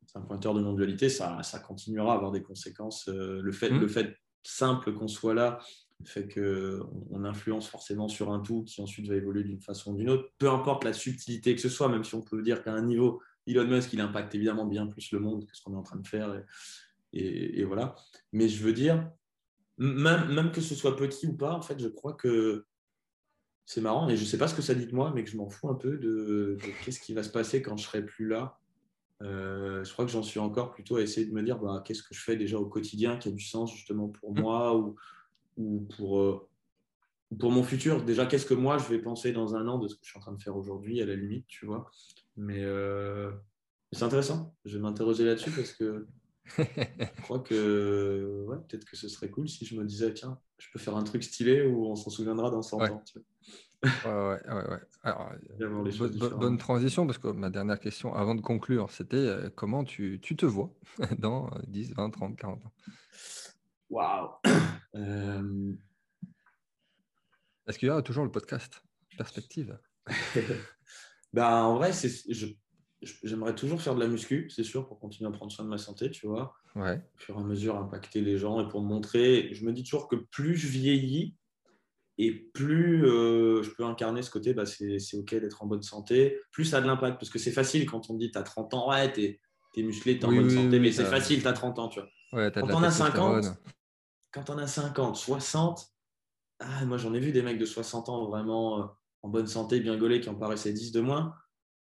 c'est 0.05 0.17
un 0.17 0.21
pointeur 0.21 0.53
de 0.53 0.59
non-dualité, 0.59 1.07
ça, 1.07 1.41
ça 1.41 1.59
continuera 1.59 2.11
à 2.11 2.15
avoir 2.15 2.31
des 2.31 2.43
conséquences. 2.43 3.07
Euh, 3.07 3.39
le, 3.41 3.51
fait, 3.53 3.69
mmh. 3.69 3.79
le 3.79 3.87
fait 3.87 4.17
simple 4.43 4.93
qu'on 4.93 5.07
soit 5.07 5.33
là 5.33 5.59
fait 6.05 6.33
qu'on 6.33 7.25
influence 7.25 7.67
forcément 7.67 8.07
sur 8.07 8.31
un 8.31 8.39
tout 8.39 8.63
qui 8.63 8.81
ensuite 8.81 9.07
va 9.07 9.15
évoluer 9.15 9.43
d'une 9.43 9.59
façon 9.59 9.93
ou 9.93 9.97
d'une 9.97 10.09
autre. 10.09 10.29
Peu 10.37 10.49
importe 10.49 10.83
la 10.83 10.93
subtilité 10.93 11.55
que 11.55 11.61
ce 11.61 11.69
soit, 11.69 11.89
même 11.89 12.03
si 12.03 12.15
on 12.15 12.21
peut 12.21 12.41
dire 12.41 12.63
qu'à 12.63 12.73
un 12.73 12.81
niveau, 12.81 13.21
Elon 13.47 13.67
Musk, 13.67 13.91
il 13.93 14.01
impacte 14.01 14.33
évidemment 14.35 14.65
bien 14.65 14.87
plus 14.87 15.11
le 15.11 15.19
monde 15.19 15.45
que 15.45 15.55
ce 15.55 15.61
qu'on 15.61 15.73
est 15.73 15.77
en 15.77 15.83
train 15.83 15.99
de 15.99 16.07
faire. 16.07 16.41
Et, 17.11 17.59
et, 17.59 17.63
voilà. 17.65 17.95
Mais 18.31 18.47
je 18.47 18.63
veux 18.63 18.71
dire, 18.71 19.11
même, 19.77 20.33
même 20.33 20.51
que 20.51 20.61
ce 20.61 20.73
soit 20.73 20.95
petit 20.95 21.27
ou 21.27 21.35
pas, 21.35 21.53
en 21.53 21.61
fait, 21.61 21.79
je 21.79 21.87
crois 21.87 22.13
que 22.13 22.65
c'est 23.69 23.81
marrant, 23.81 24.09
et 24.09 24.17
je 24.17 24.23
ne 24.23 24.25
sais 24.25 24.39
pas 24.39 24.47
ce 24.47 24.55
que 24.55 24.63
ça 24.63 24.73
dit 24.73 24.87
de 24.87 24.95
moi, 24.95 25.11
mais 25.13 25.23
que 25.23 25.29
je 25.29 25.37
m'en 25.37 25.47
fous 25.47 25.69
un 25.69 25.75
peu 25.75 25.97
de, 25.97 26.57
qu'est-ce 26.83 26.99
qui 26.99 27.13
va 27.13 27.21
se 27.21 27.29
passer 27.29 27.61
quand 27.61 27.77
je 27.77 27.83
serai 27.83 28.03
plus 28.03 28.27
là. 28.27 28.57
Euh, 29.21 29.83
je 29.83 29.93
crois 29.93 30.05
que 30.05 30.11
j'en 30.11 30.23
suis 30.23 30.39
encore 30.39 30.71
plutôt 30.71 30.95
à 30.95 31.03
essayer 31.03 31.27
de 31.27 31.31
me 31.31 31.43
dire 31.43 31.59
bah, 31.59 31.83
qu'est-ce 31.85 32.01
que 32.01 32.15
je 32.15 32.19
fais 32.19 32.35
déjà 32.35 32.57
au 32.57 32.65
quotidien 32.65 33.17
qui 33.17 33.29
a 33.29 33.31
du 33.31 33.43
sens 33.43 33.71
justement 33.71 34.07
pour 34.07 34.33
mm. 34.33 34.39
moi 34.39 34.75
ou, 34.75 34.95
ou 35.57 35.81
pour, 35.95 36.19
euh, 36.19 36.49
pour 37.39 37.51
mon 37.51 37.61
futur? 37.61 38.03
Déjà, 38.03 38.25
qu'est-ce 38.25 38.47
que 38.47 38.55
moi 38.55 38.79
je 38.79 38.87
vais 38.87 38.97
penser 38.97 39.33
dans 39.33 39.53
un 39.53 39.67
an 39.67 39.77
de 39.77 39.87
ce 39.87 39.93
que 39.93 40.01
je 40.01 40.09
suis 40.09 40.17
en 40.17 40.21
train 40.21 40.33
de 40.33 40.41
faire 40.41 40.57
aujourd'hui, 40.57 40.99
à 41.03 41.05
la 41.05 41.15
limite, 41.15 41.45
tu 41.45 41.67
vois? 41.67 41.91
Mais 42.37 42.63
euh, 42.63 43.29
c'est 43.91 44.03
intéressant. 44.03 44.55
Je 44.65 44.77
vais 44.77 44.81
m'interroger 44.81 45.25
là-dessus 45.25 45.51
parce 45.51 45.73
que 45.73 46.07
je 46.57 47.21
crois 47.21 47.37
que 47.37 48.45
ouais, 48.47 48.57
peut-être 48.67 48.85
que 48.85 48.97
ce 48.97 49.07
serait 49.07 49.29
cool 49.29 49.47
si 49.47 49.63
je 49.63 49.75
me 49.75 49.85
disais 49.85 50.11
tiens, 50.11 50.39
je 50.59 50.67
peux 50.71 50.79
faire 50.79 50.95
un 50.95 51.03
truc 51.03 51.23
stylé 51.23 51.65
où 51.65 51.87
on 51.87 51.95
s'en 51.95 52.09
souviendra 52.09 52.51
dans 52.51 52.61
100 52.61 52.81
ans. 52.81 53.03
Tu 53.05 53.19
ouais, 53.83 53.91
ouais, 54.05 54.69
ouais, 54.69 54.79
Alors, 55.03 55.31
bonne, 56.37 56.57
transition 56.57 57.05
parce 57.05 57.17
que 57.17 57.29
ma 57.29 57.49
dernière 57.49 57.79
question 57.79 58.13
avant 58.13 58.35
de 58.35 58.41
conclure, 58.41 58.91
c'était 58.91 59.15
euh, 59.15 59.49
comment 59.55 59.83
tu, 59.83 60.19
tu, 60.21 60.35
te 60.35 60.45
vois 60.45 60.71
dans 61.17 61.49
10, 61.67 61.93
20, 61.93 62.09
30, 62.11 62.37
40 62.37 62.65
ans? 62.65 62.73
Waouh. 63.89 64.29
Euh... 64.95 65.71
Est-ce 67.67 67.77
qu'il 67.77 67.87
y 67.87 67.91
aura 67.91 68.01
toujours 68.01 68.23
le 68.23 68.31
podcast 68.31 68.83
Perspective? 69.15 69.77
Ben, 71.31 71.61
En 71.61 71.75
vrai, 71.75 71.91
j'aimerais 73.23 73.53
toujours 73.53 73.79
faire 73.79 73.93
de 73.93 73.99
la 73.99 74.07
muscu, 74.07 74.49
c'est 74.49 74.63
sûr, 74.63 74.87
pour 74.87 74.99
continuer 74.99 75.29
à 75.29 75.31
prendre 75.31 75.51
soin 75.51 75.63
de 75.63 75.69
ma 75.69 75.77
santé, 75.77 76.09
tu 76.09 76.25
vois. 76.25 76.55
Ouais. 76.75 76.97
Au 76.97 77.19
fur 77.19 77.35
et 77.35 77.39
à 77.39 77.43
mesure, 77.43 77.75
impacter 77.77 78.21
les 78.21 78.37
gens 78.37 78.65
et 78.65 78.67
pour 78.67 78.81
montrer. 78.81 79.49
Je 79.53 79.65
me 79.65 79.73
dis 79.73 79.83
toujours 79.83 80.07
que 80.07 80.15
plus 80.15 80.55
je 80.55 80.67
vieillis 80.67 81.35
et 82.17 82.33
plus 82.33 83.05
euh, 83.05 83.63
je 83.63 83.69
peux 83.71 83.85
incarner 83.85 84.21
ce 84.21 84.29
côté, 84.29 84.53
bah, 84.53 84.65
c'est 84.65 84.99
OK 85.17 85.31
d'être 85.31 85.63
en 85.63 85.67
bonne 85.67 85.81
santé, 85.81 86.37
plus 86.51 86.65
ça 86.65 86.77
a 86.77 86.81
de 86.81 86.87
l'impact. 86.87 87.17
Parce 87.17 87.29
que 87.29 87.39
c'est 87.39 87.51
facile 87.51 87.85
quand 87.85 88.09
on 88.09 88.15
dit 88.15 88.29
tu 88.31 88.37
as 88.37 88.43
30 88.43 88.73
ans, 88.73 88.89
ouais, 88.89 89.11
tu 89.13 89.21
es, 89.77 89.83
musclé, 89.83 90.19
tu 90.19 90.25
es 90.25 90.25
en 90.25 90.33
bonne 90.33 90.49
santé, 90.49 90.79
mais 90.79 90.91
c'est 90.91 91.05
facile, 91.05 91.41
tu 91.41 91.47
as 91.47 91.53
30 91.53 91.79
ans, 91.79 91.87
tu 91.87 92.01
vois. 92.01 92.51
quand 92.51 92.73
on 92.73 92.83
a 92.83 92.91
50, 92.91 93.45
quand 94.31 94.49
on 94.49 94.57
a 94.57 94.67
50, 94.67 95.15
60, 95.15 95.87
ah, 96.59 96.85
moi 96.85 96.97
j'en 96.97 97.13
ai 97.13 97.19
vu 97.19 97.31
des 97.31 97.41
mecs 97.41 97.57
de 97.57 97.65
60 97.65 98.09
ans 98.09 98.27
vraiment 98.27 98.79
euh, 98.79 98.83
en 99.23 99.29
bonne 99.29 99.47
santé, 99.47 99.79
bien 99.79 99.97
gaulés, 99.97 100.19
qui 100.19 100.29
en 100.29 100.35
paraissaient 100.35 100.73
10 100.73 100.91
de 100.91 100.99
moins 100.99 101.33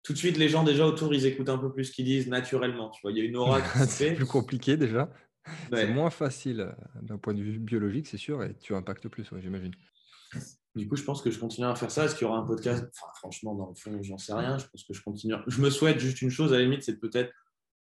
tout 0.05 0.13
de 0.13 0.19
suite, 0.19 0.37
les 0.37 0.51
gens 0.51 0.63
déjà 0.63 0.87
autour, 0.87 1.15
ils 1.15 1.27
écoutent 1.27 1.49
un 1.49 1.59
peu 1.59 1.73
plus 1.73 1.87
ce 1.87 1.93
qu'ils 1.93 2.05
disent 2.05 2.29
naturellement. 2.29 2.91
Tu 2.91 3.01
vois, 3.03 3.11
il 3.11 3.19
y 3.19 3.21
a 3.23 3.25
une 3.25 3.37
aura 3.37 3.61
qui 3.73 3.79
se 3.79 3.87
fait. 3.87 3.89
C'est 3.89 4.15
plus 4.15 4.27
compliqué 4.27 4.77
déjà. 4.77 5.11
C'est 5.73 5.89
moins 5.89 6.11
facile 6.11 6.61
euh, 6.61 6.73
d'un 7.03 7.19
point 7.19 7.35
de 7.35 7.43
vue 7.43 7.59
biologique, 7.59 8.07
c'est 8.07 8.19
sûr, 8.19 8.43
et 8.45 8.55
tu 8.61 8.75
impactes 8.75 9.09
plus, 9.09 9.29
j'imagine. 9.41 9.73
Du 10.75 10.89
coup, 10.89 10.97
je 10.97 11.05
pense 11.05 11.23
que 11.23 11.31
je 11.31 11.39
continuerai 11.39 11.73
à 11.73 11.77
faire 11.77 11.91
ça. 11.91 12.05
Est-ce 12.05 12.15
qu'il 12.15 12.27
y 12.27 12.31
aura 12.31 12.39
un 12.39 12.47
podcast? 12.47 12.85
Enfin, 12.85 13.13
Franchement, 13.17 13.55
dans 13.55 13.69
le 13.69 13.75
fond, 13.75 14.03
j'en 14.03 14.19
sais 14.19 14.35
rien. 14.35 14.59
Je 14.59 14.67
pense 14.67 14.85
que 14.85 14.93
je 14.93 15.03
continue. 15.03 15.35
Je 15.47 15.61
me 15.61 15.71
souhaite 15.71 15.99
juste 15.99 16.21
une 16.21 16.31
chose, 16.31 16.53
à 16.53 16.57
la 16.57 16.65
limite, 16.65 16.83
c'est 16.83 16.99
peut-être 16.99 17.33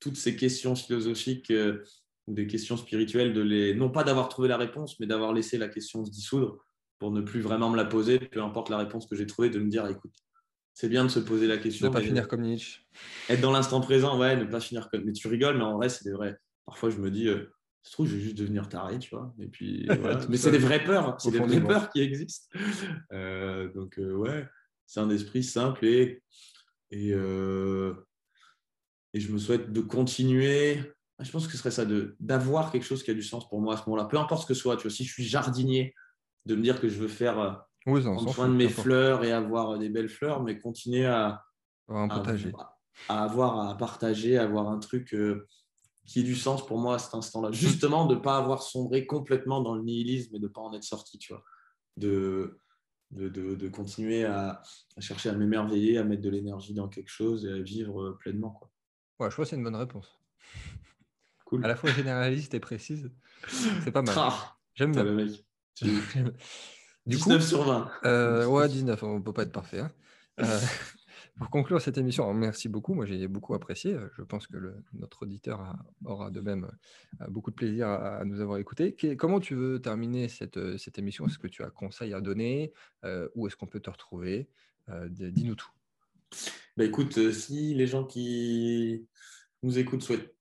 toutes 0.00 0.16
ces 0.16 0.36
questions 0.36 0.74
philosophiques 0.74 1.50
euh, 1.50 1.84
ou 2.26 2.34
des 2.34 2.46
questions 2.46 2.76
spirituelles, 2.76 3.32
de 3.32 3.42
les... 3.42 3.74
non 3.74 3.90
pas 3.90 4.04
d'avoir 4.04 4.28
trouvé 4.28 4.48
la 4.48 4.56
réponse, 4.56 4.98
mais 4.98 5.06
d'avoir 5.06 5.32
laissé 5.32 5.58
la 5.58 5.68
question 5.68 6.04
se 6.04 6.10
dissoudre 6.10 6.64
pour 6.98 7.12
ne 7.12 7.20
plus 7.20 7.40
vraiment 7.40 7.70
me 7.70 7.76
la 7.76 7.84
poser, 7.84 8.18
peu 8.18 8.42
importe 8.42 8.70
la 8.70 8.78
réponse 8.78 9.06
que 9.06 9.14
j'ai 9.14 9.26
trouvée, 9.26 9.50
de 9.50 9.58
me 9.60 9.68
dire, 9.68 9.86
écoute, 9.86 10.14
c'est 10.78 10.88
bien 10.88 11.02
de 11.02 11.08
se 11.08 11.18
poser 11.18 11.48
la 11.48 11.58
question. 11.58 11.88
Ne 11.88 11.92
pas 11.92 12.00
finir 12.00 12.28
comme 12.28 12.42
Nietzsche. 12.42 12.82
Être 13.28 13.40
dans 13.40 13.50
l'instant 13.50 13.80
présent, 13.80 14.16
ouais, 14.16 14.36
ne 14.36 14.44
pas 14.44 14.60
finir 14.60 14.88
comme. 14.88 15.02
Mais 15.04 15.12
tu 15.12 15.26
rigoles, 15.26 15.56
mais 15.56 15.64
en 15.64 15.74
vrai, 15.74 15.88
c'est 15.88 16.08
vrai. 16.12 16.38
Parfois, 16.66 16.90
je 16.90 16.98
me 16.98 17.10
dis, 17.10 17.26
euh, 17.26 17.52
se 17.82 17.90
trouve, 17.90 18.06
je 18.06 18.14
vais 18.14 18.20
juste 18.20 18.38
devenir 18.38 18.68
taré, 18.68 19.00
tu 19.00 19.10
vois. 19.10 19.34
Et 19.40 19.48
puis, 19.48 19.86
voilà. 20.00 20.20
Mais 20.28 20.36
c'est 20.36 20.52
des 20.52 20.58
vraies 20.58 20.84
peurs, 20.84 21.20
c'est 21.20 21.32
des 21.32 21.40
vraies 21.40 21.60
peurs 21.60 21.90
qui 21.90 22.00
existent. 22.00 22.46
Euh, 23.12 23.72
donc, 23.72 23.98
euh, 23.98 24.12
ouais, 24.12 24.46
c'est 24.86 25.00
un 25.00 25.10
esprit 25.10 25.42
simple 25.42 25.84
et, 25.84 26.22
et, 26.92 27.12
euh, 27.12 27.94
et 29.14 29.18
je 29.18 29.32
me 29.32 29.38
souhaite 29.38 29.72
de 29.72 29.80
continuer. 29.80 30.80
Je 31.18 31.30
pense 31.32 31.46
que 31.46 31.54
ce 31.54 31.58
serait 31.58 31.72
ça, 31.72 31.84
d'avoir 32.20 32.70
quelque 32.70 32.84
chose 32.84 33.02
qui 33.02 33.10
a 33.10 33.14
du 33.14 33.24
sens 33.24 33.48
pour 33.48 33.60
moi 33.60 33.74
à 33.74 33.76
ce 33.78 33.82
moment-là. 33.88 34.04
Peu 34.04 34.18
importe 34.18 34.42
ce 34.42 34.46
que 34.46 34.54
ce 34.54 34.60
soit, 34.60 34.76
tu 34.76 34.82
vois, 34.82 34.92
si 34.92 35.04
je 35.04 35.12
suis 35.12 35.24
jardinier, 35.24 35.92
de 36.46 36.54
me 36.54 36.62
dire 36.62 36.80
que 36.80 36.88
je 36.88 36.98
veux 36.98 37.08
faire 37.08 37.66
oui, 37.86 38.02
prendre 38.02 38.32
soin 38.32 38.48
de 38.48 38.54
mes 38.54 38.68
fleurs 38.68 39.24
et 39.24 39.32
avoir 39.32 39.78
des 39.78 39.88
belles 39.88 40.08
fleurs, 40.08 40.42
mais 40.42 40.58
continuer 40.58 41.06
à, 41.06 41.44
à, 41.88 42.22
à, 43.08 43.24
avoir 43.24 43.68
à 43.68 43.76
partager, 43.76 44.36
à 44.36 44.44
avoir 44.44 44.68
un 44.68 44.78
truc 44.78 45.14
qui 46.08 46.20
ait 46.20 46.24
du 46.24 46.34
sens 46.34 46.66
pour 46.66 46.78
moi 46.78 46.96
à 46.96 46.98
cet 46.98 47.14
instant-là. 47.14 47.52
Justement, 47.52 48.06
de 48.06 48.14
ne 48.14 48.20
pas 48.20 48.38
avoir 48.38 48.62
sombré 48.62 49.06
complètement 49.06 49.60
dans 49.60 49.74
le 49.74 49.82
nihilisme 49.82 50.34
et 50.34 50.38
de 50.38 50.46
ne 50.46 50.52
pas 50.52 50.62
en 50.62 50.72
être 50.72 50.84
sorti, 50.84 51.18
tu 51.18 51.32
vois. 51.32 51.44
De, 51.96 52.58
de, 53.10 53.28
de, 53.28 53.68
continuer 53.68 54.24
à, 54.24 54.62
chercher 54.98 55.28
à 55.28 55.32
m'émerveiller, 55.32 55.98
à 55.98 56.04
mettre 56.04 56.22
de 56.22 56.30
l'énergie 56.30 56.74
dans 56.74 56.88
quelque 56.88 57.10
chose 57.10 57.44
et 57.44 57.52
à 57.52 57.58
vivre 57.58 58.02
euh, 58.02 58.16
pleinement. 58.18 58.50
Quoi. 58.50 58.70
Ouais, 59.18 59.28
je 59.28 59.34
crois 59.34 59.44
que 59.44 59.50
c'est 59.50 59.56
une 59.56 59.64
bonne 59.64 59.76
réponse. 59.76 60.18
Cool. 61.44 61.64
À 61.64 61.68
la 61.68 61.76
fois 61.76 61.90
généraliste 61.90 62.52
et 62.52 62.60
précise. 62.60 63.10
C'est 63.82 63.90
pas 63.90 64.02
mal. 64.02 64.14
Ah, 64.18 64.58
J'aime 64.74 64.92
bien. 64.92 65.02
Le 65.02 65.14
mec. 65.14 65.46
du 67.08 67.16
19 67.16 67.42
sur 67.42 67.64
20. 67.64 67.90
Euh, 68.04 68.46
ouais, 68.46 68.68
19, 68.68 69.02
on 69.02 69.18
ne 69.18 69.22
peut 69.22 69.32
pas 69.32 69.42
être 69.42 69.52
parfait. 69.52 69.80
Hein. 69.80 69.90
Euh, 70.40 70.60
pour 71.38 71.50
conclure 71.50 71.80
cette 71.80 71.96
émission, 71.98 72.32
merci 72.34 72.68
beaucoup. 72.68 72.94
Moi, 72.94 73.06
j'ai 73.06 73.28
beaucoup 73.28 73.54
apprécié. 73.54 73.96
Je 74.16 74.22
pense 74.22 74.46
que 74.46 74.56
notre 74.92 75.22
auditeur 75.22 75.76
aura 76.04 76.30
de 76.30 76.40
même 76.40 76.68
euh, 77.20 77.26
beaucoup 77.28 77.50
de 77.50 77.56
plaisir 77.56 77.88
à, 77.88 78.24
nous 78.24 78.40
avoir 78.40 78.58
écoutés. 78.58 78.96
comment 79.16 79.38
tu 79.38 79.54
veux 79.54 79.80
terminer 79.80 80.28
cette, 80.28 80.56
euh, 80.56 80.76
émission? 80.96 81.26
Est-ce 81.26 81.38
que 81.38 81.46
tu 81.46 81.62
as 81.62 81.66
un 81.66 81.70
conseil 81.70 82.12
à 82.12 82.20
donner 82.20 82.72
euh, 83.04 83.28
Où 83.34 83.46
est-ce 83.46 83.56
qu'on 83.56 83.66
peut 83.66 83.80
te 83.80 83.90
retrouver 83.90 84.48
Dis-nous 85.10 85.54
tout. 85.54 85.70
Bah, 86.76 86.84
écoute, 86.84 87.30
si 87.32 87.74
les 87.74 87.86
gens 87.86 88.04
qui 88.04 89.06
nous 89.62 89.78
écoutent 89.78 90.02
souhaitent 90.02 90.34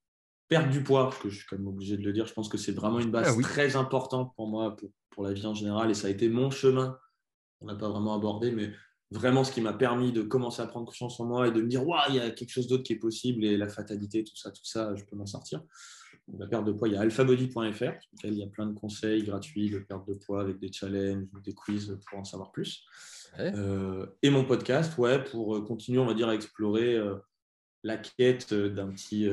perdre 0.48 0.70
du 0.72 0.82
poids, 0.82 1.10
parce 1.10 1.22
que 1.22 1.30
je 1.30 1.40
suis 1.40 1.46
quand 1.48 1.58
même 1.58 1.68
obligé 1.68 1.98
de 1.98 2.04
le 2.04 2.14
dire, 2.14 2.26
je 2.26 2.34
pense 2.34 2.48
que 2.48 2.58
c'est 2.58 2.72
vraiment 2.72 3.00
une 3.00 3.12
base 3.12 3.36
ah 3.38 3.42
très 3.42 3.76
importante 3.76 4.34
pour 4.38 4.48
moi, 4.48 4.78
pour, 4.78 4.90
pour 5.18 5.26
la 5.26 5.34
vie 5.34 5.48
en 5.48 5.56
général, 5.56 5.90
et 5.90 5.96
ça 5.96 6.10
a 6.10 6.10
été 6.12 6.30
mon 6.30 6.52
chemin. 6.52 6.96
On 7.60 7.66
n'a 7.66 7.74
pas 7.74 7.90
vraiment 7.90 8.14
abordé, 8.14 8.52
mais 8.52 8.72
vraiment 9.10 9.44
ce 9.44 9.52
qui 9.52 9.62
m'a 9.62 9.74
permis 9.74 10.12
de 10.12 10.22
commencer 10.22 10.62
à 10.62 10.68
prendre 10.68 10.86
confiance 10.86 11.20
en 11.20 11.26
moi 11.26 11.48
et 11.48 11.52
de 11.52 11.60
me 11.60 11.68
dire, 11.68 11.88
waouh, 11.88 12.04
il 12.10 12.16
y 12.18 12.20
a 12.20 12.30
quelque 12.30 12.52
chose 12.52 12.68
d'autre 12.68 12.84
qui 12.84 12.94
est 12.94 13.00
possible 13.00 13.44
et 13.44 13.58
la 13.58 13.68
fatalité, 13.68 14.24
tout 14.24 14.36
ça, 14.36 14.52
tout 14.52 14.64
ça, 14.64 14.96
je 14.96 15.04
peux 15.06 15.16
m'en 15.16 15.26
sortir. 15.26 15.64
la 16.38 16.46
perte 16.46 16.66
de 16.66 16.72
poids, 16.72 16.88
il 16.88 16.94
y 16.94 16.98
a 16.98 17.02
alphabody.fr, 17.02 17.94
il 18.26 18.34
y 18.36 18.44
a 18.44 18.48
plein 18.48 18.68
de 18.68 18.76
conseils 18.76 19.24
gratuits 19.24 19.72
de 19.72 19.80
perte 19.80 20.08
de 20.08 20.14
poids 20.14 20.40
avec 20.40 20.60
des 20.60 20.72
challenges, 20.72 21.26
des 21.44 21.56
quiz 21.56 21.98
pour 22.08 22.20
en 22.20 22.24
savoir 22.24 22.52
plus. 22.52 22.86
Euh, 23.40 24.06
et 24.22 24.30
mon 24.30 24.46
podcast, 24.46 24.96
ouais, 25.00 25.24
pour 25.24 25.56
euh, 25.56 25.66
continuer, 25.66 25.98
on 25.98 26.06
va 26.06 26.14
dire, 26.14 26.30
à 26.30 26.36
explorer 26.36 26.94
euh, 26.94 27.16
la 27.82 27.98
quête 27.98 28.54
d'un 28.54 28.90
petit, 28.92 29.28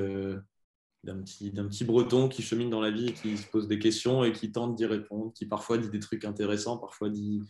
d'un 1.05 1.19
petit, 1.19 1.51
d'un 1.51 1.67
petit 1.67 1.85
breton 1.85 2.29
qui 2.29 2.43
chemine 2.43 2.71
dans 2.71 2.81
la 2.81 2.91
vie 2.91 3.09
et 3.09 3.13
qui 3.13 3.37
se 3.37 3.47
pose 3.47 3.69
des 3.69 3.79
questions 3.79 4.25
et 4.25 4.33
qui 4.33 4.51
tente 4.51 4.75
d'y 4.75 4.87
répondre, 4.87 5.33
qui 5.33 5.47
parfois 5.47 5.79
dit 5.79 5.91
des 5.91 6.01
trucs 6.01 6.25
intéressants, 6.25 6.79
parfois 6.79 7.11
dit 7.11 7.43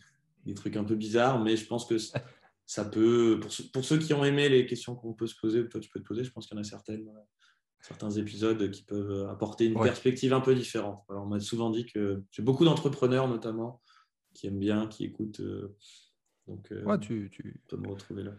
des 0.45 0.53
trucs 0.53 0.75
un 0.75 0.83
peu 0.83 0.95
bizarres, 0.95 1.41
mais 1.41 1.57
je 1.57 1.65
pense 1.65 1.85
que 1.85 1.95
ça 2.65 2.85
peut, 2.85 3.39
pour, 3.73 3.85
ceux 3.85 3.97
qui 3.97 4.13
ont 4.13 4.25
aimé 4.25 4.49
les 4.49 4.65
questions 4.65 4.95
qu'on 4.95 5.13
peut 5.13 5.27
se 5.27 5.35
poser, 5.39 5.67
toi 5.67 5.79
tu 5.79 5.89
peux 5.89 5.99
te 5.99 6.05
poser, 6.05 6.23
je 6.23 6.31
pense 6.31 6.47
qu'il 6.47 6.55
y 6.55 6.59
en 6.59 6.61
a 6.61 6.65
certaines, 6.65 7.09
certains 7.81 8.11
épisodes 8.11 8.69
qui 8.71 8.83
peuvent 8.83 9.27
apporter 9.29 9.65
une 9.65 9.79
perspective 9.79 10.33
un 10.33 10.41
peu 10.41 10.53
différente. 10.53 11.03
Alors, 11.09 11.23
on 11.23 11.27
m'a 11.27 11.39
souvent 11.39 11.69
dit 11.69 11.85
que 11.85 12.23
j'ai 12.31 12.43
beaucoup 12.43 12.65
d'entrepreneurs 12.65 13.27
notamment 13.27 13.81
qui 14.33 14.47
aiment 14.47 14.59
bien, 14.59 14.87
qui 14.87 15.05
écoutent. 15.05 15.39
Euh, 15.39 15.75
donc, 16.47 16.71
euh, 16.71 16.97
tu, 16.97 17.29
tu 17.31 17.61
peux 17.67 17.77
me 17.77 17.87
retrouver 17.87 18.23
là. 18.23 18.33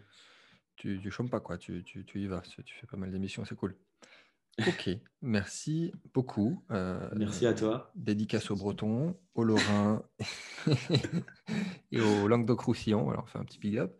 Tu, 0.75 0.99
tu 1.01 1.09
chômes 1.09 1.29
pas, 1.29 1.39
quoi. 1.39 1.57
Tu, 1.57 1.83
tu, 1.83 2.05
tu 2.05 2.21
y 2.21 2.27
vas. 2.27 2.41
Tu 2.41 2.75
fais 2.79 2.87
pas 2.87 2.97
mal 2.97 3.11
d'émissions, 3.11 3.43
c'est 3.43 3.55
cool. 3.55 3.75
Ok, 4.65 4.89
merci 5.21 5.91
beaucoup. 6.13 6.63
Euh, 6.71 7.09
merci 7.15 7.45
à 7.45 7.53
toi. 7.53 7.91
Dédicace 7.95 8.49
aux 8.49 8.55
Bretons, 8.55 9.15
aux 9.35 9.43
Lorrains 9.43 10.01
et 11.91 12.01
aux 12.01 12.27
Languedoc-Roussillon. 12.27 13.09
Alors, 13.09 13.23
on 13.23 13.27
fait 13.27 13.37
un 13.37 13.45
petit 13.45 13.59
big 13.59 13.77
up. 13.77 13.95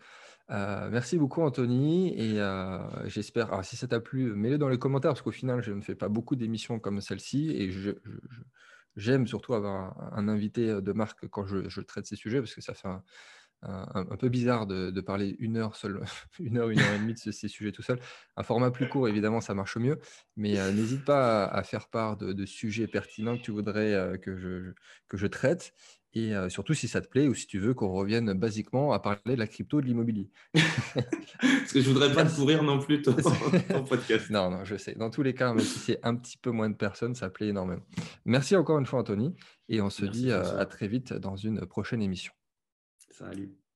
Euh, 0.50 0.90
merci 0.90 1.18
beaucoup, 1.18 1.44
Anthony. 1.44 2.14
Et 2.20 2.40
euh, 2.40 2.80
j'espère, 3.08 3.64
si 3.64 3.76
ça 3.76 3.88
t'a 3.88 4.00
plu, 4.00 4.34
mets-le 4.34 4.58
dans 4.58 4.70
les 4.70 4.80
commentaires 4.80 5.12
parce 5.12 5.22
qu'au 5.22 5.32
final, 5.32 5.62
je 5.62 5.72
ne 5.72 5.82
fais 5.82 5.96
pas 5.96 6.10
beaucoup 6.10 6.36
d'émissions 6.36 6.80
comme 6.80 7.02
celle-ci 7.02 7.52
et 7.52 7.70
j'aime 8.96 9.28
surtout 9.28 9.54
avoir 9.54 9.96
un, 10.14 10.28
invité 10.28 10.82
de 10.82 10.92
marque 10.92 11.28
quand 11.28 11.46
je, 11.46 11.70
je, 11.70 11.82
traite 11.82 12.08
ces 12.08 12.16
sujets 12.16 12.40
parce 12.40 12.56
que 12.56 12.62
ça 12.62 12.74
fait 12.74 12.88
un, 12.88 13.04
un, 13.64 14.04
peu 14.18 14.30
bizarre 14.30 14.68
de, 14.68 15.02
parler 15.02 15.36
une 15.40 15.58
heure, 15.58 15.76
seule, 15.76 16.02
une 16.40 16.58
heure, 16.58 16.70
une 16.70 16.80
heure 16.80 16.94
et 16.94 17.00
demie 17.00 17.14
de 17.14 17.20
ces 17.20 17.48
sujets 17.48 17.72
tout 17.72 17.82
seul. 17.82 18.00
Un 18.36 18.44
format 18.44 18.72
plus 18.72 18.88
court, 18.88 19.08
évidemment, 19.08 19.42
ça 19.42 19.54
marche 19.54 19.78
mieux, 19.78 20.00
mais 20.36 20.60
euh, 20.60 20.72
n'hésite 20.72 21.04
pas 21.06 21.46
à, 21.46 21.64
faire 21.64 21.88
part 21.88 22.18
de, 22.18 22.46
sujets 22.46 22.88
pertinents 22.88 23.38
que 23.38 23.42
tu 23.42 23.52
voudrais 23.52 23.94
euh, 23.94 24.18
que, 24.18 24.38
je, 24.38 24.74
que 25.08 25.18
je 25.18 25.28
traite. 25.28 25.74
Et 26.14 26.34
euh, 26.34 26.50
surtout, 26.50 26.74
si 26.74 26.88
ça 26.88 27.02
te 27.02 27.08
plaît 27.08 27.28
ou 27.28 27.36
si 27.36 27.46
tu 27.46 27.60
veux 27.60 27.74
qu'on 27.74 27.92
revienne 27.92 28.34
basiquement 28.34 28.94
à 28.94 29.00
parler 29.00 29.20
de 29.26 29.40
la 29.40 29.46
crypto, 29.46 29.82
de 29.82 29.86
l'immobilier. 29.86 30.32
Parce 30.54 31.74
que 31.74 31.82
je 31.82 31.90
voudrais 31.90 32.12
pas 32.12 32.26
te 32.26 32.34
pourrir 32.34 32.64
non 32.64 32.80
plus 32.80 33.02
ton, 33.04 33.14
podcast. 33.84 34.30
Non, 34.30 34.50
non, 34.50 34.64
je 34.64 34.78
sais. 34.78 34.96
Dans 34.96 35.10
tous 35.10 35.22
les 35.22 35.34
cas, 35.34 35.54
même 35.54 35.64
si 35.64 35.80
c'est 35.80 36.00
un 36.04 36.16
petit 36.16 36.38
peu 36.38 36.50
moins 36.50 36.70
de 36.70 36.76
personnes, 36.76 37.14
ça 37.14 37.30
plaît 37.30 37.50
énormément. 37.50 37.84
Merci 38.26 38.56
encore 38.56 38.80
une 38.80 38.86
fois, 38.86 39.00
Anthony. 39.00 39.36
Et 39.70 39.82
on 39.82 39.90
se 39.90 40.06
dit 40.06 40.32
à 40.32 40.66
très 40.66 40.88
vite 40.88 41.14
dans 41.14 41.36
une 41.36 41.66
prochaine 41.66 42.02
émission. 42.02 42.34
Salut. 43.18 43.67